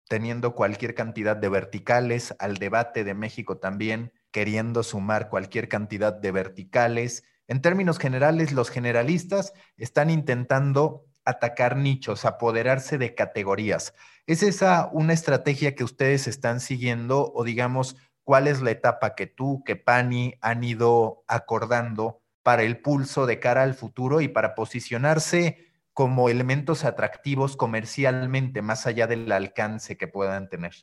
teniendo 0.08 0.54
cualquier 0.54 0.94
cantidad 0.96 1.36
de 1.36 1.50
verticales, 1.50 2.36
al 2.40 2.58
debate 2.58 3.04
de 3.04 3.16
México 3.16 3.58
también, 3.58 4.14
queriendo 4.32 4.84
sumar 4.84 5.30
cualquier 5.30 5.68
cantidad 5.68 6.14
de 6.14 6.32
verticales. 6.32 7.24
En 7.48 7.62
términos 7.62 7.98
generales, 7.98 8.54
los 8.54 8.70
generalistas 8.70 9.54
están 9.78 10.10
intentando 10.10 11.06
atacar 11.26 11.76
nichos, 11.76 12.24
apoderarse 12.24 13.00
de 13.00 13.16
categorías. 13.16 13.96
¿Es 14.28 14.44
esa 14.44 14.90
una 14.94 15.14
estrategia 15.14 15.74
que 15.74 15.84
ustedes 15.84 16.28
están 16.28 16.60
siguiendo 16.60 17.34
o 17.34 17.44
digamos, 17.44 17.98
cuál 18.24 18.48
es 18.48 18.62
la 18.62 18.72
etapa 18.72 19.16
que 19.16 19.26
tú, 19.26 19.64
que 19.66 19.76
Pani 19.76 20.36
han 20.42 20.64
ido 20.64 21.24
acordando 21.28 22.22
para 22.46 22.62
el 22.62 22.80
pulso 22.80 23.26
de 23.26 23.40
cara 23.40 23.64
al 23.64 23.74
futuro 23.74 24.22
y 24.22 24.28
para 24.28 24.54
posicionarse 24.54 25.74
como 25.94 26.30
elementos 26.30 26.84
atractivos 26.84 27.58
comercialmente, 27.58 28.62
más 28.62 28.86
allá 28.86 29.08
del 29.08 29.32
alcance 29.32 29.98
que 29.98 30.08
puedan 30.08 30.48
tener? 30.48 30.76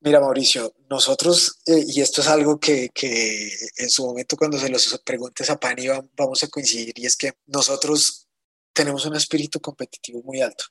Mira, 0.00 0.20
Mauricio, 0.20 0.74
nosotros, 0.90 1.58
eh, 1.64 1.84
y 1.86 2.02
esto 2.02 2.20
es 2.20 2.28
algo 2.28 2.60
que, 2.60 2.90
que, 2.90 3.50
en 3.78 3.88
su 3.88 4.04
momento 4.04 4.36
cuando 4.36 4.58
se 4.58 4.68
los 4.68 5.00
preguntes 5.02 5.48
a 5.48 5.58
Pani 5.58 5.86
vamos 6.14 6.44
a 6.44 6.48
coincidir, 6.48 6.92
y 6.98 7.06
es 7.06 7.16
que 7.16 7.32
nosotros 7.46 8.28
tenemos 8.74 9.06
un 9.06 9.16
espíritu 9.16 9.58
competitivo 9.58 10.22
muy 10.22 10.42
alto, 10.42 10.64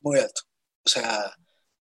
muy 0.00 0.18
alto. 0.18 0.40
O 0.84 0.88
sea, 0.88 1.32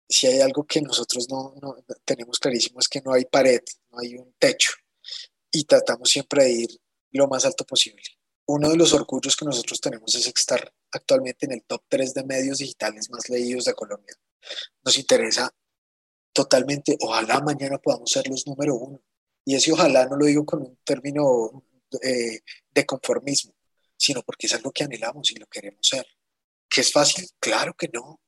si 0.07 0.27
hay 0.27 0.41
algo 0.41 0.67
que 0.67 0.83
nosotros 0.83 1.27
no, 1.31 1.55
no 1.59 1.77
tenemos 2.05 2.37
clarísimo 2.37 2.79
es 2.79 2.87
que 2.87 3.01
no 3.01 3.11
hay 3.11 3.25
pared, 3.25 3.61
no 3.89 3.97
hay 3.97 4.17
un 4.17 4.35
techo, 4.37 4.73
y 5.51 5.63
tratamos 5.65 6.09
siempre 6.09 6.43
de 6.43 6.51
ir 6.51 6.81
lo 7.11 7.27
más 7.27 7.45
alto 7.45 7.65
posible. 7.65 8.03
Uno 8.45 8.69
de 8.69 8.77
los 8.77 8.93
orgullos 8.93 9.35
que 9.35 9.45
nosotros 9.45 9.79
tenemos 9.79 10.13
es 10.15 10.27
estar 10.27 10.73
actualmente 10.91 11.45
en 11.45 11.53
el 11.53 11.63
top 11.63 11.83
3 11.87 12.13
de 12.13 12.23
medios 12.23 12.57
digitales 12.59 13.09
más 13.09 13.29
leídos 13.29 13.65
de 13.65 13.73
Colombia. 13.73 14.15
Nos 14.83 14.97
interesa 14.97 15.53
totalmente, 16.33 16.97
ojalá 17.01 17.41
mañana 17.41 17.77
podamos 17.77 18.09
ser 18.09 18.27
los 18.27 18.47
número 18.47 18.75
uno. 18.75 19.01
Y 19.45 19.55
ese 19.55 19.71
ojalá 19.71 20.05
no 20.07 20.15
lo 20.15 20.25
digo 20.25 20.45
con 20.45 20.61
un 20.61 20.77
término 20.83 21.63
eh, 22.01 22.39
de 22.71 22.85
conformismo, 22.85 23.53
sino 23.97 24.21
porque 24.23 24.47
es 24.47 24.53
algo 24.53 24.71
que 24.71 24.83
anhelamos 24.83 25.31
y 25.31 25.35
lo 25.35 25.47
queremos 25.47 25.87
ser. 25.87 26.05
¿Que 26.67 26.81
es 26.81 26.91
fácil? 26.91 27.27
Claro 27.39 27.73
que 27.73 27.89
no. 27.91 28.19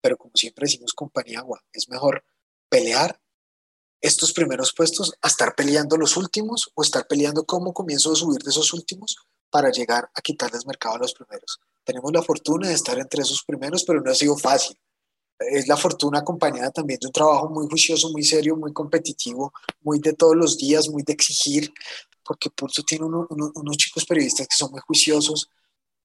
Pero 0.00 0.16
como 0.16 0.32
siempre 0.34 0.66
decimos 0.66 0.92
compañía 0.92 1.38
agua, 1.38 1.64
es 1.72 1.88
mejor 1.88 2.24
pelear 2.68 3.20
estos 4.06 4.32
primeros 4.32 4.72
puestos 4.72 5.14
a 5.22 5.28
estar 5.28 5.54
peleando 5.54 5.96
los 5.96 6.16
últimos 6.16 6.70
o 6.74 6.82
estar 6.82 7.06
peleando 7.06 7.44
cómo 7.44 7.72
comienzo 7.72 8.12
a 8.12 8.16
subir 8.16 8.42
de 8.42 8.50
esos 8.50 8.72
últimos 8.72 9.16
para 9.50 9.70
llegar 9.70 10.10
a 10.14 10.20
quitarles 10.20 10.66
mercado 10.66 10.96
a 10.96 10.98
los 10.98 11.14
primeros. 11.14 11.60
Tenemos 11.84 12.12
la 12.12 12.22
fortuna 12.22 12.68
de 12.68 12.74
estar 12.74 12.98
entre 12.98 13.22
esos 13.22 13.44
primeros, 13.44 13.84
pero 13.84 14.00
no 14.00 14.10
ha 14.10 14.14
sido 14.14 14.36
fácil 14.36 14.76
es 15.38 15.68
la 15.68 15.76
fortuna 15.76 16.20
acompañada 16.20 16.70
también 16.70 16.98
de 17.00 17.06
un 17.06 17.12
trabajo 17.12 17.48
muy 17.48 17.66
juicioso, 17.68 18.10
muy 18.10 18.22
serio, 18.22 18.56
muy 18.56 18.72
competitivo, 18.72 19.52
muy 19.82 19.98
de 19.98 20.12
todos 20.12 20.36
los 20.36 20.56
días, 20.56 20.88
muy 20.88 21.02
de 21.02 21.12
exigir, 21.12 21.72
porque 22.24 22.50
Pulso 22.50 22.82
tiene 22.82 23.04
unos 23.04 23.76
chicos 23.76 24.06
periodistas 24.06 24.46
que 24.46 24.56
son 24.56 24.70
muy 24.70 24.80
juiciosos, 24.80 25.48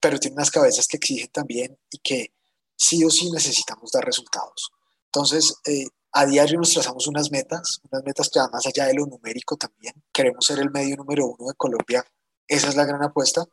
pero 0.00 0.18
tiene 0.18 0.34
unas 0.34 0.50
cabezas 0.50 0.86
que 0.86 0.96
exigen 0.96 1.28
también 1.28 1.78
y 1.90 1.98
que 1.98 2.32
sí 2.76 3.04
o 3.04 3.10
sí 3.10 3.30
necesitamos 3.30 3.90
dar 3.92 4.04
resultados. 4.04 4.70
Entonces, 5.06 5.56
eh, 5.66 5.86
a 6.12 6.26
diario 6.26 6.58
nos 6.58 6.72
trazamos 6.72 7.06
unas 7.06 7.30
metas, 7.30 7.80
unas 7.90 8.04
metas 8.04 8.28
que 8.28 8.38
van 8.38 8.50
más 8.50 8.66
allá 8.66 8.86
de 8.86 8.94
lo 8.94 9.06
numérico 9.06 9.56
también. 9.56 9.94
Queremos 10.12 10.44
ser 10.44 10.58
el 10.58 10.70
medio 10.70 10.96
número 10.96 11.26
uno 11.26 11.48
de 11.48 11.54
Colombia. 11.54 12.04
Esa 12.46 12.68
es 12.68 12.76
la 12.76 12.84
gran 12.84 13.02
apuesta. 13.02 13.44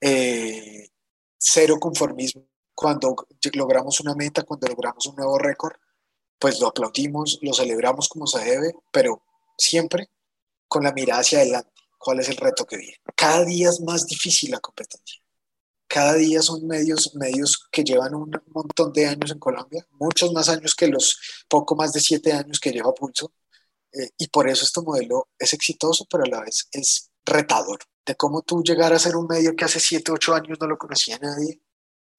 Eh, 0.00 0.88
cero 1.36 1.78
conformismo 1.80 2.46
cuando 2.74 3.14
logramos 3.54 4.00
una 4.00 4.14
meta, 4.14 4.42
cuando 4.42 4.68
logramos 4.68 5.06
un 5.06 5.16
nuevo 5.16 5.36
récord, 5.38 5.74
pues 6.38 6.60
lo 6.60 6.68
aplaudimos, 6.68 7.38
lo 7.42 7.52
celebramos 7.52 8.08
como 8.08 8.26
se 8.26 8.42
debe, 8.42 8.74
pero 8.90 9.22
siempre 9.58 10.10
con 10.66 10.84
la 10.84 10.92
mirada 10.92 11.20
hacia 11.20 11.40
adelante. 11.40 11.70
¿Cuál 11.98 12.20
es 12.20 12.30
el 12.30 12.36
reto 12.36 12.64
que 12.64 12.78
viene? 12.78 12.96
Cada 13.14 13.44
día 13.44 13.68
es 13.68 13.80
más 13.82 14.06
difícil 14.06 14.50
la 14.52 14.60
competencia. 14.60 15.19
Cada 15.90 16.14
día 16.14 16.40
son 16.40 16.68
medios, 16.68 17.16
medios 17.16 17.66
que 17.72 17.82
llevan 17.82 18.14
un 18.14 18.30
montón 18.54 18.92
de 18.92 19.06
años 19.06 19.32
en 19.32 19.40
Colombia, 19.40 19.84
muchos 19.98 20.32
más 20.32 20.48
años 20.48 20.76
que 20.76 20.86
los 20.86 21.18
poco 21.48 21.74
más 21.74 21.92
de 21.92 21.98
siete 21.98 22.32
años 22.32 22.60
que 22.60 22.70
lleva 22.70 22.94
Pulso. 22.94 23.32
Eh, 23.92 24.10
y 24.16 24.28
por 24.28 24.48
eso 24.48 24.64
este 24.64 24.80
modelo 24.82 25.26
es 25.36 25.52
exitoso, 25.52 26.06
pero 26.08 26.22
a 26.22 26.28
la 26.28 26.42
vez 26.42 26.68
es 26.70 27.10
retador. 27.24 27.80
De 28.06 28.14
cómo 28.14 28.42
tú 28.42 28.62
llegar 28.62 28.92
a 28.92 29.00
ser 29.00 29.16
un 29.16 29.26
medio 29.26 29.56
que 29.56 29.64
hace 29.64 29.80
siete, 29.80 30.12
ocho 30.12 30.32
años 30.32 30.58
no 30.60 30.68
lo 30.68 30.78
conocía 30.78 31.18
nadie, 31.18 31.60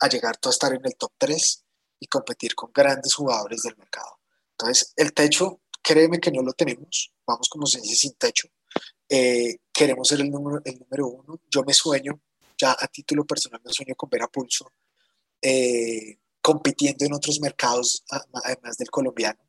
a 0.01 0.09
llegar 0.09 0.38
a 0.43 0.49
estar 0.49 0.74
en 0.74 0.82
el 0.84 0.97
top 0.97 1.13
3 1.17 1.63
y 2.01 2.07
competir 2.07 2.55
con 2.55 2.72
grandes 2.74 3.13
jugadores 3.13 3.61
del 3.61 3.78
mercado. 3.78 4.19
Entonces, 4.51 4.91
el 4.97 5.13
techo, 5.13 5.61
créeme 5.82 6.19
que 6.19 6.32
no 6.32 6.41
lo 6.41 6.51
tenemos, 6.51 7.13
vamos 7.26 7.47
como 7.47 7.65
se 7.65 7.80
dice 7.80 7.95
sin 7.95 8.15
techo, 8.15 8.49
eh, 9.07 9.59
queremos 9.72 10.09
ser 10.09 10.19
el 10.19 10.30
número, 10.30 10.61
el 10.65 10.78
número 10.78 11.07
uno. 11.07 11.39
Yo 11.49 11.63
me 11.63 11.74
sueño, 11.74 12.19
ya 12.62 12.76
a 12.78 12.88
título 12.88 13.26
personal 13.26 13.62
me 13.64 13.74
sueño 13.74 13.95
con 13.95 14.09
ver 14.09 14.22
a 14.24 14.28
Pulso 14.28 14.72
eh, 15.41 16.20
compitiendo 16.41 17.05
en 17.05 17.14
otros 17.14 17.39
mercados 17.39 18.03
además 18.43 18.78
del 18.78 18.89
colombiano. 18.89 19.39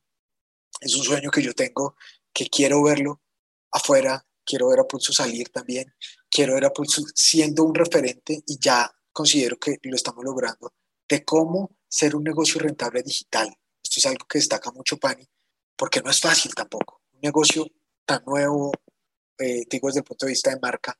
Es 0.80 0.94
un 0.96 1.04
sueño 1.04 1.30
que 1.30 1.42
yo 1.42 1.54
tengo, 1.54 1.96
que 2.32 2.48
quiero 2.48 2.82
verlo 2.82 3.22
afuera, 3.70 4.26
quiero 4.44 4.68
ver 4.68 4.80
a 4.80 4.84
Pulso 4.84 5.12
salir 5.12 5.48
también, 5.50 5.94
quiero 6.30 6.54
ver 6.54 6.64
a 6.64 6.72
Pulso 6.72 7.02
siendo 7.14 7.64
un 7.64 7.74
referente 7.74 8.42
y 8.46 8.58
ya 8.58 8.90
considero 9.12 9.58
que 9.58 9.78
lo 9.82 9.96
estamos 9.96 10.24
logrando, 10.24 10.74
de 11.08 11.24
cómo 11.24 11.76
ser 11.88 12.16
un 12.16 12.24
negocio 12.24 12.60
rentable 12.60 13.02
digital. 13.02 13.54
Esto 13.82 14.00
es 14.00 14.06
algo 14.06 14.26
que 14.26 14.38
destaca 14.38 14.70
mucho 14.72 14.96
Pani, 14.96 15.28
porque 15.76 16.00
no 16.00 16.10
es 16.10 16.20
fácil 16.20 16.54
tampoco. 16.54 17.02
Un 17.12 17.20
negocio 17.20 17.66
tan 18.04 18.22
nuevo, 18.24 18.72
eh, 19.38 19.64
digo 19.68 19.88
desde 19.88 20.00
el 20.00 20.04
punto 20.04 20.26
de 20.26 20.32
vista 20.32 20.50
de 20.50 20.60
marca, 20.60 20.98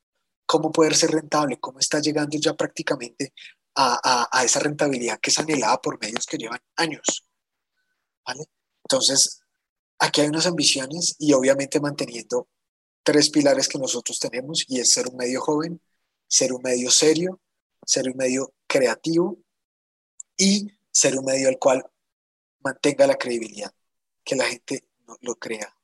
cómo 0.53 0.71
poder 0.71 0.95
ser 0.95 1.13
rentable, 1.13 1.59
cómo 1.59 1.79
está 1.79 1.99
llegando 1.99 2.37
ya 2.39 2.53
prácticamente 2.53 3.33
a, 3.75 4.29
a, 4.31 4.45
esa 4.45 4.61
rentabilidad 4.61 5.19
que 5.19 5.31
es 5.31 5.39
anhelada 5.39 5.81
por 5.81 5.99
medios 5.99 6.27
que 6.27 6.37
llevan 6.37 6.61
años. 6.77 7.27
¿vale? 8.23 8.45
Entonces, 8.85 9.41
aquí 9.99 10.21
hay 10.21 10.27
unas 10.27 10.45
ambiciones 10.45 11.17
y 11.19 11.33
obviamente 11.33 11.81
manteniendo 11.81 12.51
tres 13.03 13.31
pilares 13.31 13.67
que 13.67 13.79
nosotros 13.79 14.19
tenemos 14.19 14.67
y 14.69 14.79
es 14.79 14.93
ser 14.93 15.09
un 15.09 15.17
medio 15.17 15.41
joven, 15.41 15.81
ser 16.29 16.53
un 16.53 16.61
medio 16.61 16.91
serio, 16.91 17.41
ser 17.87 18.11
un 18.11 18.17
medio 18.19 18.53
creativo 18.67 19.39
y 20.37 20.69
ser 20.91 21.19
un 21.19 21.25
medio 21.25 21.49
al 21.49 21.59
cual 21.59 21.83
mantenga 22.63 23.07
la 23.07 23.17
credibilidad, 23.17 23.73
que 24.23 24.37
la 24.37 24.45
gente 24.45 24.85
lo 25.23 25.35
crea, 25.37 25.75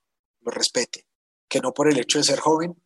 lo 0.42 0.50
respete, 0.50 1.06
que 1.48 1.60
no 1.60 1.72
por 1.72 1.90
el 1.90 1.98
hecho 1.98 2.18
de 2.18 2.24
ser 2.24 2.38
joven 2.38 2.76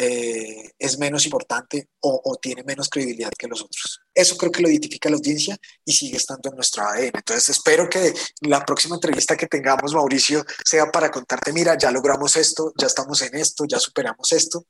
eh, 0.00 0.70
es 0.78 0.98
menos 0.98 1.24
importante 1.24 1.88
o, 2.00 2.38
tiene 2.40 2.62
menos 2.62 2.88
credibilidad 2.88 3.32
que 3.36 3.48
los 3.48 3.62
otros. 3.62 4.00
Eso 4.14 4.36
creo 4.36 4.52
que 4.52 4.62
lo 4.62 4.70
identifica 4.70 5.10
la 5.10 5.16
audiencia 5.16 5.58
y 5.84 5.92
sigue 5.92 6.16
estando 6.16 6.50
en 6.50 6.54
nuestro 6.54 6.84
ADN. 6.84 7.16
Entonces 7.16 7.48
espero 7.48 7.88
que 7.88 8.14
la 8.42 8.64
próxima 8.64 8.94
entrevista 8.94 9.36
que 9.36 9.46
tengamos, 9.46 9.94
Mauricio, 9.94 10.44
sea 10.64 10.90
para 10.92 11.10
contarte, 11.10 11.52
mira, 11.52 11.76
ya 11.76 11.90
logramos 11.90 12.36
esto, 12.36 12.72
ya 12.78 12.86
estamos 12.86 13.20
en 13.22 13.34
esto, 13.34 13.64
ya 13.64 13.80
superamos 13.80 14.30
esto, 14.32 14.66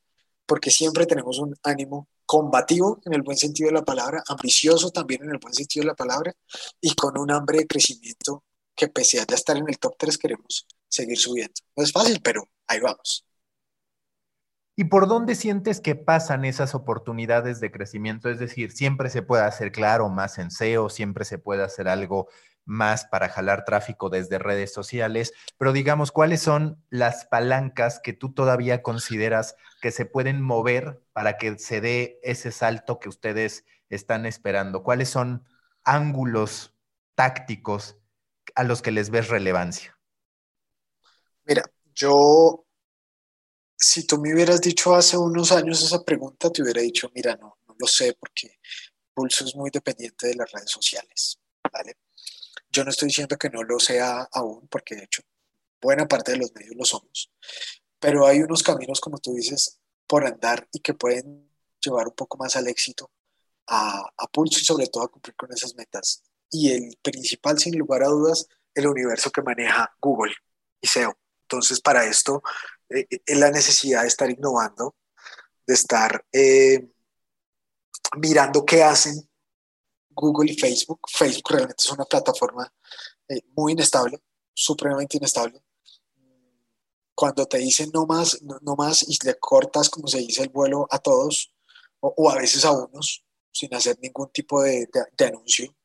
porque 0.47 0.71
siempre 0.71 1.05
tenemos 1.05 1.37
un 1.37 1.55
ánimo 1.61 2.07
combativo 2.25 2.99
en 3.05 3.13
el 3.13 3.21
buen 3.21 3.37
sentido 3.37 3.67
de 3.67 3.75
la 3.75 3.85
palabra, 3.85 4.23
ambicioso 4.27 4.89
también 4.89 5.23
en 5.23 5.29
el 5.29 5.37
buen 5.37 5.53
sentido 5.53 5.83
de 5.83 5.87
la 5.87 5.95
palabra 5.95 6.33
y 6.81 6.95
con 6.95 7.17
un 7.19 7.31
hambre 7.31 7.59
de 7.59 7.67
crecimiento 7.67 8.43
que 8.75 8.87
pese 8.87 9.19
a 9.19 9.27
ya 9.27 9.35
estar 9.35 9.57
en 9.57 9.65
el 9.67 9.77
top 9.77 9.95
3 9.97 10.17
queremos 10.17 10.65
seguir 10.87 11.19
subiendo. 11.19 11.53
No 11.75 11.83
es 11.83 11.91
fácil, 11.91 12.19
pero 12.23 12.47
ahí 12.67 12.79
vamos. 12.79 13.28
¿Y 14.79 14.85
por 14.85 15.09
dónde 15.09 15.35
sientes 15.35 15.81
que 15.81 15.93
pasan 15.95 16.45
esas 16.45 16.73
oportunidades 16.73 17.59
de 17.59 17.69
crecimiento? 17.69 18.29
Es 18.29 18.39
decir, 18.39 18.71
siempre 18.71 19.09
se 19.09 19.21
puede 19.21 19.43
hacer, 19.43 19.73
claro, 19.73 20.07
más 20.07 20.37
en 20.37 20.51
SEO, 20.51 20.87
siempre 20.87 21.25
se 21.25 21.37
puede 21.37 21.63
hacer 21.63 21.89
algo 21.89 22.29
más 22.63 23.03
para 23.03 23.27
jalar 23.27 23.65
tráfico 23.65 24.09
desde 24.09 24.39
redes 24.39 24.71
sociales, 24.71 25.33
pero 25.57 25.73
digamos, 25.73 26.13
¿cuáles 26.13 26.41
son 26.41 26.81
las 26.89 27.25
palancas 27.25 27.99
que 28.01 28.13
tú 28.13 28.31
todavía 28.33 28.81
consideras 28.81 29.57
que 29.81 29.91
se 29.91 30.05
pueden 30.05 30.41
mover 30.41 31.03
para 31.11 31.37
que 31.37 31.59
se 31.59 31.81
dé 31.81 32.17
ese 32.23 32.53
salto 32.53 32.99
que 32.99 33.09
ustedes 33.09 33.65
están 33.89 34.25
esperando? 34.25 34.81
¿Cuáles 34.81 35.09
son 35.09 35.43
ángulos 35.83 36.73
tácticos 37.15 37.97
a 38.55 38.63
los 38.63 38.81
que 38.81 38.91
les 38.91 39.09
ves 39.09 39.27
relevancia? 39.27 39.99
Mira, 41.43 41.63
yo 41.93 42.65
si 43.79 44.05
tú 44.05 44.19
me 44.19 44.33
hubieras 44.33 44.59
dicho 44.59 44.93
hace 44.93 45.17
unos 45.17 45.53
años 45.53 45.81
esa 45.81 46.03
pregunta, 46.03 46.51
te 46.51 46.61
hubiera 46.61 46.81
dicho, 46.81 47.09
mira, 47.15 47.35
no, 47.37 47.59
lo 47.77 47.87
sé 47.87 48.13
porque 48.19 48.59
Pulso 49.13 49.45
es 49.45 49.55
muy 49.55 49.69
dependiente 49.69 50.27
de 50.27 50.35
las 50.35 50.51
redes 50.51 50.69
sociales, 50.69 51.39
¿vale? 51.71 51.97
Yo 52.69 52.83
no 52.83 52.89
estoy 52.89 53.07
diciendo 53.07 53.37
que 53.37 53.49
no 53.49 53.63
lo 53.63 53.79
sea 53.79 54.27
aún, 54.33 54.67
porque 54.67 54.95
de 54.95 55.05
hecho 55.05 55.23
buena 55.81 56.07
parte 56.07 56.33
de 56.33 56.39
los 56.39 56.53
medios 56.53 56.75
lo 56.75 56.83
somos, 56.83 57.31
pero 57.99 58.27
hay 58.27 58.41
unos 58.41 58.63
caminos, 58.63 58.99
como 58.99 59.17
tú 59.17 59.33
dices, 59.33 59.79
por 60.05 60.25
andar 60.25 60.67
y 60.73 60.81
que 60.81 60.93
pueden 60.93 61.49
llevar 61.79 62.07
un 62.07 62.15
poco 62.15 62.37
más 62.37 62.57
al 62.57 62.67
éxito 62.67 63.09
a, 63.67 64.11
a 64.17 64.27
Pulso 64.27 64.59
y 64.59 64.65
sobre 64.65 64.87
todo 64.87 65.03
a 65.03 65.11
cumplir 65.11 65.35
con 65.35 65.53
esas 65.53 65.73
metas. 65.75 66.23
Y 66.51 66.71
el 66.71 66.97
principal, 67.01 67.59
sin 67.59 67.77
lugar 67.77 68.03
a 68.03 68.07
dudas, 68.07 68.47
el 68.73 68.87
universo 68.87 69.31
que 69.31 69.41
maneja 69.41 69.95
Google 70.01 70.33
y 70.81 70.87
SEO. 70.87 71.17
Entonces, 71.43 71.79
para 71.79 72.05
esto 72.05 72.41
eh, 72.89 73.07
eh, 73.09 73.35
la 73.35 73.51
necesidad 73.51 74.01
de 74.01 74.07
estar 74.07 74.29
innovando, 74.29 74.95
de 75.65 75.73
estar 75.73 76.25
eh, 76.31 76.89
mirando 78.17 78.65
qué 78.65 78.83
hacen 78.83 79.29
Google 80.09 80.51
y 80.51 80.57
Facebook. 80.57 81.01
Facebook 81.07 81.51
realmente 81.51 81.83
es 81.83 81.91
una 81.91 82.05
plataforma 82.05 82.71
muy 83.55 83.73
inestable, 83.73 84.19
supremamente 84.53 85.17
inestable. 85.17 85.61
Cuando 87.13 87.45
te 87.45 87.59
dicen 87.59 87.91
no 87.93 88.05
más, 88.07 88.41
no, 88.41 88.75
más 88.75 89.03
y 89.07 89.15
le 89.23 89.37
cortas, 89.37 89.89
como 89.89 90.07
se 90.07 90.19
dice, 90.19 90.41
el 90.41 90.49
vuelo 90.49 90.87
a 90.89 90.97
todos 90.99 91.53
o, 91.99 92.29
a 92.31 92.35
veces 92.35 92.65
a 92.65 92.71
unos, 92.71 93.23
sin 93.51 93.73
hacer 93.75 93.99
ningún 94.01 94.31
tipo 94.31 94.63
de, 94.63 94.89
anuncio. 95.19 95.75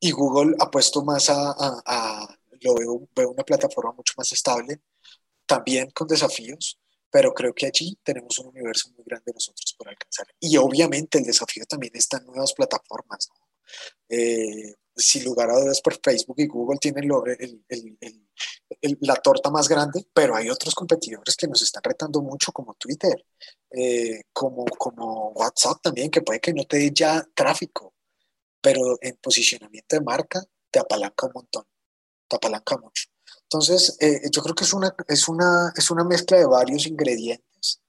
y 0.00 0.10
Google 0.10 0.56
ha 0.58 0.70
puesto 0.70 1.04
más 1.04 1.28
a 1.30 2.37
lo 2.62 2.74
veo, 2.74 3.08
veo 3.14 3.30
una 3.30 3.44
plataforma 3.44 3.92
mucho 3.92 4.14
más 4.16 4.32
estable, 4.32 4.80
también 5.46 5.90
con 5.90 6.06
desafíos, 6.06 6.78
pero 7.10 7.32
creo 7.32 7.54
que 7.54 7.66
allí 7.66 7.98
tenemos 8.02 8.38
un 8.38 8.48
universo 8.48 8.90
muy 8.94 9.04
grande 9.04 9.32
nosotros 9.32 9.74
por 9.76 9.88
alcanzar. 9.88 10.26
Y 10.40 10.56
obviamente 10.56 11.18
el 11.18 11.24
desafío 11.24 11.64
también 11.66 11.92
está 11.94 12.18
en 12.18 12.26
nuevas 12.26 12.52
plataformas. 12.52 13.28
¿no? 13.34 13.48
Eh, 14.08 14.74
sin 14.98 15.24
lugar 15.24 15.50
a 15.50 15.58
dudas, 15.58 15.80
por 15.80 15.98
Facebook 16.02 16.36
y 16.38 16.46
Google 16.46 16.78
tienen 16.78 17.08
la 19.00 19.14
torta 19.16 19.50
más 19.50 19.68
grande, 19.68 20.06
pero 20.12 20.34
hay 20.34 20.50
otros 20.50 20.74
competidores 20.74 21.36
que 21.36 21.46
nos 21.46 21.62
están 21.62 21.82
retando 21.84 22.20
mucho, 22.20 22.52
como 22.52 22.74
Twitter, 22.74 23.24
eh, 23.70 24.22
como, 24.32 24.64
como 24.64 25.30
WhatsApp 25.30 25.80
también, 25.82 26.10
que 26.10 26.22
puede 26.22 26.40
que 26.40 26.52
no 26.52 26.64
te 26.64 26.78
dé 26.78 26.90
ya 26.92 27.24
tráfico, 27.34 27.94
pero 28.60 28.98
en 29.00 29.16
posicionamiento 29.16 29.96
de 29.96 30.02
marca 30.02 30.42
te 30.70 30.80
apalanca 30.80 31.26
un 31.26 31.32
montón 31.34 31.64
te 32.28 32.36
apalanca 32.36 32.76
mucho. 32.76 33.08
Entonces, 33.42 33.96
eh, 34.00 34.28
yo 34.30 34.42
creo 34.42 34.54
que 34.54 34.64
es 34.64 34.72
una, 34.74 34.94
es, 35.08 35.28
una, 35.28 35.72
es 35.74 35.90
una 35.90 36.04
mezcla 36.04 36.36
de 36.36 36.46
varios 36.46 36.86
ingredientes. 36.86 37.80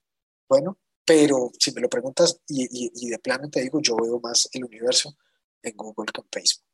Bueno, 0.48 0.78
pero 1.04 1.50
si 1.58 1.72
me 1.72 1.80
lo 1.80 1.88
preguntas 1.88 2.40
y, 2.48 2.90
y, 2.94 3.10
de 3.10 3.18
plano 3.18 3.50
te 3.50 3.60
digo, 3.60 3.80
yo 3.80 3.96
veo 3.96 4.20
más 4.20 4.48
el 4.52 4.64
universo 4.64 5.16
en 5.62 5.76
Google 5.76 6.10
que 6.12 6.20
en 6.20 6.28
Facebook. 6.32 6.64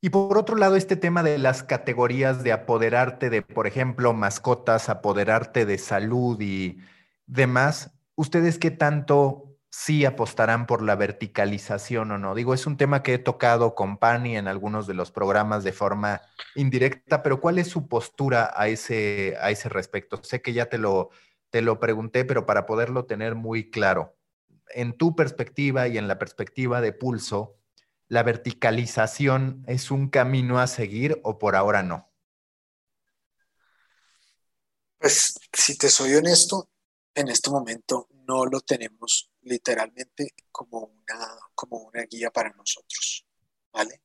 Y 0.00 0.10
por 0.10 0.38
otro 0.38 0.56
lado, 0.56 0.76
este 0.76 0.96
tema 0.96 1.22
de 1.22 1.38
las 1.38 1.62
categorías 1.62 2.44
de 2.44 2.52
apoderarte 2.52 3.28
de, 3.28 3.42
por 3.42 3.66
ejemplo, 3.66 4.12
mascotas, 4.12 4.88
apoderarte 4.88 5.66
de 5.66 5.78
salud 5.78 6.40
y 6.40 6.78
demás, 7.26 7.90
¿ustedes 8.14 8.58
qué 8.58 8.70
tanto 8.70 9.55
si 9.78 10.06
apostarán 10.06 10.66
por 10.66 10.80
la 10.80 10.96
verticalización 10.96 12.10
o 12.10 12.16
no. 12.16 12.34
Digo, 12.34 12.54
es 12.54 12.66
un 12.66 12.78
tema 12.78 13.02
que 13.02 13.12
he 13.12 13.18
tocado 13.18 13.74
con 13.74 13.98
Pani 13.98 14.38
en 14.38 14.48
algunos 14.48 14.86
de 14.86 14.94
los 14.94 15.10
programas 15.10 15.64
de 15.64 15.74
forma 15.74 16.22
indirecta, 16.54 17.22
pero 17.22 17.42
¿cuál 17.42 17.58
es 17.58 17.68
su 17.68 17.86
postura 17.86 18.54
a 18.56 18.68
ese, 18.68 19.36
a 19.38 19.50
ese 19.50 19.68
respecto? 19.68 20.18
Sé 20.24 20.40
que 20.40 20.54
ya 20.54 20.70
te 20.70 20.78
lo, 20.78 21.10
te 21.50 21.60
lo 21.60 21.78
pregunté, 21.78 22.24
pero 22.24 22.46
para 22.46 22.64
poderlo 22.64 23.04
tener 23.04 23.34
muy 23.34 23.70
claro, 23.70 24.16
en 24.70 24.96
tu 24.96 25.14
perspectiva 25.14 25.88
y 25.88 25.98
en 25.98 26.08
la 26.08 26.18
perspectiva 26.18 26.80
de 26.80 26.94
Pulso, 26.94 27.58
¿la 28.08 28.22
verticalización 28.22 29.62
es 29.66 29.90
un 29.90 30.08
camino 30.08 30.58
a 30.58 30.68
seguir 30.68 31.20
o 31.22 31.38
por 31.38 31.54
ahora 31.54 31.82
no? 31.82 32.10
Pues 34.96 35.38
si 35.52 35.76
te 35.76 35.90
soy 35.90 36.14
honesto, 36.14 36.66
en 37.16 37.28
este 37.28 37.50
momento 37.50 38.08
no 38.26 38.44
lo 38.44 38.60
tenemos 38.60 39.30
literalmente 39.42 40.34
como 40.52 40.80
una, 40.80 41.38
como 41.54 41.78
una 41.78 42.02
guía 42.02 42.30
para 42.30 42.50
nosotros, 42.50 43.26
¿vale? 43.72 44.02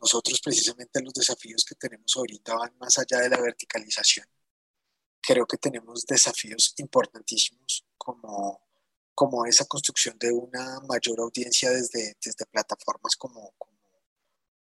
Nosotros 0.00 0.40
precisamente 0.40 1.02
los 1.02 1.12
desafíos 1.12 1.64
que 1.64 1.74
tenemos 1.74 2.16
ahorita 2.16 2.54
van 2.54 2.78
más 2.78 2.98
allá 2.98 3.18
de 3.18 3.28
la 3.28 3.40
verticalización. 3.40 4.26
Creo 5.20 5.46
que 5.46 5.58
tenemos 5.58 6.06
desafíos 6.06 6.72
importantísimos 6.78 7.84
como, 7.98 8.62
como 9.14 9.44
esa 9.44 9.66
construcción 9.66 10.16
de 10.18 10.32
una 10.32 10.80
mayor 10.88 11.20
audiencia 11.20 11.70
desde, 11.70 12.16
desde 12.24 12.46
plataformas 12.46 13.14
como, 13.16 13.54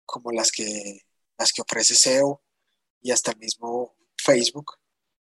como, 0.05 0.31
las, 0.31 0.51
que, 0.51 1.05
las 1.37 1.53
que 1.53 1.61
ofrece 1.61 1.93
SEO 1.93 2.41
y 3.01 3.11
hasta 3.11 3.31
el 3.31 3.37
mismo 3.37 3.95
Facebook, 4.17 4.79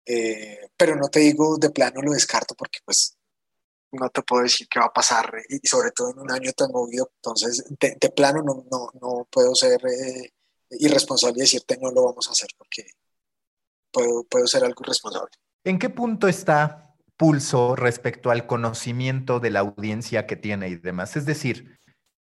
eh, 0.05 0.69
pero 0.77 0.95
no 0.95 1.07
te 1.07 1.19
digo 1.19 1.57
de 1.57 1.71
plano 1.71 2.01
lo 2.01 2.11
descarto 2.11 2.55
porque 2.55 2.79
pues 2.85 3.17
no 3.91 4.09
te 4.09 4.21
puedo 4.21 4.43
decir 4.43 4.67
qué 4.69 4.79
va 4.79 4.87
a 4.87 4.93
pasar 4.93 5.31
y 5.49 5.65
sobre 5.65 5.91
todo 5.91 6.11
en 6.11 6.19
un 6.19 6.31
año 6.31 6.51
tan 6.53 6.71
movido, 6.71 7.11
entonces 7.15 7.63
de, 7.79 8.09
plano 8.09 8.43
no, 8.43 8.65
no, 8.69 8.89
no, 9.01 9.27
puedo 9.31 9.55
ser 9.55 9.79
eh, 9.85 10.33
irresponsable 10.71 11.35
y 11.37 11.41
decirte 11.41 11.77
no 11.81 11.91
lo 11.91 12.03
vamos 12.03 12.27
a 12.27 12.31
hacer 12.31 12.49
porque, 12.57 12.85
puedo, 13.91 14.23
puedo 14.25 14.47
ser 14.47 14.63
algo 14.63 14.83
responsable. 14.83 15.31
¿En 15.63 15.79
qué 15.79 15.89
punto 15.89 16.27
está 16.27 16.81
Pulso 17.17 17.75
respecto 17.75 18.29
al 18.29 18.45
conocimiento 18.45 19.39
de 19.39 19.49
la 19.49 19.61
audiencia 19.61 20.27
que 20.27 20.35
tiene 20.35 20.67
y 20.67 20.75
demás? 20.75 21.15
Es 21.15 21.25
decir, 21.25 21.79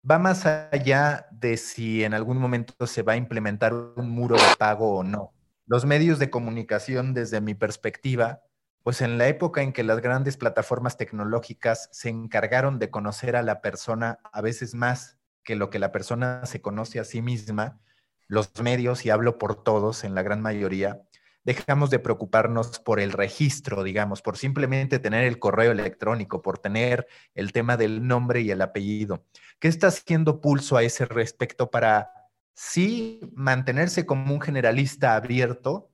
va 0.08 0.18
más 0.18 0.44
allá 0.46 1.26
de 1.30 1.56
si 1.56 2.04
en 2.04 2.14
algún 2.14 2.38
momento 2.38 2.86
se 2.86 3.02
va 3.02 3.14
a 3.14 3.16
implementar 3.16 3.72
un 3.72 4.10
muro 4.10 4.36
de 4.36 4.56
pago 4.58 4.98
o 4.98 5.02
no. 5.02 5.32
Los 5.72 5.86
medios 5.86 6.18
de 6.18 6.28
comunicación, 6.28 7.14
desde 7.14 7.40
mi 7.40 7.54
perspectiva, 7.54 8.42
pues 8.82 9.00
en 9.00 9.16
la 9.16 9.28
época 9.28 9.62
en 9.62 9.72
que 9.72 9.82
las 9.82 10.02
grandes 10.02 10.36
plataformas 10.36 10.98
tecnológicas 10.98 11.88
se 11.92 12.10
encargaron 12.10 12.78
de 12.78 12.90
conocer 12.90 13.36
a 13.36 13.42
la 13.42 13.62
persona 13.62 14.18
a 14.34 14.42
veces 14.42 14.74
más 14.74 15.16
que 15.42 15.56
lo 15.56 15.70
que 15.70 15.78
la 15.78 15.90
persona 15.90 16.44
se 16.44 16.60
conoce 16.60 17.00
a 17.00 17.04
sí 17.04 17.22
misma, 17.22 17.80
los 18.28 18.50
medios, 18.60 19.06
y 19.06 19.08
hablo 19.08 19.38
por 19.38 19.64
todos, 19.64 20.04
en 20.04 20.14
la 20.14 20.20
gran 20.20 20.42
mayoría, 20.42 21.04
dejamos 21.42 21.88
de 21.88 22.00
preocuparnos 22.00 22.78
por 22.78 23.00
el 23.00 23.10
registro, 23.10 23.82
digamos, 23.82 24.20
por 24.20 24.36
simplemente 24.36 24.98
tener 24.98 25.24
el 25.24 25.38
correo 25.38 25.72
electrónico, 25.72 26.42
por 26.42 26.58
tener 26.58 27.06
el 27.34 27.52
tema 27.52 27.78
del 27.78 28.06
nombre 28.06 28.42
y 28.42 28.50
el 28.50 28.60
apellido. 28.60 29.24
¿Qué 29.58 29.68
está 29.68 29.86
haciendo 29.86 30.42
Pulso 30.42 30.76
a 30.76 30.82
ese 30.82 31.06
respecto 31.06 31.70
para 31.70 32.21
sí 32.54 33.20
mantenerse 33.34 34.06
como 34.06 34.34
un 34.34 34.40
generalista 34.40 35.16
abierto, 35.16 35.90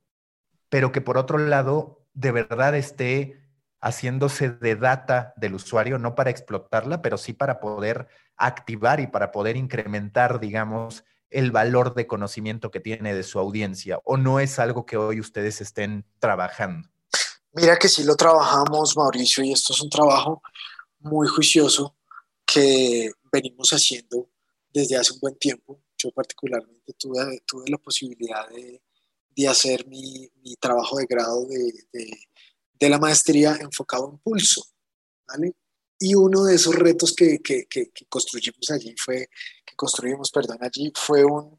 pero 0.69 0.91
que 0.91 1.01
por 1.01 1.17
otro 1.17 1.37
lado 1.37 2.05
de 2.13 2.31
verdad 2.31 2.75
esté 2.75 3.41
haciéndose 3.81 4.49
de 4.49 4.75
data 4.75 5.33
del 5.37 5.55
usuario, 5.55 5.97
no 5.99 6.15
para 6.15 6.29
explotarla, 6.29 7.01
pero 7.01 7.17
sí 7.17 7.33
para 7.33 7.59
poder 7.59 8.07
activar 8.35 8.99
y 8.99 9.07
para 9.07 9.31
poder 9.31 9.55
incrementar, 9.55 10.39
digamos, 10.39 11.05
el 11.29 11.51
valor 11.51 11.93
de 11.93 12.07
conocimiento 12.07 12.71
que 12.71 12.79
tiene 12.79 13.13
de 13.13 13.23
su 13.23 13.39
audiencia 13.39 13.99
o 14.03 14.17
no 14.17 14.39
es 14.39 14.59
algo 14.59 14.85
que 14.85 14.97
hoy 14.97 15.19
ustedes 15.19 15.61
estén 15.61 16.05
trabajando? 16.19 16.89
Mira 17.53 17.77
que 17.77 17.87
sí 17.87 18.03
lo 18.03 18.15
trabajamos, 18.15 18.95
Mauricio, 18.95 19.43
y 19.43 19.51
esto 19.51 19.73
es 19.73 19.81
un 19.81 19.89
trabajo 19.89 20.41
muy 20.99 21.27
juicioso 21.27 21.95
que 22.45 23.11
venimos 23.31 23.69
haciendo 23.69 24.29
desde 24.73 24.97
hace 24.97 25.13
un 25.13 25.19
buen 25.19 25.37
tiempo. 25.37 25.79
Yo 25.99 26.11
particularmente 26.11 26.93
tuve, 26.93 27.41
tuve 27.45 27.69
la 27.69 27.77
posibilidad 27.77 28.49
de, 28.49 28.81
de 29.35 29.47
hacer 29.47 29.85
mi, 29.87 30.27
mi, 30.41 30.55
trabajo 30.55 30.97
de 30.97 31.05
grado 31.05 31.45
de, 31.45 31.73
de, 31.91 32.89
la 32.89 32.97
maestría 32.97 33.57
enfocado 33.59 34.09
en 34.09 34.17
pulso, 34.19 34.63
¿vale? 35.27 35.53
Y 35.99 36.15
uno 36.15 36.45
de 36.45 36.55
esos 36.55 36.73
retos 36.73 37.13
que, 37.13 37.39
que, 37.39 37.65
que, 37.65 37.91
que 37.91 38.05
construimos 38.07 38.71
allí 38.71 38.95
fue 38.97 39.27
construimos, 39.79 40.29
perdón, 40.29 40.57
allí 40.59 40.91
fue 40.93 41.23
un, 41.23 41.57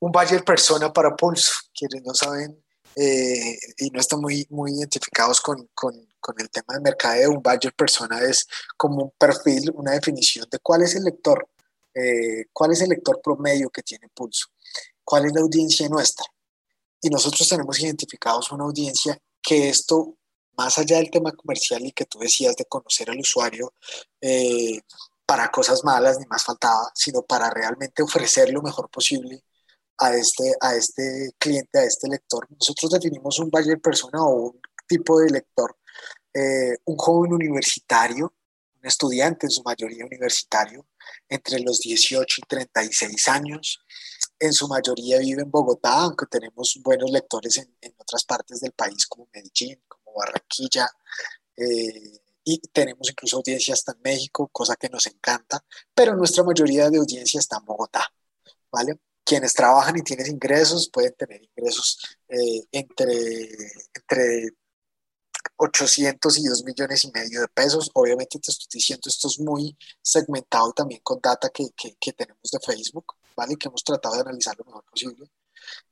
un 0.00 0.12
buyer 0.12 0.44
persona 0.44 0.92
para 0.92 1.16
Pulso. 1.16 1.52
Quienes 1.72 2.02
no 2.02 2.12
saben 2.12 2.62
eh, 2.94 3.56
y 3.78 3.88
no 3.88 4.00
están 4.00 4.20
muy, 4.20 4.46
muy 4.50 4.72
identificados 4.72 5.40
con, 5.40 5.70
con, 5.74 5.94
con, 6.20 6.34
el 6.38 6.50
tema 6.50 6.74
de 6.74 6.80
mercadeo, 6.80 7.30
un 7.30 7.42
buyer 7.42 7.72
persona 7.74 8.20
es 8.20 8.46
como 8.76 9.04
un 9.04 9.12
perfil, 9.18 9.70
una 9.74 9.92
definición 9.92 10.46
de 10.50 10.58
cuál 10.58 10.82
es 10.82 10.94
el 10.94 11.04
lector, 11.04 11.48
eh, 11.94 12.46
cuál 12.52 12.72
es 12.72 12.80
el 12.80 12.90
lector 12.90 13.20
promedio 13.22 13.70
que 13.70 13.82
tiene 13.82 14.08
Pulso, 14.14 14.48
cuál 15.04 15.26
es 15.26 15.32
la 15.32 15.40
audiencia 15.40 15.88
nuestra. 15.88 16.26
Y 17.00 17.10
nosotros 17.10 17.48
tenemos 17.48 17.78
identificados 17.80 18.50
una 18.52 18.64
audiencia 18.64 19.18
que 19.42 19.68
esto, 19.68 20.16
más 20.56 20.78
allá 20.78 20.96
del 20.96 21.10
tema 21.10 21.32
comercial 21.32 21.84
y 21.84 21.92
que 21.92 22.06
tú 22.06 22.18
decías 22.18 22.56
de 22.56 22.64
conocer 22.64 23.10
al 23.10 23.18
usuario, 23.18 23.74
eh, 24.20 24.80
para 25.26 25.50
cosas 25.50 25.84
malas, 25.84 26.18
ni 26.18 26.26
más 26.26 26.44
faltaba, 26.44 26.90
sino 26.94 27.22
para 27.22 27.50
realmente 27.50 28.02
ofrecer 28.02 28.50
lo 28.50 28.62
mejor 28.62 28.90
posible 28.90 29.42
a 29.98 30.14
este, 30.14 30.54
a 30.60 30.74
este 30.74 31.32
cliente, 31.38 31.78
a 31.78 31.84
este 31.84 32.08
lector. 32.08 32.46
Nosotros 32.50 32.92
definimos 32.92 33.38
un 33.38 33.50
buyer 33.50 33.80
persona 33.80 34.22
o 34.22 34.50
un 34.50 34.60
tipo 34.86 35.18
de 35.20 35.30
lector, 35.30 35.76
eh, 36.32 36.76
un 36.84 36.96
joven 36.96 37.32
universitario, 37.32 38.34
un 38.80 38.86
estudiante 38.86 39.46
en 39.46 39.50
su 39.50 39.62
mayoría 39.62 40.04
universitario, 40.04 40.86
entre 41.28 41.60
los 41.60 41.80
18 41.80 42.40
y 42.40 42.48
36 42.48 43.28
años. 43.28 43.80
En 44.38 44.52
su 44.52 44.68
mayoría 44.68 45.18
vive 45.18 45.42
en 45.42 45.50
Bogotá, 45.50 46.02
aunque 46.02 46.26
tenemos 46.26 46.78
buenos 46.82 47.10
lectores 47.10 47.58
en, 47.58 47.76
en 47.80 47.94
otras 47.98 48.24
partes 48.24 48.60
del 48.60 48.72
país 48.72 49.06
como 49.06 49.28
Medellín, 49.32 49.82
como 49.88 50.16
Barranquilla. 50.16 50.88
Eh, 51.56 52.20
y 52.44 52.58
tenemos 52.72 53.08
incluso 53.10 53.38
audiencia 53.38 53.72
hasta 53.74 53.92
en 53.92 54.02
México, 54.02 54.48
cosa 54.52 54.76
que 54.76 54.90
nos 54.90 55.06
encanta, 55.06 55.64
pero 55.94 56.14
nuestra 56.14 56.44
mayoría 56.44 56.90
de 56.90 56.98
audiencia 56.98 57.40
está 57.40 57.56
en 57.56 57.64
Bogotá, 57.64 58.12
¿vale? 58.70 59.00
Quienes 59.24 59.54
trabajan 59.54 59.96
y 59.96 60.02
tienen 60.02 60.26
ingresos 60.26 60.90
pueden 60.90 61.14
tener 61.14 61.42
ingresos 61.42 61.98
eh, 62.28 62.66
entre, 62.70 63.48
entre 63.94 64.50
800 65.56 66.38
y 66.38 66.44
2 66.44 66.64
millones 66.64 67.04
y 67.04 67.10
medio 67.12 67.40
de 67.40 67.48
pesos. 67.48 67.90
Obviamente 67.94 68.38
te 68.38 68.50
estoy 68.50 68.68
diciendo, 68.72 69.02
esto 69.06 69.28
es 69.28 69.38
muy 69.40 69.76
segmentado 70.02 70.72
también 70.72 71.00
con 71.02 71.20
data 71.20 71.50
que, 71.50 71.70
que, 71.76 71.96
que 72.00 72.12
tenemos 72.12 72.50
de 72.50 72.58
Facebook, 72.60 73.14
¿vale? 73.36 73.56
Que 73.56 73.68
hemos 73.68 73.84
tratado 73.84 74.16
de 74.16 74.22
analizar 74.22 74.56
lo 74.58 74.64
mejor 74.64 74.84
posible. 74.84 75.30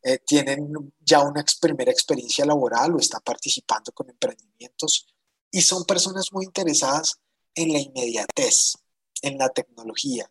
Eh, 0.02 0.18
tienen 0.18 0.92
ya 1.00 1.20
una 1.20 1.44
primera 1.60 1.90
experiencia 1.90 2.44
laboral 2.44 2.94
o 2.94 2.98
están 2.98 3.22
participando 3.24 3.92
con 3.92 4.10
emprendimientos 4.10 5.06
y 5.50 5.62
son 5.62 5.84
personas 5.84 6.32
muy 6.32 6.44
interesadas 6.44 7.18
en 7.54 7.72
la 7.72 7.78
inmediatez, 7.78 8.74
en 9.22 9.38
la 9.38 9.48
tecnología, 9.50 10.30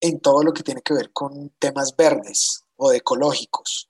en 0.00 0.20
todo 0.20 0.42
lo 0.42 0.52
que 0.52 0.62
tiene 0.62 0.82
que 0.82 0.94
ver 0.94 1.12
con 1.12 1.50
temas 1.58 1.96
verdes 1.96 2.64
o 2.76 2.92
ecológicos. 2.92 3.88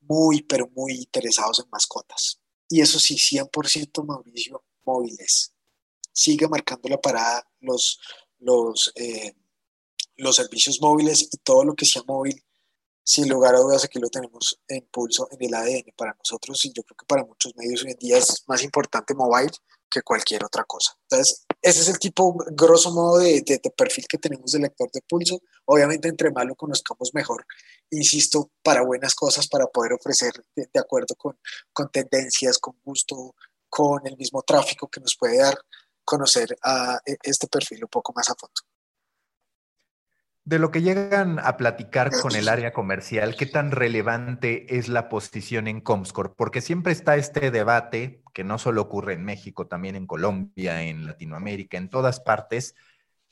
Muy, 0.00 0.42
pero 0.42 0.70
muy 0.74 0.94
interesados 0.94 1.58
en 1.58 1.68
mascotas. 1.70 2.40
Y 2.68 2.80
eso 2.80 2.98
sí, 2.98 3.16
100% 3.16 4.04
Mauricio, 4.04 4.64
móviles. 4.84 5.52
Sigue 6.12 6.48
marcando 6.48 6.88
la 6.88 7.00
parada 7.00 7.46
los, 7.60 8.00
los, 8.38 8.92
eh, 8.96 9.34
los 10.16 10.36
servicios 10.36 10.80
móviles 10.80 11.28
y 11.32 11.36
todo 11.38 11.64
lo 11.64 11.74
que 11.74 11.86
sea 11.86 12.02
móvil 12.06 12.44
sin 13.08 13.26
lugar 13.26 13.54
a 13.54 13.58
dudas 13.60 13.82
aquí 13.84 13.98
lo 13.98 14.10
tenemos 14.10 14.60
en 14.68 14.86
pulso 14.92 15.28
en 15.30 15.42
el 15.42 15.54
ADN 15.54 15.94
para 15.96 16.12
nosotros 16.12 16.62
y 16.66 16.72
yo 16.74 16.82
creo 16.82 16.94
que 16.94 17.06
para 17.06 17.24
muchos 17.24 17.56
medios 17.56 17.82
hoy 17.82 17.92
en 17.92 17.98
día 17.98 18.18
es 18.18 18.44
más 18.46 18.62
importante 18.62 19.14
mobile 19.14 19.50
que 19.88 20.02
cualquier 20.02 20.44
otra 20.44 20.64
cosa. 20.64 20.94
Entonces, 21.04 21.46
ese 21.60 21.80
es 21.80 21.88
el 21.88 21.98
tipo, 21.98 22.36
grosso 22.52 22.92
modo, 22.92 23.18
de, 23.18 23.42
perfil 23.76 24.06
que 24.08 24.18
tenemos 24.18 24.52
de 24.52 24.60
lector 24.60 24.90
de 24.92 25.02
pulso. 25.02 25.40
Obviamente, 25.64 26.08
entre 26.08 26.30
más 26.30 26.46
lo 26.46 26.54
conozcamos 26.54 27.12
mejor, 27.14 27.44
insisto, 27.90 28.50
para 28.62 28.82
buenas 28.82 29.14
cosas, 29.14 29.48
para 29.48 29.66
poder 29.66 29.92
ofrecer 29.92 30.32
de, 30.54 30.68
de 30.72 30.80
acuerdo 30.80 31.14
con, 31.16 31.38
con 31.72 31.90
tendencias, 31.90 32.58
con 32.58 32.76
gusto, 32.84 33.34
con 33.68 34.06
el 34.06 34.16
mismo 34.16 34.42
tráfico 34.42 34.88
que 34.88 35.00
nos 35.00 35.16
puede 35.16 35.38
dar 35.38 35.58
conocer 36.04 36.56
a 36.62 36.98
e, 37.04 37.16
este 37.22 37.46
perfil 37.48 37.84
un 37.84 37.90
poco 37.90 38.12
más 38.16 38.30
a 38.30 38.34
fondo. 38.34 38.62
De 40.48 40.58
lo 40.58 40.70
que 40.70 40.80
llegan 40.80 41.38
a 41.40 41.58
platicar 41.58 42.10
con 42.10 42.34
el 42.34 42.48
área 42.48 42.72
comercial, 42.72 43.36
¿qué 43.36 43.44
tan 43.44 43.70
relevante 43.70 44.78
es 44.78 44.88
la 44.88 45.10
posición 45.10 45.68
en 45.68 45.82
Comscore? 45.82 46.30
Porque 46.34 46.62
siempre 46.62 46.90
está 46.94 47.16
este 47.16 47.50
debate, 47.50 48.22
que 48.32 48.44
no 48.44 48.56
solo 48.56 48.80
ocurre 48.80 49.12
en 49.12 49.26
México, 49.26 49.66
también 49.66 49.94
en 49.94 50.06
Colombia, 50.06 50.84
en 50.84 51.04
Latinoamérica, 51.04 51.76
en 51.76 51.90
todas 51.90 52.20
partes, 52.20 52.74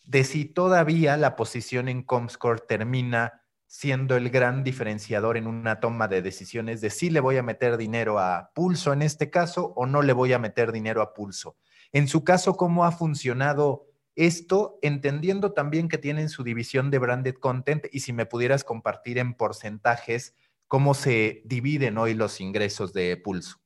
de 0.04 0.24
si 0.24 0.44
todavía 0.44 1.16
la 1.16 1.36
posición 1.36 1.88
en 1.88 2.02
Comscore 2.02 2.60
termina 2.68 3.40
siendo 3.66 4.14
el 4.16 4.28
gran 4.28 4.62
diferenciador 4.62 5.38
en 5.38 5.46
una 5.46 5.80
toma 5.80 6.08
de 6.08 6.20
decisiones 6.20 6.82
de 6.82 6.90
si 6.90 7.08
le 7.08 7.20
voy 7.20 7.38
a 7.38 7.42
meter 7.42 7.78
dinero 7.78 8.18
a 8.18 8.50
pulso 8.54 8.92
en 8.92 9.00
este 9.00 9.30
caso 9.30 9.72
o 9.74 9.86
no 9.86 10.02
le 10.02 10.12
voy 10.12 10.34
a 10.34 10.38
meter 10.38 10.70
dinero 10.70 11.00
a 11.00 11.14
pulso. 11.14 11.56
En 11.92 12.08
su 12.08 12.24
caso, 12.24 12.58
¿cómo 12.58 12.84
ha 12.84 12.92
funcionado? 12.92 13.86
Esto 14.16 14.78
entendiendo 14.80 15.52
también 15.52 15.90
que 15.90 15.98
tienen 15.98 16.30
su 16.30 16.42
división 16.42 16.90
de 16.90 16.98
branded 16.98 17.34
content 17.34 17.84
y 17.92 18.00
si 18.00 18.14
me 18.14 18.24
pudieras 18.24 18.64
compartir 18.64 19.18
en 19.18 19.34
porcentajes 19.34 20.34
cómo 20.66 20.94
se 20.94 21.42
dividen 21.44 21.98
hoy 21.98 22.14
los 22.14 22.40
ingresos 22.40 22.94
de 22.94 23.18
Pulso. 23.18 23.60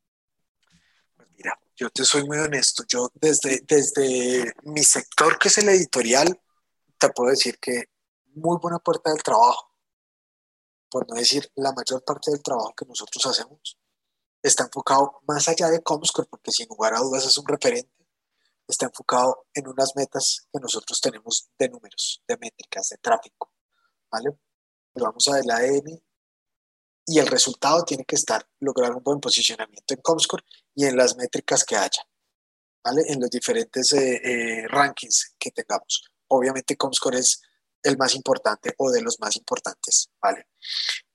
Pues 1.16 1.28
mira, 1.36 1.56
yo 1.76 1.88
te 1.90 2.04
soy 2.04 2.26
muy 2.26 2.38
honesto. 2.38 2.82
Yo 2.88 3.10
desde, 3.14 3.60
desde 3.66 4.52
mi 4.64 4.82
sector, 4.82 5.38
que 5.38 5.48
es 5.48 5.58
el 5.58 5.68
editorial, 5.68 6.40
te 6.98 7.10
puedo 7.10 7.30
decir 7.30 7.58
que 7.60 7.84
muy 8.34 8.58
buena 8.60 8.80
puerta 8.80 9.12
del 9.12 9.22
trabajo, 9.22 9.72
por 10.90 11.08
no 11.08 11.14
decir 11.14 11.48
la 11.54 11.72
mayor 11.72 12.02
parte 12.04 12.32
del 12.32 12.42
trabajo 12.42 12.74
que 12.76 12.86
nosotros 12.86 13.24
hacemos, 13.24 13.78
está 14.42 14.64
enfocado 14.64 15.20
más 15.28 15.48
allá 15.48 15.68
de 15.68 15.80
Comscore, 15.80 16.28
porque 16.28 16.50
sin 16.50 16.66
lugar 16.68 16.94
a 16.94 16.98
dudas 16.98 17.24
es 17.24 17.38
un 17.38 17.46
referente 17.46 17.99
está 18.70 18.86
enfocado 18.86 19.46
en 19.54 19.68
unas 19.68 19.94
metas 19.96 20.48
que 20.52 20.60
nosotros 20.60 21.00
tenemos 21.00 21.50
de 21.58 21.68
números, 21.68 22.22
de 22.26 22.36
métricas, 22.38 22.88
de 22.90 22.98
tráfico, 22.98 23.52
¿vale? 24.10 24.30
Vamos 24.94 25.28
a 25.28 25.40
la 25.44 25.56
ADN 25.56 26.02
y 27.06 27.18
el 27.18 27.26
resultado 27.26 27.84
tiene 27.84 28.04
que 28.04 28.16
estar 28.16 28.48
lograr 28.60 28.94
un 28.94 29.02
buen 29.02 29.20
posicionamiento 29.20 29.94
en 29.94 30.00
Comscore 30.00 30.44
y 30.74 30.84
en 30.84 30.96
las 30.96 31.16
métricas 31.16 31.64
que 31.64 31.76
haya, 31.76 32.06
¿vale? 32.84 33.02
En 33.08 33.20
los 33.20 33.30
diferentes 33.30 33.92
eh, 33.92 34.20
eh, 34.22 34.68
rankings 34.68 35.34
que 35.38 35.50
tengamos. 35.50 36.04
Obviamente 36.28 36.76
Comscore 36.76 37.18
es 37.18 37.40
el 37.82 37.96
más 37.96 38.14
importante 38.14 38.74
o 38.78 38.90
de 38.90 39.02
los 39.02 39.18
más 39.20 39.36
importantes, 39.36 40.10
¿vale? 40.20 40.48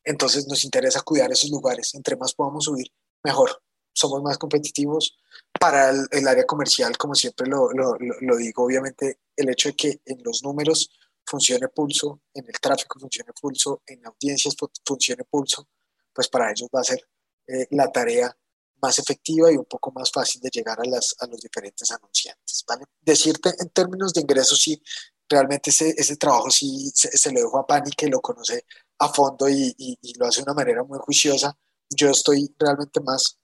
Entonces 0.03 0.47
nos 0.47 0.64
interesa 0.64 1.01
cuidar 1.01 1.32
esos 1.32 1.49
lugares. 1.49 1.93
Entre 1.95 2.16
más 2.16 2.34
podamos 2.34 2.66
subir, 2.66 2.88
mejor, 3.24 3.62
somos 3.95 4.21
más 4.21 4.37
competitivos. 4.37 5.17
Para 5.59 5.89
el, 5.89 6.27
área 6.27 6.45
comercial, 6.45 6.97
como 6.97 7.15
siempre 7.15 7.47
lo, 7.47 7.69
lo, 7.71 8.37
digo, 8.37 8.65
obviamente 8.65 9.21
el 9.35 9.49
hecho 9.49 9.69
de 9.69 9.75
que 9.75 10.01
en 10.05 10.21
los 10.23 10.43
números 10.43 10.89
funcione 11.25 11.69
pulso, 11.69 12.21
en 12.33 12.45
el 12.45 12.59
tráfico 12.59 12.99
funcione 12.99 13.31
pulso, 13.39 13.81
en 13.87 14.05
audiencias 14.05 14.55
funcione 14.85 15.23
pulso, 15.23 15.67
pues 16.13 16.27
para 16.27 16.51
ellos 16.51 16.69
va 16.75 16.81
a 16.81 16.83
ser 16.83 16.99
eh, 17.47 17.67
la 17.71 17.91
tarea 17.91 18.35
más 18.81 18.99
efectiva 18.99 19.51
y 19.51 19.55
un 19.55 19.65
poco 19.65 19.91
más 19.91 20.11
fácil 20.11 20.41
de 20.41 20.49
llegar 20.49 20.79
a, 20.79 20.85
las, 20.85 21.15
a 21.19 21.27
los 21.27 21.39
diferentes 21.39 21.89
anunciantes. 21.91 22.63
¿vale? 22.67 22.85
Decirte 23.01 23.53
en 23.57 23.69
términos 23.69 24.13
de 24.13 24.21
ingresos, 24.21 24.59
sí, 24.59 24.81
realmente 25.27 25.69
ese, 25.69 25.93
ese 25.97 26.17
trabajo 26.17 26.51
sí 26.51 26.91
se, 26.93 27.31
lo 27.31 27.39
dejo 27.39 27.57
a 27.57 27.65
Pani, 27.65 27.91
que 27.91 28.07
lo 28.07 28.21
conoce 28.21 28.65
a 28.99 29.09
fondo 29.09 29.49
y, 29.49 29.73
y, 29.77 30.13
lo 30.17 30.27
hace 30.27 30.41
de 30.41 30.43
una 30.43 30.53
manera 30.53 30.83
muy 30.83 30.99
juiciosa. 30.99 31.57
Yo 31.89 32.09
estoy 32.09 32.53
realmente 32.59 32.99
más 33.01 33.39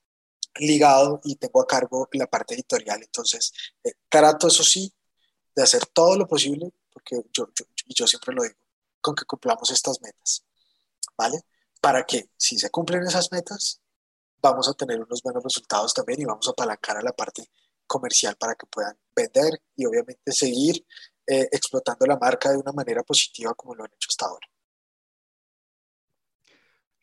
ligado 0.55 1.21
y 1.23 1.35
tengo 1.35 1.61
a 1.61 1.67
cargo 1.67 2.07
la 2.13 2.27
parte 2.27 2.53
editorial, 2.53 3.01
entonces 3.01 3.51
eh, 3.83 3.93
trato, 4.09 4.47
eso 4.47 4.63
sí, 4.63 4.93
de 5.55 5.63
hacer 5.63 5.85
todo 5.87 6.17
lo 6.17 6.27
posible, 6.27 6.71
porque 6.91 7.21
yo, 7.33 7.49
yo, 7.87 8.07
siempre 8.07 8.33
lo 8.33 8.43
digo, 8.43 8.55
con 9.01 9.15
que 9.15 9.25
cumplamos 9.25 9.69
estas 9.71 10.01
metas, 10.01 10.43
¿vale? 11.17 11.41
Para 11.79 12.05
que 12.05 12.29
si 12.37 12.57
se 12.57 12.69
cumplen 12.69 13.03
esas 13.03 13.31
metas, 13.31 13.81
vamos 14.41 14.67
a 14.67 14.73
tener 14.73 15.01
unos 15.01 15.21
buenos 15.21 15.43
resultados 15.43 15.93
también 15.93 16.21
y 16.21 16.25
vamos 16.25 16.47
a 16.47 16.51
apalancar 16.51 16.97
a 16.97 17.01
la 17.01 17.13
parte 17.13 17.49
comercial 17.87 18.35
para 18.37 18.55
que 18.55 18.65
puedan 18.67 18.97
vender 19.15 19.61
y 19.75 19.85
obviamente 19.85 20.31
seguir 20.31 20.85
eh, 21.27 21.47
explotando 21.51 22.05
la 22.05 22.17
marca 22.17 22.51
de 22.51 22.57
una 22.57 22.71
manera 22.71 23.03
positiva 23.03 23.53
como 23.53 23.75
lo 23.75 23.83
han 23.83 23.91
hecho 23.93 24.07
hasta 24.09 24.25
ahora. 24.25 24.50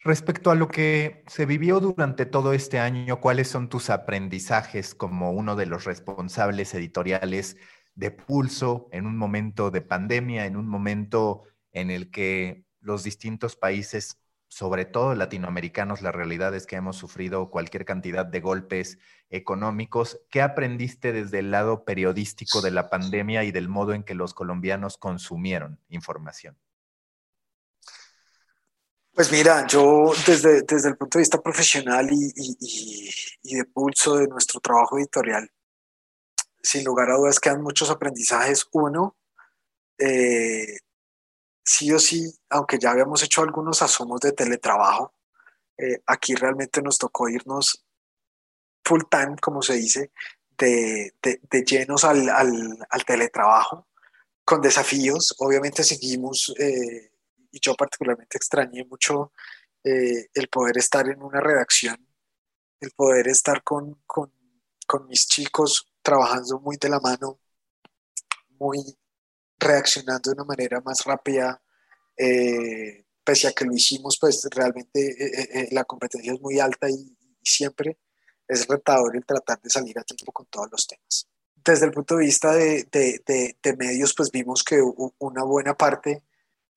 Respecto 0.04 0.50
a 0.50 0.54
lo 0.54 0.68
que 0.68 1.24
se 1.26 1.44
vivió 1.44 1.80
durante 1.80 2.24
todo 2.24 2.52
este 2.52 2.78
año, 2.78 3.20
¿cuáles 3.20 3.48
son 3.48 3.68
tus 3.68 3.90
aprendizajes 3.90 4.94
como 4.94 5.32
uno 5.32 5.56
de 5.56 5.66
los 5.66 5.84
responsables 5.84 6.72
editoriales 6.74 7.56
de 7.94 8.12
Pulso 8.12 8.88
en 8.92 9.06
un 9.06 9.16
momento 9.16 9.70
de 9.70 9.80
pandemia, 9.80 10.46
en 10.46 10.56
un 10.56 10.68
momento 10.68 11.42
en 11.72 11.90
el 11.90 12.10
que 12.10 12.64
los 12.80 13.02
distintos 13.02 13.56
países 13.56 14.18
sobre 14.48 14.86
todo 14.86 15.14
latinoamericanos, 15.14 16.00
la 16.00 16.10
realidad 16.10 16.54
es 16.54 16.66
que 16.66 16.76
hemos 16.76 16.96
sufrido 16.96 17.50
cualquier 17.50 17.84
cantidad 17.84 18.24
de 18.24 18.40
golpes 18.40 18.98
económicos. 19.30 20.20
¿Qué 20.30 20.40
aprendiste 20.40 21.12
desde 21.12 21.40
el 21.40 21.50
lado 21.50 21.84
periodístico 21.84 22.62
de 22.62 22.70
la 22.70 22.88
pandemia 22.88 23.44
y 23.44 23.52
del 23.52 23.68
modo 23.68 23.92
en 23.92 24.04
que 24.04 24.14
los 24.14 24.32
colombianos 24.32 24.96
consumieron 24.96 25.80
información? 25.88 26.56
Pues 29.18 29.32
mira, 29.32 29.66
yo 29.66 30.12
desde, 30.28 30.62
desde 30.62 30.90
el 30.90 30.96
punto 30.96 31.18
de 31.18 31.22
vista 31.22 31.42
profesional 31.42 32.08
y, 32.08 33.10
de 33.42 33.64
pulso 33.64 34.14
de 34.14 34.28
nuestro 34.28 34.60
trabajo 34.60 34.96
editorial, 34.96 35.50
sin 36.62 36.84
lugar 36.84 37.10
a 37.10 37.16
dudas 37.16 37.40
quedan 37.40 37.60
muchos 37.60 37.90
aprendizajes. 37.90 38.68
Uno, 38.70 39.16
eh, 39.98 40.78
sí 41.64 41.90
o 41.90 41.98
sí, 41.98 42.32
aunque 42.48 42.78
ya 42.78 42.92
habíamos 42.92 43.20
hecho 43.24 43.42
algunos 43.42 43.82
asomos 43.82 44.20
de 44.20 44.30
teletrabajo, 44.30 45.12
eh, 45.76 46.00
aquí 46.06 46.36
realmente 46.36 46.80
nos 46.80 46.96
tocó 46.96 47.28
irnos 47.28 47.84
full 48.84 49.02
time, 49.10 49.34
como 49.42 49.62
se 49.62 49.74
dice, 49.74 50.12
de, 50.56 51.12
llenos 51.66 52.04
al, 52.04 52.24
teletrabajo, 53.04 53.88
con 54.44 54.60
desafíos. 54.60 55.34
Obviamente 55.38 55.82
seguimos, 55.82 56.54
eh, 56.56 57.10
y 57.50 57.60
yo 57.60 57.74
particularmente 57.74 58.36
extrañé 58.36 58.84
mucho 58.84 59.32
eh, 59.84 60.28
el 60.34 60.48
poder 60.48 60.78
estar 60.78 61.08
en 61.08 61.22
una 61.22 61.40
redacción, 61.40 61.96
el 62.80 62.90
poder 62.92 63.28
estar 63.28 63.62
con, 63.62 64.02
con 64.06 65.06
mis 65.06 65.26
chicos 65.26 65.86
trabajando 66.02 66.58
muy 66.60 66.76
de 66.78 66.88
la 66.88 67.00
mano, 67.00 67.38
muy 68.58 68.78
reaccionando 69.58 70.30
de 70.30 70.34
una 70.34 70.44
manera 70.44 70.80
más 70.80 71.04
rápida, 71.04 71.60
eh, 72.16 73.04
pese 73.22 73.48
a 73.48 73.52
que 73.52 73.64
lo 73.64 73.74
hicimos, 73.74 74.16
pues 74.18 74.46
realmente 74.50 75.00
eh, 75.00 75.48
eh, 75.52 75.68
la 75.72 75.84
competencia 75.84 76.32
es 76.32 76.40
muy 76.40 76.58
alta 76.60 76.88
y, 76.88 77.14
siempre 77.40 77.98
es 78.46 78.66
retador 78.66 79.16
el 79.16 79.24
tratar 79.24 79.58
de 79.62 79.70
salir 79.70 79.98
a 79.98 80.02
tiempo 80.02 80.32
con 80.32 80.44
todos 80.46 80.68
los 80.70 80.86
temas. 80.86 81.26
Desde 81.54 81.86
el 81.86 81.92
punto 81.92 82.16
de 82.16 82.24
vista 82.26 82.52
de, 82.52 82.86
de, 82.92 83.76
medios, 83.76 84.12
pues 84.14 84.30
vimos 84.30 84.62
que 84.62 84.82
una 85.18 85.44
buena 85.44 85.74
parte 85.74 86.24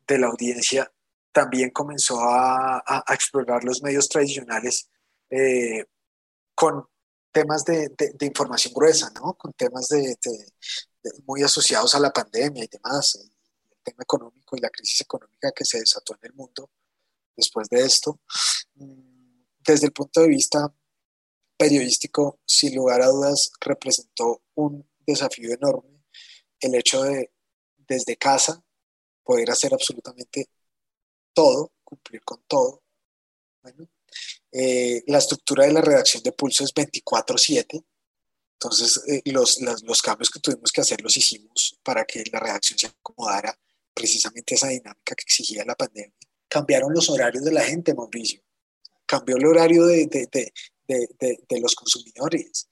de 0.07 0.17
la 0.17 0.27
audiencia 0.27 0.91
también 1.31 1.69
comenzó 1.69 2.19
a, 2.19 3.03
explorar 3.09 3.63
los 3.63 3.81
medios 3.81 4.09
tradicionales 4.09 4.89
con 6.55 6.85
temas 7.31 7.63
de, 7.63 7.89
de, 7.89 8.25
información 8.25 8.73
gruesa, 8.73 9.09
¿no? 9.15 9.33
Con 9.33 9.53
temas 9.53 9.87
de, 9.87 10.17
muy 11.25 11.41
asociados 11.43 11.95
a 11.95 11.99
la 11.99 12.11
pandemia 12.11 12.63
y 12.63 12.67
demás, 12.67 13.15
el, 13.15 13.31
tema 13.83 14.03
económico 14.03 14.55
y 14.55 14.59
la 14.59 14.69
crisis 14.69 15.01
económica 15.01 15.51
que 15.55 15.65
se 15.65 15.79
desató 15.79 16.13
en 16.13 16.29
el 16.29 16.33
mundo 16.33 16.69
después 17.35 17.67
de 17.67 17.81
esto. 17.81 18.19
Mm, 18.75 19.43
desde 19.65 19.87
el 19.87 19.91
punto 19.91 20.21
de 20.21 20.27
vista 20.27 20.71
periodístico, 21.57 22.39
sin 22.45 22.75
lugar 22.75 23.01
a 23.01 23.07
dudas, 23.07 23.51
representó 23.59 24.43
un 24.53 24.87
desafío 24.99 25.51
enorme 25.51 26.03
el 26.59 26.75
hecho 26.75 27.01
de, 27.01 27.33
desde 27.87 28.17
casa, 28.17 28.63
poder 29.23 29.49
hacer 29.51 29.73
absolutamente 29.73 30.49
todo, 31.33 31.71
cumplir 31.83 32.23
con 32.23 32.43
todo. 32.47 32.83
Bueno, 33.61 33.87
eh, 34.51 35.03
la 35.07 35.19
estructura 35.19 35.65
de 35.65 35.73
la 35.73 35.81
redacción 35.81 36.23
de 36.23 36.31
Pulso 36.31 36.63
es 36.63 36.73
24/7, 36.73 37.83
entonces 38.53 39.01
eh, 39.07 39.21
los, 39.31 39.59
los, 39.61 40.01
cambios 40.01 40.29
que 40.29 40.39
tuvimos 40.39 40.71
que 40.71 40.81
hacer 40.81 41.01
los 41.01 41.15
hicimos 41.15 41.79
para 41.83 42.05
que 42.05 42.23
la 42.31 42.39
redacción 42.39 42.77
se 42.77 42.87
acomodara 42.87 43.57
precisamente 43.93 44.55
esa 44.55 44.67
dinámica 44.67 45.15
que 45.15 45.23
exigía 45.23 45.65
la 45.65 45.75
pandemia. 45.75 46.15
Cambiaron 46.47 46.93
los 46.93 47.09
horarios 47.09 47.43
de 47.43 47.51
la 47.51 47.63
gente, 47.63 47.93
Mauricio. 47.93 48.41
Cambió 49.05 49.37
el 49.37 49.45
horario 49.45 49.85
de, 49.85 50.05
de, 50.05 50.53
de, 50.87 51.39
de 51.47 51.59
los 51.59 51.75
consumidores. 51.75 52.67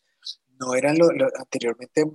No 0.60 0.76
eran 0.76 0.98
lo, 0.98 1.08
anteriormente 1.36 2.06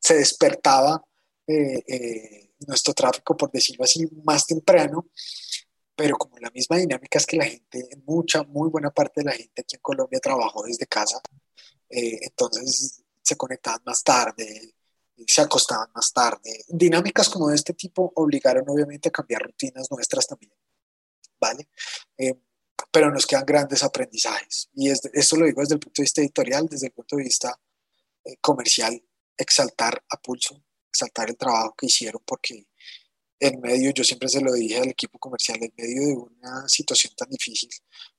se 0.00 0.14
despertaba 0.14 1.04
eh, 1.46 1.84
eh, 1.86 2.50
nuestro 2.66 2.94
tráfico, 2.94 3.36
por 3.36 3.50
decirlo 3.50 3.84
así, 3.84 4.06
más 4.24 4.46
temprano 4.46 5.10
pero 5.96 6.18
como 6.18 6.36
la 6.38 6.50
misma 6.50 6.76
dinámica 6.76 7.18
es 7.18 7.26
que 7.26 7.38
la 7.38 7.46
gente, 7.46 7.88
mucha, 8.04 8.42
muy 8.42 8.68
buena 8.68 8.90
parte 8.90 9.22
de 9.22 9.24
la 9.24 9.32
gente 9.32 9.62
aquí 9.62 9.76
en 9.76 9.80
Colombia 9.80 10.20
trabajó 10.20 10.62
desde 10.62 10.86
casa, 10.86 11.20
eh, 11.88 12.18
entonces 12.20 13.02
se 13.22 13.36
conectaban 13.36 13.80
más 13.86 14.04
tarde, 14.04 14.74
se 15.26 15.40
acostaban 15.40 15.88
más 15.94 16.12
tarde. 16.12 16.64
Dinámicas 16.68 17.30
como 17.30 17.48
de 17.48 17.56
este 17.56 17.72
tipo 17.72 18.12
obligaron 18.14 18.64
obviamente 18.68 19.08
a 19.08 19.12
cambiar 19.12 19.42
rutinas 19.42 19.90
nuestras 19.90 20.26
también, 20.26 20.52
¿vale? 21.40 21.66
Pero 22.92 23.10
nos 23.10 23.26
quedan 23.26 23.46
grandes 23.46 23.82
aprendizajes. 23.82 24.68
Y 24.74 24.90
esto 24.90 25.36
lo 25.36 25.46
digo 25.46 25.62
desde 25.62 25.74
el 25.74 25.80
punto 25.80 26.02
de 26.02 26.04
vista 26.04 26.20
editorial, 26.20 26.68
desde 26.68 26.88
el 26.88 26.92
punto 26.92 27.16
de 27.16 27.22
vista 27.22 27.58
comercial, 28.42 29.02
exaltar 29.36 30.04
a 30.10 30.20
pulso, 30.20 30.62
exaltar 30.88 31.30
el 31.30 31.36
trabajo 31.36 31.74
que 31.76 31.86
hicieron, 31.86 32.22
porque 32.24 32.66
en 33.38 33.60
medio, 33.60 33.90
yo 33.92 34.04
siempre 34.04 34.28
se 34.28 34.40
lo 34.40 34.52
dije 34.52 34.78
al 34.78 34.88
equipo 34.88 35.18
comercial, 35.18 35.58
en 35.62 35.72
medio 35.76 36.06
de 36.06 36.14
una 36.14 36.68
situación 36.68 37.14
tan 37.14 37.28
difícil, 37.28 37.70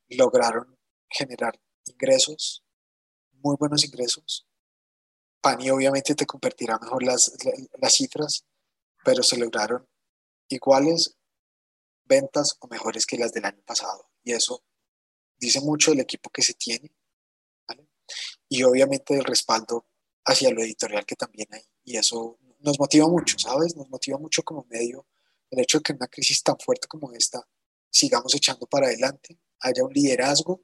lograron 0.09 0.77
generar 1.09 1.59
ingresos, 1.85 2.63
muy 3.31 3.55
buenos 3.57 3.83
ingresos. 3.83 4.47
Pani 5.41 5.69
obviamente 5.69 6.15
te 6.15 6.25
convertirá 6.25 6.77
mejor 6.79 7.03
las, 7.03 7.31
las 7.79 7.93
cifras, 7.93 8.45
pero 9.03 9.23
se 9.23 9.37
lograron 9.37 9.87
iguales 10.49 11.15
ventas 12.05 12.57
o 12.59 12.67
mejores 12.67 13.05
que 13.05 13.17
las 13.17 13.31
del 13.33 13.45
año 13.45 13.61
pasado. 13.65 14.09
Y 14.23 14.33
eso 14.33 14.63
dice 15.37 15.61
mucho 15.61 15.91
del 15.91 16.01
equipo 16.01 16.29
que 16.29 16.41
se 16.41 16.53
tiene, 16.53 16.91
y 18.49 18.63
obviamente 18.63 19.15
el 19.15 19.25
respaldo 19.25 19.85
hacia 20.25 20.51
lo 20.51 20.61
editorial 20.61 21.05
que 21.05 21.15
también 21.15 21.47
hay. 21.51 21.63
Y 21.83 21.97
eso 21.97 22.39
nos 22.59 22.79
motiva 22.79 23.07
mucho, 23.07 23.37
¿sabes? 23.37 23.75
Nos 23.75 23.89
motiva 23.89 24.17
mucho 24.17 24.43
como 24.43 24.65
medio 24.69 25.05
el 25.49 25.59
hecho 25.59 25.77
de 25.77 25.83
que 25.83 25.91
en 25.93 25.97
una 25.97 26.07
crisis 26.07 26.43
tan 26.43 26.57
fuerte 26.57 26.87
como 26.87 27.13
esta 27.13 27.47
sigamos 27.89 28.35
echando 28.35 28.67
para 28.67 28.87
adelante, 28.87 29.39
haya 29.61 29.83
un 29.83 29.93
liderazgo 29.93 30.61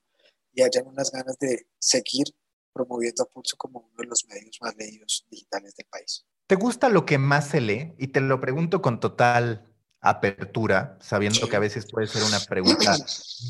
y 0.53 0.61
haya 0.61 0.83
unas 0.83 1.11
ganas 1.11 1.37
de 1.39 1.67
seguir 1.79 2.27
promoviendo 2.73 3.23
a 3.23 3.25
Pulso 3.27 3.55
como 3.57 3.79
uno 3.79 3.95
de 3.97 4.07
los 4.07 4.25
medios 4.27 4.57
más 4.61 4.75
leídos 4.75 5.25
digitales 5.29 5.75
del 5.75 5.87
país. 5.87 6.25
¿Te 6.47 6.55
gusta 6.55 6.89
lo 6.89 7.05
que 7.05 7.17
más 7.17 7.47
se 7.49 7.61
lee? 7.61 7.93
Y 7.97 8.07
te 8.07 8.19
lo 8.19 8.41
pregunto 8.41 8.81
con 8.81 8.99
total 8.99 9.73
apertura, 10.01 10.97
sabiendo 10.99 11.47
que 11.47 11.55
a 11.55 11.59
veces 11.59 11.89
puede 11.89 12.07
ser 12.07 12.23
una 12.23 12.41
pregunta 12.41 12.93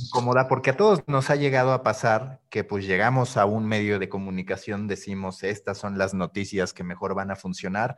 incómoda, 0.05 0.47
porque 0.47 0.69
a 0.69 0.77
todos 0.77 1.01
nos 1.07 1.31
ha 1.31 1.35
llegado 1.35 1.73
a 1.73 1.81
pasar 1.81 2.41
que 2.49 2.63
pues 2.63 2.85
llegamos 2.85 3.37
a 3.37 3.45
un 3.45 3.65
medio 3.65 3.97
de 3.97 4.07
comunicación, 4.07 4.87
decimos, 4.87 5.41
estas 5.41 5.79
son 5.79 5.97
las 5.97 6.13
noticias 6.13 6.71
que 6.71 6.83
mejor 6.83 7.15
van 7.15 7.31
a 7.31 7.35
funcionar, 7.35 7.97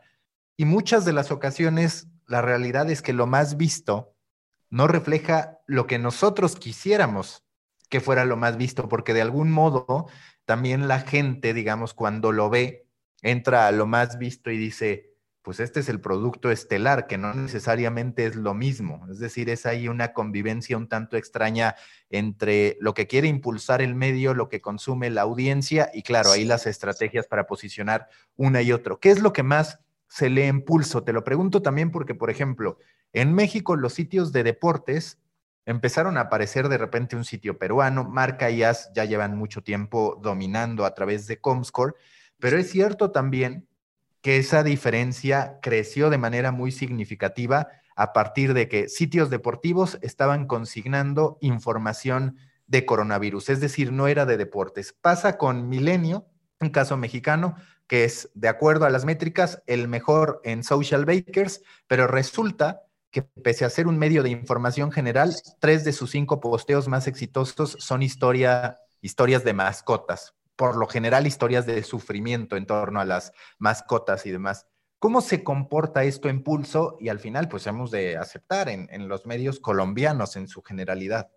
y 0.56 0.64
muchas 0.64 1.04
de 1.04 1.12
las 1.12 1.30
ocasiones 1.30 2.08
la 2.26 2.42
realidad 2.42 2.90
es 2.90 3.02
que 3.02 3.12
lo 3.12 3.26
más 3.26 3.56
visto 3.56 4.14
no 4.70 4.88
refleja 4.88 5.58
lo 5.66 5.86
que 5.86 5.98
nosotros 5.98 6.56
quisiéramos 6.56 7.44
que 7.88 8.00
fuera 8.00 8.24
lo 8.24 8.36
más 8.36 8.56
visto, 8.56 8.88
porque 8.88 9.14
de 9.14 9.22
algún 9.22 9.50
modo 9.50 10.06
también 10.44 10.88
la 10.88 11.00
gente, 11.00 11.54
digamos, 11.54 11.94
cuando 11.94 12.32
lo 12.32 12.50
ve, 12.50 12.88
entra 13.22 13.66
a 13.68 13.72
lo 13.72 13.86
más 13.86 14.18
visto 14.18 14.50
y 14.50 14.56
dice, 14.56 15.14
pues 15.42 15.60
este 15.60 15.78
es 15.78 15.88
el 15.88 16.00
producto 16.00 16.50
estelar, 16.50 17.06
que 17.06 17.18
no 17.18 17.32
necesariamente 17.32 18.26
es 18.26 18.34
lo 18.34 18.54
mismo. 18.54 19.06
Es 19.08 19.20
decir, 19.20 19.48
es 19.48 19.66
ahí 19.66 19.86
una 19.86 20.12
convivencia 20.12 20.76
un 20.76 20.88
tanto 20.88 21.16
extraña 21.16 21.76
entre 22.10 22.76
lo 22.80 22.94
que 22.94 23.06
quiere 23.06 23.28
impulsar 23.28 23.80
el 23.80 23.94
medio, 23.94 24.34
lo 24.34 24.48
que 24.48 24.60
consume 24.60 25.08
la 25.10 25.22
audiencia 25.22 25.90
y 25.94 26.02
claro, 26.02 26.32
ahí 26.32 26.44
las 26.44 26.66
estrategias 26.66 27.28
para 27.28 27.46
posicionar 27.46 28.08
una 28.34 28.62
y 28.62 28.72
otro. 28.72 28.98
¿Qué 28.98 29.10
es 29.10 29.20
lo 29.20 29.32
que 29.32 29.44
más 29.44 29.78
se 30.08 30.30
le 30.30 30.46
impulso? 30.46 31.04
Te 31.04 31.12
lo 31.12 31.24
pregunto 31.24 31.62
también 31.62 31.90
porque, 31.90 32.14
por 32.14 32.30
ejemplo, 32.30 32.78
en 33.12 33.34
México 33.34 33.76
los 33.76 33.94
sitios 33.94 34.32
de 34.32 34.42
deportes 34.42 35.18
empezaron 35.64 36.16
a 36.16 36.22
aparecer 36.22 36.68
de 36.68 36.78
repente 36.78 37.16
un 37.16 37.24
sitio 37.24 37.58
peruano, 37.58 38.04
Marca 38.04 38.50
y 38.50 38.62
As 38.62 38.90
ya 38.94 39.04
llevan 39.04 39.36
mucho 39.36 39.62
tiempo 39.62 40.18
dominando 40.22 40.84
a 40.84 40.94
través 40.94 41.26
de 41.26 41.40
Comscore, 41.40 41.94
pero 42.38 42.56
es 42.56 42.70
cierto 42.70 43.10
también 43.10 43.66
que 44.22 44.38
esa 44.38 44.62
diferencia 44.62 45.58
creció 45.62 46.10
de 46.10 46.18
manera 46.18 46.52
muy 46.52 46.72
significativa 46.72 47.68
a 47.96 48.12
partir 48.12 48.54
de 48.54 48.68
que 48.68 48.88
sitios 48.88 49.30
deportivos 49.30 49.98
estaban 50.02 50.46
consignando 50.46 51.38
información 51.40 52.36
de 52.66 52.84
coronavirus, 52.84 53.48
es 53.50 53.60
decir, 53.60 53.92
no 53.92 54.08
era 54.08 54.26
de 54.26 54.36
deportes. 54.36 54.92
Pasa 54.92 55.38
con 55.38 55.68
Milenio, 55.68 56.26
un 56.60 56.70
caso 56.70 56.96
mexicano, 56.96 57.54
que 57.86 58.04
es, 58.04 58.30
de 58.34 58.48
acuerdo 58.48 58.86
a 58.86 58.90
las 58.90 59.04
métricas, 59.04 59.62
el 59.66 59.88
mejor 59.88 60.40
en 60.44 60.64
social 60.64 61.04
bakers, 61.04 61.62
pero 61.86 62.06
resulta 62.06 62.82
que 63.10 63.22
pese 63.22 63.64
a 63.64 63.70
ser 63.70 63.86
un 63.86 63.98
medio 63.98 64.22
de 64.22 64.30
información 64.30 64.92
general, 64.92 65.34
tres 65.60 65.84
de 65.84 65.92
sus 65.92 66.10
cinco 66.10 66.40
posteos 66.40 66.88
más 66.88 67.06
exitosos 67.06 67.76
son 67.80 68.02
historia, 68.02 68.78
historias 69.00 69.44
de 69.44 69.54
mascotas 69.54 70.34
por 70.56 70.76
lo 70.76 70.86
general 70.86 71.26
historias 71.26 71.66
de 71.66 71.82
sufrimiento 71.82 72.56
en 72.56 72.66
torno 72.66 73.00
a 73.00 73.04
las 73.04 73.32
mascotas 73.58 74.26
y 74.26 74.30
demás. 74.30 74.66
¿Cómo 74.98 75.20
se 75.20 75.44
comporta 75.44 76.04
esto 76.04 76.28
en 76.30 76.42
pulso? 76.42 76.96
Y 76.98 77.10
al 77.10 77.20
final, 77.20 77.48
pues 77.48 77.66
hemos 77.66 77.90
de 77.90 78.16
aceptar 78.16 78.70
en, 78.70 79.08
los 79.08 79.26
medios 79.26 79.60
colombianos 79.60 80.36
en 80.36 80.48
su 80.48 80.62
generalidad. 80.62 81.30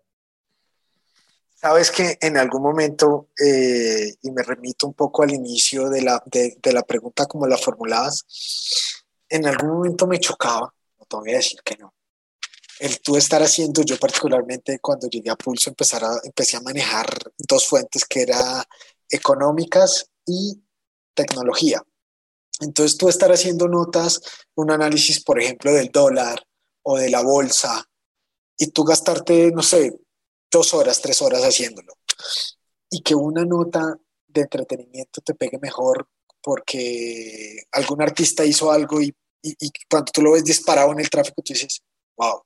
Sabes 1.60 1.90
que 1.90 2.16
en 2.22 2.38
algún 2.38 2.62
momento, 2.62 3.28
eh, 3.38 4.14
y 4.22 4.30
me 4.30 4.42
remito 4.42 4.86
un 4.86 4.94
poco 4.94 5.22
al 5.22 5.30
inicio 5.30 5.90
de 5.90 6.00
la, 6.00 6.22
de, 6.24 6.72
la 6.72 6.82
pregunta 6.82 7.26
como 7.26 7.46
la 7.46 7.58
formulabas, 7.58 8.24
en 9.28 9.44
algún 9.46 9.72
momento 9.72 10.06
me 10.06 10.18
chocaba, 10.18 10.72
no 10.98 11.04
te 11.04 11.16
voy 11.16 11.32
a 11.32 11.36
decir 11.36 11.60
que 11.62 11.76
no, 11.76 11.92
el 12.78 12.98
tú 13.02 13.18
estar 13.18 13.42
haciendo, 13.42 13.82
yo 13.82 13.98
particularmente 13.98 14.78
cuando 14.78 15.06
llegué 15.08 15.28
a 15.28 15.36
Pulso 15.36 15.68
empezar 15.68 16.02
a, 16.02 16.18
empecé 16.24 16.56
a 16.56 16.62
manejar 16.62 17.06
dos 17.36 17.66
fuentes 17.66 18.06
que 18.06 18.22
era 18.22 18.66
económicas 19.10 20.06
y 20.24 20.62
tecnología. 21.12 21.82
Entonces 22.60 22.96
tú 22.96 23.10
estar 23.10 23.32
haciendo 23.32 23.68
notas, 23.68 24.22
un 24.54 24.70
análisis, 24.70 25.22
por 25.22 25.38
ejemplo, 25.38 25.74
del 25.74 25.90
dólar 25.90 26.42
o 26.82 26.96
de 26.96 27.10
la 27.10 27.22
bolsa, 27.22 27.86
y 28.56 28.68
tú 28.68 28.82
gastarte, 28.84 29.50
no 29.52 29.62
sé, 29.62 30.00
dos 30.50 30.74
horas, 30.74 31.00
tres 31.00 31.22
horas 31.22 31.42
haciéndolo. 31.42 31.94
Y 32.90 33.02
que 33.02 33.14
una 33.14 33.44
nota 33.44 33.98
de 34.26 34.42
entretenimiento 34.42 35.20
te 35.20 35.34
pegue 35.34 35.58
mejor 35.58 36.08
porque 36.42 37.64
algún 37.72 38.02
artista 38.02 38.44
hizo 38.44 38.70
algo 38.70 39.00
y, 39.00 39.14
cuando 39.88 40.12
tú 40.12 40.22
lo 40.22 40.32
ves 40.32 40.44
disparado 40.44 40.92
en 40.92 41.00
el 41.00 41.08
tráfico, 41.08 41.40
tú 41.42 41.54
dices, 41.54 41.82
wow, 42.16 42.42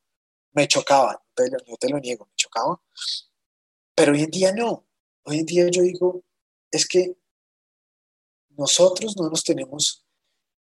me 0.52 0.68
chocaba, 0.68 1.20
no 1.66 1.76
te 1.76 1.88
lo 1.88 1.98
niego, 1.98 2.26
me 2.26 2.36
chocaba. 2.36 2.80
Pero 3.96 4.12
hoy 4.12 4.22
en 4.22 4.30
día 4.30 4.52
no. 4.52 4.86
Hoy 5.24 5.38
en 5.38 5.46
día 5.46 5.68
yo 5.70 5.82
digo, 5.82 6.22
es 6.70 6.86
que 6.86 7.16
nosotros 8.50 9.16
no 9.16 9.28
nos 9.28 9.42
tenemos 9.42 10.04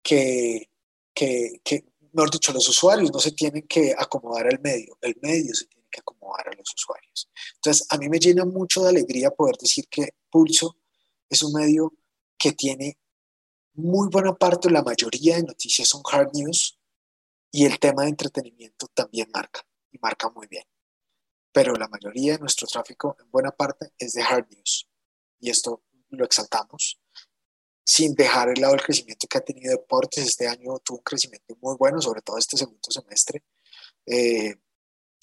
que, 0.02 0.72
que, 1.14 1.62
que, 1.64 1.86
mejor 2.14 2.32
dicho, 2.32 2.52
los 2.54 2.68
usuarios 2.68 3.12
no 3.12 3.20
se 3.20 3.32
tienen 3.32 3.68
que 3.68 3.94
acomodar 3.98 4.48
al 4.48 4.60
medio, 4.60 4.98
el 5.02 5.18
medio 5.22 5.54
se 5.54 5.66
tiene 5.66 5.77
que 5.90 6.00
acomodar 6.00 6.50
a 6.50 6.56
los 6.56 6.74
usuarios. 6.74 7.30
Entonces, 7.56 7.88
a 7.90 7.98
mí 7.98 8.10
me 8.10 8.20
llena 8.20 8.46
mucho 8.46 8.84
de 8.84 8.90
alegría 8.90 9.32
poder 9.32 9.56
decir 9.58 9.88
que 9.90 10.16
Pulso 10.30 10.78
es 11.30 11.42
un 11.44 11.54
medio 11.54 11.94
que 12.38 12.54
tiene 12.54 13.00
muy 13.74 14.10
buena 14.10 14.34
parte, 14.34 14.72
la 14.72 14.82
mayoría 14.82 15.36
de 15.36 15.44
noticias 15.44 15.88
son 15.88 16.02
hard 16.12 16.32
news 16.34 16.80
y 17.52 17.66
el 17.66 17.80
tema 17.80 18.04
de 18.04 18.10
entretenimiento 18.10 18.88
también 18.88 19.30
marca 19.32 19.66
y 19.92 20.00
marca 20.00 20.30
muy 20.30 20.48
bien. 20.48 20.64
Pero 21.52 21.74
la 21.76 21.88
mayoría 21.88 22.34
de 22.34 22.40
nuestro 22.40 22.68
tráfico, 22.68 23.16
en 23.20 23.30
buena 23.30 23.52
parte, 23.52 23.94
es 23.98 24.14
de 24.14 24.24
hard 24.24 24.48
news. 24.50 24.90
Y 25.40 25.50
esto 25.50 25.84
lo 26.10 26.26
exaltamos, 26.26 27.00
sin 27.86 28.16
dejar 28.16 28.50
el 28.50 28.62
lado 28.62 28.74
del 28.74 28.84
crecimiento 28.84 29.28
que 29.28 29.38
ha 29.38 29.42
tenido 29.42 29.72
deportes. 29.72 30.26
Este 30.26 30.48
año 30.48 30.80
tuvo 30.80 30.98
un 30.98 31.04
crecimiento 31.04 31.56
muy 31.62 31.76
bueno, 31.78 32.02
sobre 32.02 32.22
todo 32.22 32.38
este 32.38 32.58
segundo 32.58 32.90
semestre. 32.90 33.44
Eh, 34.06 34.56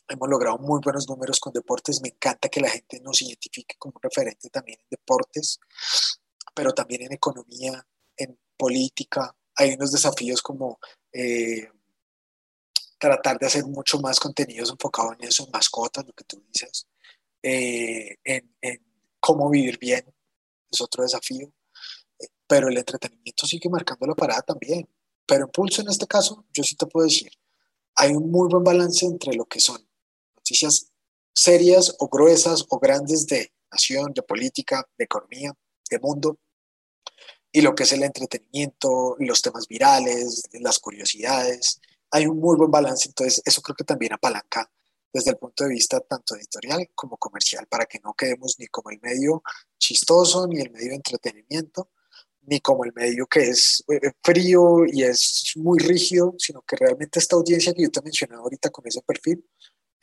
hemos 0.08 0.28
logrado 0.28 0.58
muy 0.58 0.80
buenos 0.82 1.08
números 1.08 1.40
con 1.40 1.52
deportes. 1.52 2.00
Me 2.02 2.10
encanta 2.10 2.48
que 2.48 2.60
la 2.60 2.68
gente 2.68 3.00
nos 3.00 3.20
identifique 3.22 3.76
como 3.78 3.94
un 3.96 4.02
referente 4.02 4.50
también 4.50 4.78
en 4.80 4.86
deportes, 4.90 5.58
pero 6.54 6.72
también 6.72 7.02
en 7.02 7.12
economía, 7.12 7.86
en 8.16 8.38
política. 8.56 9.34
Hay 9.56 9.74
unos 9.74 9.92
desafíos 9.92 10.42
como 10.42 10.78
eh, 11.12 11.68
tratar 12.98 13.38
de 13.38 13.46
hacer 13.46 13.64
mucho 13.64 13.98
más 14.00 14.18
contenidos 14.18 14.70
enfocados 14.70 15.14
en 15.18 15.28
eso, 15.28 15.48
mascotas, 15.52 16.06
lo 16.06 16.12
que 16.12 16.24
tú 16.24 16.42
dices, 16.52 16.86
eh, 17.42 18.16
en, 18.24 18.56
en, 18.60 18.84
cómo 19.20 19.50
vivir 19.50 19.78
bien, 19.78 20.04
es 20.70 20.80
otro 20.80 21.02
desafío, 21.02 21.52
eh, 22.18 22.28
pero 22.46 22.68
el 22.68 22.76
entretenimiento 22.78 23.46
sigue 23.46 23.68
marcando 23.68 24.06
la 24.06 24.14
parada 24.14 24.42
también. 24.42 24.88
Pero 25.26 25.46
en 25.46 25.50
Pulso, 25.50 25.80
en 25.82 25.88
este 25.88 26.06
caso, 26.06 26.44
yo 26.52 26.62
sí 26.62 26.76
te 26.76 26.86
puedo 26.86 27.06
decir, 27.06 27.30
hay 27.96 28.12
un 28.12 28.30
muy 28.30 28.48
buen 28.50 28.64
balance 28.64 29.06
entre 29.06 29.34
lo 29.34 29.46
que 29.46 29.60
son 29.60 29.86
noticias 30.44 30.92
serias 31.32 31.96
o 31.98 32.08
gruesas 32.08 32.66
o 32.68 32.78
grandes 32.78 33.26
de 33.26 33.50
nación, 33.72 34.12
de 34.14 34.22
política, 34.22 34.86
de 34.98 35.04
economía, 35.04 35.52
de 35.90 35.98
mundo, 35.98 36.38
y 37.50 37.62
lo 37.62 37.74
que 37.74 37.84
es 37.84 37.92
el 37.92 38.02
entretenimiento, 38.02 39.16
los 39.20 39.40
temas 39.40 39.66
virales, 39.66 40.42
las 40.52 40.78
curiosidades. 40.78 41.80
Hay 42.10 42.26
un 42.26 42.38
muy 42.38 42.56
buen 42.56 42.70
balance, 42.70 43.08
entonces 43.08 43.40
eso 43.44 43.62
creo 43.62 43.74
que 43.74 43.84
también 43.84 44.12
apalanca 44.12 44.70
desde 45.12 45.30
el 45.30 45.36
punto 45.38 45.64
de 45.64 45.70
vista 45.70 46.00
tanto 46.00 46.36
editorial 46.36 46.90
como 46.94 47.16
comercial, 47.16 47.66
para 47.68 47.86
que 47.86 48.00
no 48.00 48.12
quedemos 48.14 48.56
ni 48.58 48.66
como 48.66 48.90
el 48.90 49.00
medio 49.00 49.42
chistoso, 49.78 50.46
ni 50.46 50.60
el 50.60 50.70
medio 50.72 50.90
de 50.90 50.96
entretenimiento, 50.96 51.90
ni 52.42 52.60
como 52.60 52.84
el 52.84 52.92
medio 52.92 53.26
que 53.26 53.48
es 53.48 53.82
eh, 53.88 54.10
frío 54.22 54.84
y 54.86 55.04
es 55.04 55.52
muy 55.56 55.78
rígido, 55.78 56.34
sino 56.38 56.62
que 56.62 56.76
realmente 56.76 57.18
esta 57.18 57.36
audiencia 57.36 57.72
que 57.72 57.82
yo 57.82 57.90
te 57.90 58.02
mencioné 58.02 58.34
ahorita 58.34 58.70
con 58.70 58.86
ese 58.86 59.00
perfil 59.02 59.44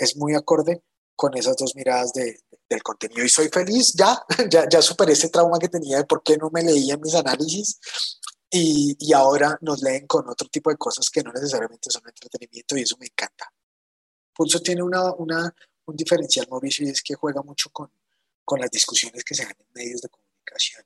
es 0.01 0.17
muy 0.17 0.33
acorde 0.35 0.83
con 1.15 1.37
esas 1.37 1.55
dos 1.55 1.75
miradas 1.75 2.11
de, 2.13 2.39
del 2.67 2.81
contenido. 2.81 3.23
Y 3.23 3.29
soy 3.29 3.49
feliz, 3.49 3.93
ya, 3.93 4.19
ya, 4.49 4.67
ya 4.67 4.81
superé 4.81 5.13
ese 5.13 5.29
trauma 5.29 5.59
que 5.59 5.69
tenía 5.69 5.97
de 5.97 6.05
por 6.05 6.23
qué 6.23 6.37
no 6.37 6.49
me 6.49 6.63
leían 6.63 6.99
mis 6.99 7.13
análisis 7.13 7.79
y, 8.49 8.95
y 8.99 9.13
ahora 9.13 9.57
nos 9.61 9.81
leen 9.83 10.07
con 10.07 10.27
otro 10.27 10.47
tipo 10.49 10.71
de 10.71 10.77
cosas 10.77 11.09
que 11.09 11.21
no 11.21 11.31
necesariamente 11.31 11.91
son 11.91 12.01
entretenimiento 12.07 12.75
y 12.75 12.81
eso 12.81 12.97
me 12.99 13.05
encanta. 13.05 13.53
Pulso 14.33 14.59
tiene 14.61 14.81
una, 14.81 15.13
una, 15.13 15.53
un 15.85 15.95
diferencial, 15.95 16.47
Mauricio, 16.49 16.87
y 16.87 16.89
es 16.89 17.03
que 17.03 17.13
juega 17.13 17.43
mucho 17.43 17.69
con, 17.69 17.91
con 18.43 18.59
las 18.59 18.71
discusiones 18.71 19.23
que 19.23 19.35
se 19.35 19.43
dan 19.43 19.55
en 19.59 19.67
medios 19.75 20.01
de 20.01 20.09
comunicación, 20.09 20.83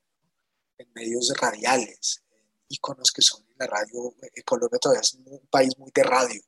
en 0.77 0.91
medios 0.93 1.31
radiales, 1.39 2.21
íconos 2.67 3.11
que 3.13 3.21
son 3.21 3.41
en 3.47 3.55
la 3.59 3.67
radio. 3.67 4.13
Eh, 4.21 4.43
Colombia 4.43 4.79
todavía 4.79 5.01
es 5.01 5.13
un 5.13 5.47
país 5.49 5.77
muy 5.77 5.91
de 5.95 6.03
radio 6.03 6.41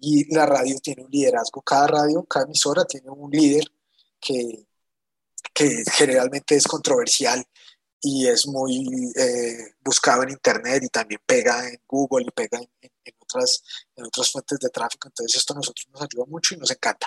y 0.00 0.34
la 0.34 0.46
radio 0.46 0.78
tiene 0.80 1.04
un 1.04 1.10
liderazgo. 1.10 1.62
Cada 1.62 1.86
radio, 1.86 2.24
cada 2.24 2.46
emisora 2.46 2.84
tiene 2.84 3.10
un 3.10 3.30
líder 3.30 3.64
que, 4.18 4.66
que 5.52 5.84
generalmente 5.92 6.56
es 6.56 6.66
controversial 6.66 7.44
y 8.02 8.26
es 8.26 8.46
muy 8.46 9.12
eh, 9.14 9.74
buscado 9.84 10.22
en 10.22 10.30
Internet 10.30 10.82
y 10.84 10.88
también 10.88 11.20
pega 11.26 11.68
en 11.68 11.80
Google 11.86 12.26
y 12.26 12.30
pega 12.30 12.58
en, 12.58 13.14
otras, 13.20 13.62
en 13.94 14.06
otras 14.06 14.30
fuentes 14.30 14.58
de 14.58 14.70
tráfico. 14.70 15.08
Entonces 15.08 15.36
esto 15.36 15.52
a 15.52 15.56
nosotros 15.56 15.86
nos 15.92 16.02
ayuda 16.02 16.24
mucho 16.26 16.54
y 16.54 16.58
nos 16.58 16.70
encanta. 16.70 17.06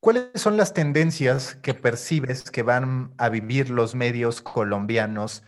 ¿Cuáles 0.00 0.28
son 0.34 0.58
las 0.58 0.74
tendencias 0.74 1.54
que 1.62 1.72
percibes 1.72 2.50
que 2.50 2.62
van 2.62 3.14
a 3.16 3.30
vivir 3.30 3.70
los 3.70 3.94
medios 3.94 4.42
colombianos 4.42 5.42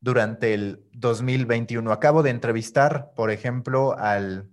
durante 0.00 0.52
el 0.52 0.86
2021? 0.92 1.90
Acabo 1.90 2.22
de 2.22 2.28
entrevistar, 2.28 3.14
por 3.14 3.30
ejemplo, 3.30 3.96
al 3.96 4.50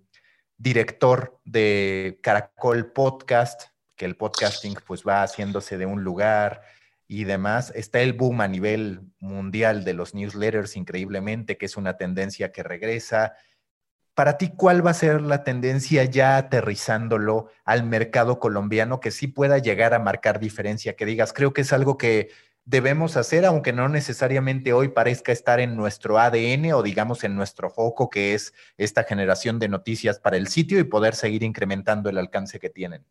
director 0.60 1.40
de 1.46 2.20
Caracol 2.22 2.92
Podcast, 2.92 3.64
que 3.96 4.06
el 4.06 4.16
podcasting 4.16 4.76
pues 4.86 5.04
va 5.06 5.24
haciéndose 5.24 5.80
de 5.80 5.88
un 5.88 6.04
lugar, 6.04 6.62
y 7.10 7.24
demás. 7.24 7.74
Está 7.76 8.00
el 8.00 8.14
boom 8.14 8.40
a 8.40 8.48
nivel 8.48 9.02
mundial 9.20 9.84
de 9.84 9.94
los 9.94 10.14
newsletters, 10.14 10.78
increíblemente, 10.78 11.58
que 11.58 11.66
es 11.66 11.76
una 11.76 11.98
tendencia 11.98 12.54
que 12.54 12.64
regresa. 12.64 13.34
para 14.14 14.38
ti, 14.38 14.50
¿cuál 14.50 14.86
va 14.86 14.92
a 14.92 14.94
ser 14.94 15.22
la 15.22 15.44
tendencia 15.46 16.04
ya 16.04 16.38
aterrizándolo 16.38 17.50
al 17.64 17.84
mercado 17.84 18.40
colombiano 18.40 19.00
que 19.00 19.12
sí 19.12 19.28
pueda 19.28 19.60
llegar 19.60 19.94
a 19.94 20.00
marcar 20.00 20.40
diferencia? 20.40 20.96
Que 20.96 21.06
digas, 21.06 21.34
creo 21.34 21.54
que 21.54 21.62
es 21.62 21.72
algo 21.74 21.98
que 21.98 22.30
debemos 22.70 23.18
hacer, 23.18 23.46
aunque 23.46 23.74
no 23.74 23.90
necesariamente 23.90 24.74
hoy 24.74 24.90
parezca 24.90 25.32
estar 25.32 25.60
en 25.60 25.76
nuestro 25.76 26.20
ADN 26.20 26.72
o 26.74 26.84
digamos 26.84 27.24
en 27.24 27.36
nuestro 27.36 27.72
foco, 27.72 28.12
que 28.12 28.36
es 28.36 28.54
esta 28.78 29.04
generación 29.04 29.58
de 29.58 29.68
noticias 29.68 30.20
para 30.20 30.38
el 30.38 30.48
sitio 30.48 30.78
y 30.80 30.84
poder 30.84 31.16
seguir 31.16 31.42
incrementando 31.42 32.12
el 32.12 32.20
alcance 32.20 32.60
que 32.60 32.70
tienen. 32.70 33.04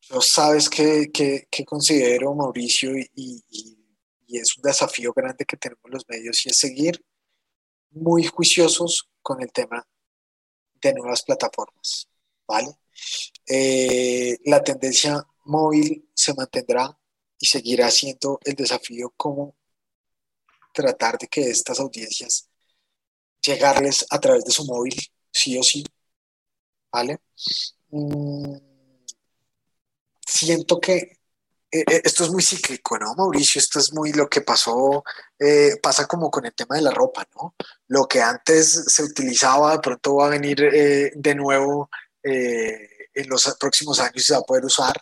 Yo 0.00 0.20
sabes 0.20 0.68
que, 0.68 1.08
considero, 1.64 2.34
Mauricio, 2.34 2.96
y, 2.96 3.44
es 4.28 4.56
un 4.56 4.62
desafío 4.62 5.12
grande 5.14 5.44
que 5.44 5.56
tenemos 5.56 5.84
los 5.88 6.04
medios, 6.08 6.44
y 6.44 6.48
es 6.48 6.58
seguir 6.58 7.00
muy 7.90 8.24
juiciosos 8.24 9.08
con 9.22 9.40
el 9.40 9.52
tema 9.52 9.86
de 10.82 10.94
nuevas 10.94 11.22
plataformas, 11.22 12.08
¿vale? 12.46 12.70
Eh, 13.46 14.36
la 14.44 14.64
tendencia 14.64 15.24
móvil 15.48 16.08
se 16.14 16.34
mantendrá 16.34 16.96
y 17.38 17.46
seguirá 17.46 17.90
siendo 17.90 18.38
el 18.44 18.54
desafío 18.54 19.12
como 19.16 19.56
tratar 20.72 21.18
de 21.18 21.26
que 21.28 21.50
estas 21.50 21.80
audiencias 21.80 22.48
llegarles 23.42 24.06
a 24.10 24.20
través 24.20 24.44
de 24.44 24.52
su 24.52 24.64
móvil, 24.64 24.94
sí 25.30 25.58
o 25.58 25.62
sí, 25.62 25.84
¿vale? 26.92 27.20
Mm, 27.90 28.56
siento 30.26 30.78
que 30.80 31.18
eh, 31.70 31.84
eh, 31.90 32.02
esto 32.04 32.24
es 32.24 32.30
muy 32.30 32.42
cíclico, 32.42 32.98
¿no, 32.98 33.14
Mauricio? 33.14 33.58
Esto 33.58 33.78
es 33.78 33.92
muy 33.92 34.12
lo 34.12 34.28
que 34.28 34.40
pasó, 34.40 35.04
eh, 35.38 35.76
pasa 35.82 36.06
como 36.06 36.30
con 36.30 36.46
el 36.46 36.54
tema 36.54 36.76
de 36.76 36.82
la 36.82 36.90
ropa, 36.90 37.26
¿no? 37.36 37.54
Lo 37.88 38.06
que 38.06 38.20
antes 38.20 38.84
se 38.86 39.02
utilizaba, 39.02 39.72
de 39.72 39.80
pronto 39.80 40.16
va 40.16 40.26
a 40.26 40.30
venir 40.30 40.56
de 40.58 41.34
nuevo 41.34 41.90
en 43.20 43.28
los 43.28 43.56
próximos 43.58 44.00
años 44.00 44.24
se 44.24 44.32
va 44.34 44.40
a 44.40 44.42
poder 44.42 44.64
usar. 44.64 44.96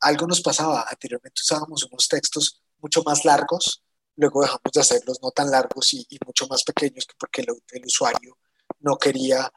algo 0.00 0.26
nos 0.26 0.40
pasaba, 0.40 0.86
anteriormente 0.88 1.40
usábamos 1.42 1.84
unos 1.84 2.08
textos 2.08 2.62
mucho 2.78 3.02
más 3.02 3.24
largos, 3.24 3.82
luego 4.16 4.42
dejamos 4.42 4.72
de 4.72 4.80
hacerlos 4.80 5.18
no 5.22 5.30
tan 5.30 5.50
largos 5.50 5.92
y, 5.94 6.06
mucho 6.24 6.46
más 6.48 6.64
pequeños 6.64 7.06
porque 7.18 7.42
el, 7.42 7.84
usuario 7.84 8.38
no 8.80 8.96
quería 8.98 9.50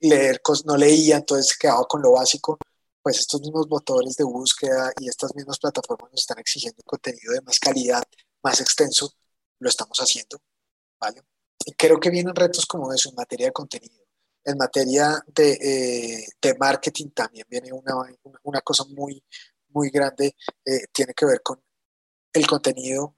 leer, 0.00 0.40
no 0.64 0.76
leía, 0.76 1.16
entonces 1.16 1.56
quedaba 1.56 1.84
con 1.86 2.02
lo 2.02 2.12
básico 2.12 2.58
pues 3.04 3.18
estos 3.18 3.42
mismos 3.42 3.68
motores 3.68 4.16
de 4.16 4.24
búsqueda 4.24 4.90
y 4.98 5.10
estas 5.10 5.34
mismas 5.34 5.58
plataformas 5.58 6.10
nos 6.10 6.22
están 6.22 6.38
exigiendo 6.38 6.82
contenido 6.84 7.34
de 7.34 7.42
más 7.42 7.58
calidad, 7.58 8.02
más 8.42 8.62
extenso, 8.62 9.12
lo 9.58 9.68
estamos 9.68 9.98
haciendo, 9.98 10.40
¿vale? 10.98 11.22
Y 11.66 11.72
creo 11.72 12.00
que 12.00 12.08
vienen 12.08 12.34
retos 12.34 12.64
como 12.64 12.90
eso 12.94 13.10
en 13.10 13.16
materia 13.16 13.48
de 13.48 13.52
contenido. 13.52 14.03
En 14.44 14.58
materia 14.58 15.22
de, 15.26 15.52
eh, 15.52 16.26
de 16.40 16.54
marketing 16.56 17.10
también 17.10 17.46
viene 17.48 17.72
una, 17.72 17.94
una, 18.42 18.60
cosa 18.60 18.84
muy, 18.90 19.22
muy 19.68 19.90
grande, 19.90 20.36
eh, 20.64 20.86
tiene 20.92 21.14
que 21.14 21.24
ver 21.24 21.40
con 21.42 21.62
el 22.32 22.46
contenido 22.46 23.16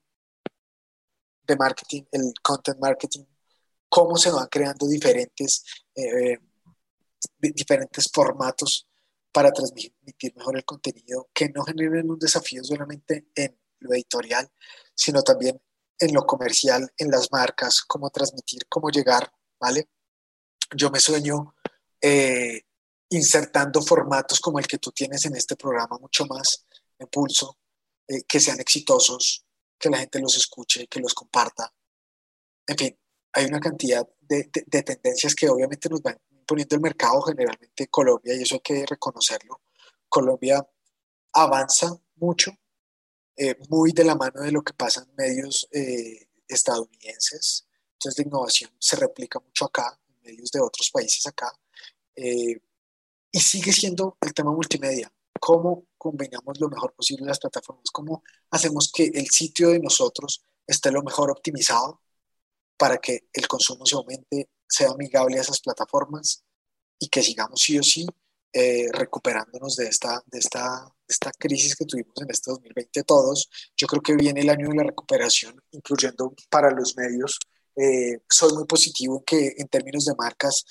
de 1.42 1.56
marketing, 1.56 2.02
el 2.12 2.32
content 2.42 2.78
marketing, 2.78 3.24
cómo 3.88 4.16
se 4.16 4.30
van 4.30 4.46
creando 4.48 4.86
diferentes, 4.86 5.64
eh, 5.94 6.38
diferentes 7.38 8.10
formatos 8.12 8.86
para 9.32 9.52
transmitir 9.52 10.34
mejor 10.36 10.56
el 10.56 10.64
contenido, 10.64 11.28
que 11.34 11.48
no 11.50 11.62
generen 11.64 12.10
un 12.10 12.18
desafío 12.18 12.64
solamente 12.64 13.28
en 13.34 13.58
lo 13.80 13.94
editorial, 13.94 14.50
sino 14.94 15.22
también 15.22 15.60
en 15.98 16.14
lo 16.14 16.24
comercial, 16.24 16.90
en 16.96 17.10
las 17.10 17.30
marcas, 17.30 17.82
cómo 17.82 18.10
transmitir, 18.10 18.66
cómo 18.68 18.90
llegar, 18.90 19.30
¿vale? 19.60 19.88
Yo 20.74 20.90
me 20.90 21.00
sueño 21.00 21.54
eh, 22.00 22.62
insertando 23.10 23.82
formatos 23.82 24.40
como 24.40 24.58
el 24.58 24.66
que 24.66 24.78
tú 24.78 24.90
tienes 24.90 25.24
en 25.26 25.36
este 25.36 25.56
programa, 25.56 25.98
mucho 25.98 26.26
más 26.26 26.64
en 26.98 27.06
pulso, 27.08 27.58
eh, 28.08 28.22
que 28.26 28.40
sean 28.40 28.60
exitosos, 28.60 29.44
que 29.78 29.90
la 29.90 29.98
gente 29.98 30.18
los 30.18 30.36
escuche, 30.36 30.86
que 30.88 31.00
los 31.00 31.14
comparta. 31.14 31.72
En 32.66 32.76
fin, 32.76 32.98
hay 33.32 33.44
una 33.46 33.60
cantidad 33.60 34.06
de, 34.20 34.50
de 34.52 34.82
tendencias 34.82 35.34
que 35.34 35.48
obviamente 35.48 35.88
nos 35.88 36.02
van 36.02 36.20
poniendo 36.46 36.76
el 36.76 36.82
mercado 36.82 37.22
generalmente 37.22 37.88
Colombia, 37.88 38.34
y 38.34 38.42
eso 38.42 38.56
hay 38.56 38.60
que 38.60 38.86
reconocerlo. 38.86 39.60
Colombia 40.08 40.66
avanza 41.32 41.96
mucho, 42.16 42.52
eh, 43.36 43.56
muy 43.68 43.92
de 43.92 44.04
la 44.04 44.14
mano 44.14 44.40
de 44.40 44.52
lo 44.52 44.62
que 44.62 44.72
pasa 44.72 45.02
en 45.02 45.14
medios 45.16 45.68
estadounidenses. 46.48 47.66
Entonces 47.92 48.18
la 48.18 48.28
innovación 48.28 48.70
se 48.78 48.96
replica 48.96 49.40
mucho 49.40 49.66
acá, 49.66 49.98
en 50.05 50.05
medios 50.26 50.50
de 50.50 50.60
otros 50.60 50.90
países 50.90 51.26
acá. 51.26 51.52
Eh, 52.14 52.60
y 53.30 53.40
sigue 53.40 53.72
siendo 53.72 54.16
el 54.20 54.32
tema 54.34 54.52
multimedia. 54.52 55.12
¿Cómo 55.38 55.86
combinamos 55.98 56.58
lo 56.58 56.68
mejor 56.68 56.94
posible 56.94 57.26
las 57.26 57.38
plataformas? 57.38 57.90
¿Cómo 57.92 58.22
hacemos 58.50 58.90
que 58.92 59.04
el 59.04 59.28
sitio 59.28 59.70
de 59.70 59.78
nosotros 59.78 60.42
esté 60.66 60.90
lo 60.90 61.02
mejor 61.02 61.30
optimizado 61.30 62.00
para 62.76 62.98
que 62.98 63.28
el 63.32 63.46
consumo 63.46 63.86
se 63.86 63.96
aumente 63.96 64.50
sea 64.68 64.90
amigable 64.90 65.38
a 65.38 65.42
esas 65.42 65.60
plataformas 65.60 66.44
y 66.98 67.08
que 67.08 67.22
sigamos 67.22 67.60
sí 67.60 67.78
o 67.78 67.82
sí 67.82 68.06
eh, 68.52 68.88
recuperándonos 68.90 69.76
de 69.76 69.86
esta, 69.86 70.22
de, 70.26 70.38
esta, 70.38 70.90
esta 71.06 71.30
crisis 71.32 71.76
que 71.76 71.84
tuvimos 71.84 72.14
en 72.22 72.30
este 72.30 72.50
2020 72.50 73.02
todos. 73.02 73.50
Yo 73.76 73.86
creo 73.86 74.00
que 74.00 74.14
viene 74.14 74.40
el 74.40 74.48
año 74.48 74.68
de 74.68 74.76
la 74.76 74.84
recuperación, 74.84 75.60
incluyendo 75.72 76.34
para 76.48 76.70
los 76.70 76.96
medios. 76.96 77.38
Eh, 77.76 78.20
soy 78.28 78.52
muy 78.54 78.64
positivo 78.64 79.22
que 79.24 79.54
en 79.58 79.68
términos 79.68 80.04
de 80.06 80.14
marcas, 80.16 80.64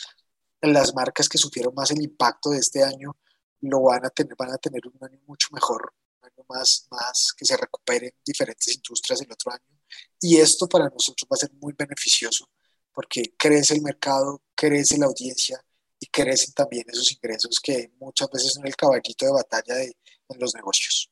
las 0.62 0.94
marcas 0.96 1.30
que 1.30 1.38
sufrieron 1.38 1.74
más 1.76 1.92
el 1.92 2.02
impacto 2.02 2.50
de 2.50 2.60
este 2.60 2.84
año 2.84 3.16
lo 3.62 3.84
van 3.84 4.06
a 4.06 4.10
tener, 4.10 4.36
van 4.38 4.52
a 4.52 4.58
tener 4.58 4.82
un 4.88 4.98
año 5.04 5.20
mucho 5.28 5.50
mejor, 5.52 5.94
un 6.22 6.30
año 6.30 6.46
más, 6.50 6.88
más 6.92 7.34
que 7.38 7.46
se 7.46 7.56
recuperen 7.58 8.12
diferentes 8.26 8.76
industrias 8.76 9.22
el 9.22 9.32
otro 9.32 9.52
año. 9.52 9.80
Y 10.20 10.38
esto 10.38 10.68
para 10.68 10.90
nosotros 10.90 11.28
va 11.32 11.36
a 11.36 11.38
ser 11.38 11.52
muy 11.54 11.74
beneficioso 11.78 12.50
porque 12.94 13.36
crece 13.38 13.76
el 13.76 13.82
mercado, 13.82 14.42
crece 14.56 14.98
la 14.98 15.06
audiencia 15.08 15.64
y 16.00 16.08
crecen 16.08 16.54
también 16.54 16.86
esos 16.88 17.12
ingresos 17.12 17.60
que 17.62 17.92
muchas 18.00 18.30
veces 18.32 18.54
son 18.54 18.66
el 18.66 18.76
caballito 18.76 19.26
de 19.26 19.32
batalla 19.32 19.76
de, 19.76 19.98
en 20.30 20.40
los 20.40 20.56
negocios. 20.56 21.12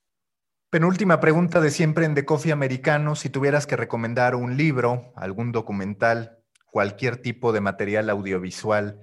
Penúltima 0.73 1.19
pregunta 1.19 1.61
de 1.61 1.69
siempre 1.69 2.03
en 2.05 2.15
The 2.15 2.25
Coffee 2.25 2.51
Americano. 2.51 3.15
Si 3.15 3.29
tuvieras 3.29 3.67
que 3.67 3.75
recomendar 3.75 4.33
un 4.33 4.57
libro, 4.57 5.13
algún 5.15 5.51
documental, 5.51 6.39
cualquier 6.65 7.21
tipo 7.21 7.53
de 7.53 7.61
material 7.61 8.09
audiovisual 8.09 8.99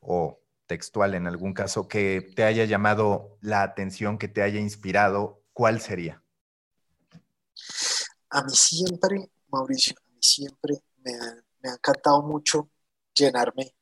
o 0.00 0.40
textual 0.64 1.12
en 1.12 1.26
algún 1.26 1.52
caso 1.52 1.86
que 1.86 2.32
te 2.34 2.44
haya 2.44 2.64
llamado 2.64 3.36
la 3.42 3.62
atención, 3.62 4.16
que 4.16 4.28
te 4.28 4.40
haya 4.40 4.58
inspirado, 4.58 5.42
¿cuál 5.52 5.82
sería? 5.82 6.22
A 8.30 8.42
mí 8.44 8.54
siempre, 8.54 9.30
Mauricio, 9.50 9.94
a 9.98 10.10
mí 10.14 10.18
siempre 10.18 10.76
me 11.04 11.12
me 11.62 11.70
ha 11.70 11.74
encantado 11.74 12.22
mucho 12.22 12.70
llenarme 13.14 13.74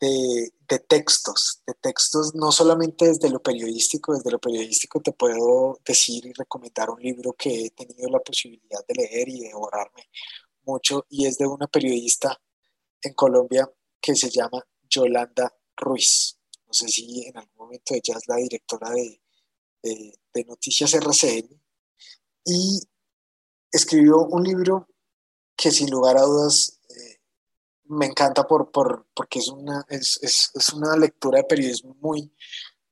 de, 0.00 0.50
textos, 0.78 1.62
de 1.66 1.72
textos 1.72 2.34
no 2.34 2.52
solamente 2.52 3.06
desde 3.06 3.30
lo 3.30 3.40
periodístico, 3.40 4.12
desde 4.12 4.30
lo 4.30 4.38
periodístico 4.38 5.00
te 5.00 5.12
puedo 5.12 5.80
decir 5.86 6.26
y 6.26 6.32
recomendar 6.34 6.90
un 6.90 7.00
libro 7.00 7.32
que 7.32 7.64
he 7.64 7.70
tenido 7.70 8.10
la 8.10 8.20
posibilidad 8.20 8.86
de 8.86 8.94
leer 8.94 9.28
y 9.30 9.40
de 9.40 9.48
devorarme 9.48 10.10
mucho 10.64 11.06
y 11.08 11.24
es 11.24 11.38
de 11.38 11.46
una 11.46 11.66
periodista 11.66 12.38
en 13.00 13.14
Colombia 13.14 13.70
que 13.98 14.14
se 14.14 14.28
llama 14.28 14.62
Yolanda 14.82 15.56
Ruiz. 15.74 16.38
No 16.66 16.74
sé 16.74 16.86
si 16.88 17.24
en 17.24 17.38
algún 17.38 17.56
momento 17.56 17.94
ella 17.94 18.18
es 18.18 18.28
la 18.28 18.36
directora 18.36 18.90
de, 18.90 19.22
de 19.82 20.44
Noticias 20.44 20.92
RCN 20.92 21.48
y 22.44 22.80
escribió 23.72 24.18
un 24.18 24.44
libro 24.44 24.86
que 25.56 25.70
sin 25.70 25.90
lugar 25.90 26.18
a 26.18 26.22
dudas 26.22 26.77
me 27.88 28.06
encanta 28.06 28.46
por, 28.46 28.70
por, 28.70 29.06
porque 29.14 29.38
es 29.38 29.48
una, 29.48 29.84
es, 29.88 30.18
es, 30.22 30.50
es, 30.54 30.72
una 30.72 30.96
lectura 30.96 31.38
de 31.38 31.44
periodismo 31.44 31.96
muy, 32.00 32.32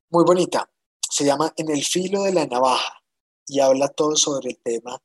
muy 0.09 0.23
bonita. 0.23 0.69
Se 1.09 1.25
llama 1.25 1.53
En 1.55 1.69
el 1.69 1.83
filo 1.83 2.23
de 2.23 2.33
la 2.33 2.45
navaja 2.45 3.03
y 3.45 3.59
habla 3.59 3.87
todo 3.87 4.15
sobre 4.15 4.49
el 4.51 4.57
tema 4.57 5.01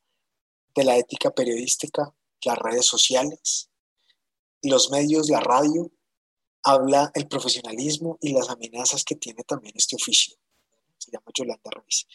de 0.75 0.85
la 0.85 0.97
ética 0.97 1.31
periodística, 1.31 2.15
las 2.45 2.59
redes 2.59 2.87
sociales, 2.87 3.71
los 4.63 4.91
medios, 4.91 5.29
la 5.29 5.41
radio, 5.41 5.91
habla 6.63 7.11
el 7.15 7.29
profesionalismo 7.29 8.19
y 8.21 8.33
las 8.33 8.49
amenazas 8.49 9.05
que 9.05 9.17
tiene 9.17 9.43
también 9.45 9.75
este 9.77 9.97
oficio. 9.97 10.37
Se 10.99 11.11
llama 11.11 11.27
Yolanda 11.35 11.71
Ruiz. 11.71 12.07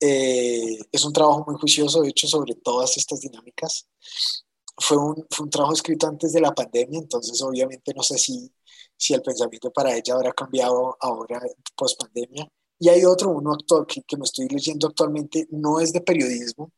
Eh, 0.00 0.78
es 0.90 1.04
un 1.04 1.12
trabajo 1.12 1.44
muy 1.46 1.58
juicioso, 1.58 2.02
de 2.02 2.10
hecho, 2.10 2.26
sobre 2.26 2.54
todas 2.54 2.96
estas 2.96 3.20
dinámicas 3.20 3.88
fue 4.78 4.96
un, 4.96 5.26
fue 5.30 5.44
un 5.44 5.50
trabajo 5.50 5.74
escrito 5.74 6.06
antes 6.06 6.32
de 6.32 6.40
la 6.40 6.54
pandemia, 6.54 7.00
entonces 7.00 7.40
obviamente 7.42 7.92
no 7.94 8.02
sé 8.02 8.18
si, 8.18 8.52
si 8.96 9.14
el 9.14 9.22
pensamiento 9.22 9.72
para 9.72 9.94
ella 9.96 10.14
habrá 10.14 10.32
cambiado 10.32 10.96
ahora 11.00 11.40
post 11.76 12.00
pandemia. 12.00 12.48
Y 12.78 12.88
hay 12.88 13.04
otro, 13.04 13.30
uno 13.30 13.52
actual 13.54 13.86
que, 13.86 14.16
me 14.16 14.24
estoy 14.24 14.48
leyendo 14.48 14.88
actualmente, 14.88 15.48
no 15.50 15.80
es 15.80 15.92
de 15.92 16.00
periodismo, 16.00 16.72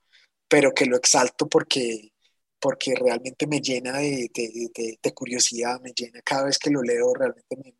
pero 0.48 0.72
que 0.72 0.86
lo 0.86 0.96
exalto 0.96 1.48
porque 1.48 2.12
porque 2.60 2.94
realmente 2.94 3.46
me 3.46 3.60
llena 3.60 3.98
de, 3.98 4.30
curiosidad, 5.14 5.80
me 5.80 5.92
llena 5.92 6.20
cada 6.22 6.44
vez 6.44 6.58
que 6.58 6.70
lo 6.70 6.82
leo, 6.82 7.14
realmente 7.14 7.56
me, 7.56 7.74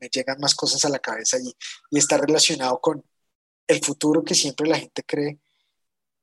me 0.00 0.08
llegan 0.08 0.38
más 0.40 0.54
cosas 0.54 0.84
a 0.86 0.88
la 0.88 0.98
cabeza 0.98 1.38
y, 1.38 1.54
y 1.90 1.98
está 1.98 2.16
relacionado 2.16 2.80
con 2.80 3.04
el 3.66 3.84
futuro 3.84 4.24
que 4.24 4.34
siempre 4.34 4.68
la 4.68 4.78
gente 4.78 5.02
cree, 5.04 5.38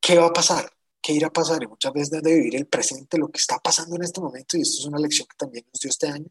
¿qué 0.01 0.17
va 0.17 0.27
a 0.27 0.33
pasar? 0.33 0.71
¿Qué 1.01 1.13
irá 1.13 1.27
a 1.27 1.33
pasar? 1.33 1.63
Y 1.63 1.67
muchas 1.67 1.91
veces 1.93 2.21
debe 2.21 2.37
vivir 2.37 2.55
el 2.55 2.67
presente, 2.67 3.17
lo 3.17 3.29
que 3.29 3.39
está 3.39 3.59
pasando 3.59 3.95
en 3.95 4.03
este 4.03 4.21
momento, 4.21 4.57
y 4.57 4.61
esto 4.61 4.81
es 4.81 4.85
una 4.85 4.99
lección 4.99 5.27
que 5.27 5.37
también 5.37 5.65
nos 5.71 5.79
dio 5.81 5.89
este 5.89 6.07
año, 6.07 6.27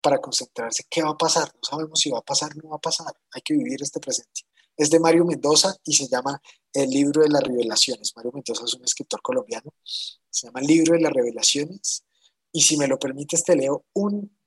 para 0.00 0.18
concentrarse, 0.18 0.84
¿qué 0.88 1.02
va 1.02 1.10
a 1.10 1.16
pasar? 1.16 1.52
No 1.54 1.60
sabemos 1.68 2.00
si 2.00 2.10
va 2.10 2.18
a 2.18 2.22
pasar 2.22 2.52
o 2.52 2.62
no 2.62 2.68
va 2.70 2.76
a 2.76 2.80
pasar, 2.80 3.12
hay 3.32 3.42
que 3.42 3.54
vivir 3.54 3.82
este 3.82 3.98
presente. 3.98 4.42
Es 4.76 4.90
de 4.90 5.00
Mario 5.00 5.24
Mendoza 5.24 5.74
y 5.84 5.92
se 5.92 6.06
llama 6.06 6.40
El 6.72 6.90
libro 6.90 7.22
de 7.22 7.28
las 7.28 7.42
revelaciones. 7.42 8.12
Mario 8.14 8.30
Mendoza 8.32 8.64
es 8.64 8.74
un 8.74 8.84
escritor 8.84 9.20
colombiano, 9.20 9.74
se 9.82 10.46
llama 10.46 10.60
El 10.60 10.66
libro 10.66 10.94
de 10.94 11.00
las 11.00 11.12
revelaciones, 11.12 12.04
y 12.52 12.62
si 12.62 12.76
me 12.76 12.86
lo 12.86 12.98
permites 12.98 13.42
te 13.42 13.56
leo 13.56 13.86
un, 13.92 14.38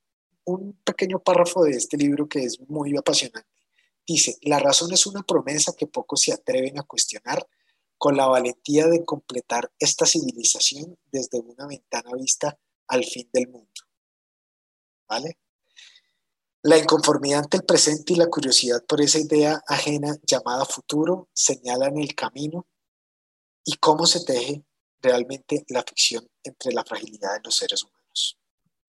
un 0.45 0.74
pequeño 0.84 1.20
párrafo 1.20 1.64
de 1.64 1.72
este 1.72 1.97
libro 1.97 2.28
que 2.28 2.45
es 2.45 2.60
muy 2.62 2.95
apasionante. 2.97 3.49
Dice, 4.08 4.38
la 4.41 4.60
razón 4.60 4.91
es 4.93 5.06
una 5.06 5.22
promesa 5.22 5.74
que 5.78 5.86
pocos 5.88 6.22
se 6.22 6.34
atreven 6.34 6.80
a 6.80 6.84
cuestionar 6.84 7.45
con 8.02 8.18
la 8.18 8.26
valentía 8.26 8.88
de 8.88 9.06
completar 9.06 9.72
esta 9.78 10.08
civilización 10.08 10.97
desde 11.12 11.39
una 11.39 11.68
ventana 11.68 12.10
vista 12.20 12.58
al 12.88 13.04
fin 13.04 13.30
del 13.32 13.47
mundo. 13.49 13.70
¿Vale? 15.08 15.38
La 16.64 16.80
inconformidad 16.80 17.41
ante 17.41 17.58
el 17.58 17.64
presente 17.64 18.14
y 18.14 18.16
la 18.16 18.26
curiosidad 18.26 18.84
por 18.88 19.02
esa 19.02 19.20
idea 19.20 19.62
ajena 19.68 20.18
llamada 20.26 20.66
futuro 20.66 21.30
señalan 21.32 21.99
el 21.99 22.16
camino 22.16 22.66
y 23.64 23.76
cómo 23.76 24.08
se 24.08 24.26
teje 24.26 24.66
realmente 24.99 25.64
la 25.70 25.84
ficción 25.84 26.28
entre 26.41 26.72
la 26.74 26.84
fragilidad 26.84 27.36
de 27.36 27.41
los 27.43 27.56
seres 27.56 27.84
humanos. 27.84 28.39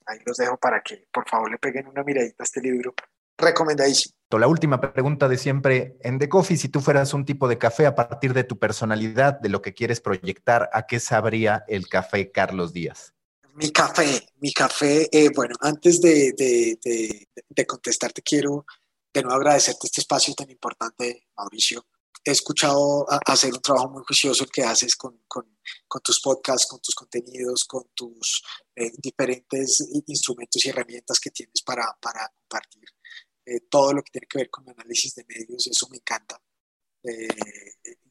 Ahí 0.07 0.21
los 0.25 0.39
dejo 0.39 0.57
para 0.57 0.83
que 0.83 1.07
por 1.13 1.29
favor 1.29 1.51
le 1.51 1.59
peguen 1.59 1.87
una 1.87 2.03
miradita 2.03 2.45
a 2.45 2.45
este 2.45 2.63
libro. 2.63 2.95
Recomendadísimo. 3.37 4.15
La 4.39 4.49
última 4.49 4.81
pregunta 4.81 5.29
de 5.29 5.39
siempre 5.39 5.97
en 6.01 6.19
The 6.19 6.29
Coffee, 6.29 6.57
si 6.57 6.69
tú 6.69 6.81
fueras 6.81 7.15
un 7.15 7.25
tipo 7.25 7.49
de 7.49 7.59
café 7.59 7.87
a 7.87 7.95
partir 7.95 8.33
de 8.35 8.45
tu 8.45 8.59
personalidad, 8.59 9.39
de 9.41 9.49
lo 9.49 9.63
que 9.63 9.75
quieres 9.75 10.01
proyectar, 10.01 10.71
¿a 10.73 10.87
qué 10.87 11.01
sabría 11.01 11.65
el 11.69 11.89
café 11.89 12.31
Carlos 12.31 12.73
Díaz? 12.73 13.13
Mi 13.55 13.71
café, 13.71 14.27
mi 14.41 14.53
café, 14.53 15.09
eh, 15.13 15.31
bueno, 15.35 15.55
antes 15.61 16.01
de, 16.01 17.29
contestarte, 17.67 18.23
quiero 18.23 18.65
de 19.13 19.23
nuevo 19.23 19.37
agradecerte 19.37 19.87
este 19.87 20.01
espacio 20.01 20.35
tan 20.35 20.49
importante, 20.51 21.29
Mauricio. 21.37 21.85
He 22.25 22.31
escuchado 22.31 23.05
hacer 23.27 23.53
un 23.53 23.61
trabajo 23.61 23.91
muy 23.91 24.03
juicioso 24.07 24.45
el 24.45 24.51
que 24.51 24.63
haces 24.63 24.97
con 24.97 25.21
tus 26.03 26.21
podcasts, 26.21 26.67
con 26.67 26.81
tus 26.81 26.95
contenidos, 26.95 27.65
con 27.65 27.85
tus 27.95 28.43
eh, 28.75 28.91
diferentes 28.97 29.87
instrumentos 30.07 30.65
y 30.65 30.71
herramientas 30.71 31.21
que 31.21 31.31
tienes 31.31 31.61
para, 31.63 31.95
para 32.01 32.27
compartir 32.29 32.92
eh, 33.45 33.61
todo 33.69 33.93
lo 33.93 34.03
que 34.03 34.11
tiene 34.13 34.27
que 34.27 34.39
ver 34.39 34.51
con 34.51 34.69
análisis 34.69 35.15
de 35.15 35.25
medios, 35.25 35.67
eso 35.67 35.89
me 35.91 35.97
encanta. 35.97 36.41
Eh, 37.05 37.29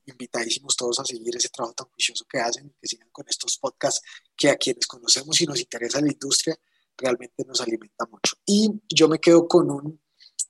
invitadísimos 0.06 0.76
todos 0.76 1.00
a 1.00 1.06
seguir 1.06 1.36
ese 1.36 1.50
trabajo 1.50 1.74
tan 1.74 1.88
juicioso 1.90 2.26
que 2.26 2.40
hacen, 2.40 2.76
que 2.80 2.88
sigan 2.88 3.10
con 3.12 3.26
estos 3.30 3.58
podcasts 3.58 4.02
que 4.36 4.50
a 4.50 4.58
quienes 4.58 4.88
conocemos 4.88 5.40
y 5.40 5.46
nos 5.46 5.60
interesa 5.60 6.02
la 6.02 6.12
industria 6.12 6.58
realmente 6.98 7.44
nos 7.46 7.62
alimenta 7.62 8.06
mucho. 8.06 8.36
Y 8.46 8.70
yo 8.90 9.08
me 9.08 9.20
quedo 9.20 9.48
con 9.48 9.72
un 9.72 10.02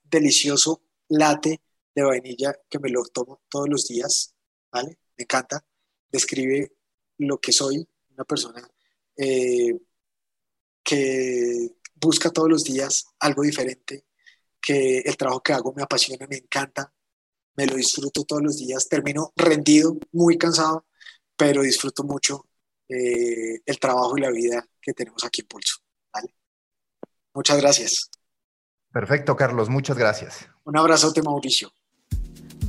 delicioso 0.04 0.84
latte 1.10 1.62
de 1.94 2.04
vainilla 2.04 2.54
que 2.70 2.80
me 2.80 2.90
lo 2.90 3.04
tomo 3.06 3.42
todos 3.50 3.70
los 3.70 3.88
días, 3.88 4.34
¿vale? 4.72 5.00
Me 5.18 5.24
encanta, 5.24 5.66
describe 6.10 6.74
lo 7.18 7.40
que 7.40 7.52
soy, 7.52 7.88
una 8.10 8.24
persona 8.24 8.68
eh, 9.16 9.78
que 10.84 11.76
busca 11.96 12.32
todos 12.32 12.50
los 12.50 12.64
días 12.64 13.06
algo 13.20 13.44
diferente, 13.44 14.06
que 14.62 15.00
el 15.00 15.18
trabajo 15.18 15.42
que 15.42 15.54
hago 15.54 15.74
me 15.74 15.84
apasiona, 15.84 16.28
me 16.28 16.38
encanta, 16.38 16.94
me 17.56 17.66
lo 17.66 17.76
disfruto 17.76 18.24
todos 18.24 18.42
los 18.42 18.58
días, 18.58 18.88
termino 18.88 19.34
rendido, 19.36 19.98
muy 20.12 20.38
cansado, 20.38 20.86
pero 21.36 21.62
disfruto 21.62 22.04
mucho 22.04 22.48
eh, 22.88 23.62
el 23.66 23.80
trabajo 23.80 24.18
y 24.18 24.22
la 24.22 24.32
vida 24.32 24.66
que 24.82 24.94
tenemos 24.94 25.24
aquí 25.24 25.42
en 25.42 25.48
Pulso. 25.48 25.78
Muchas 27.34 27.58
gracias. 27.62 28.10
Perfecto, 28.92 29.36
Carlos, 29.36 29.70
muchas 29.70 29.98
gracias. 29.98 30.48
Un 30.66 30.78
abrazote, 30.78 31.22
Mauricio. 31.22 31.72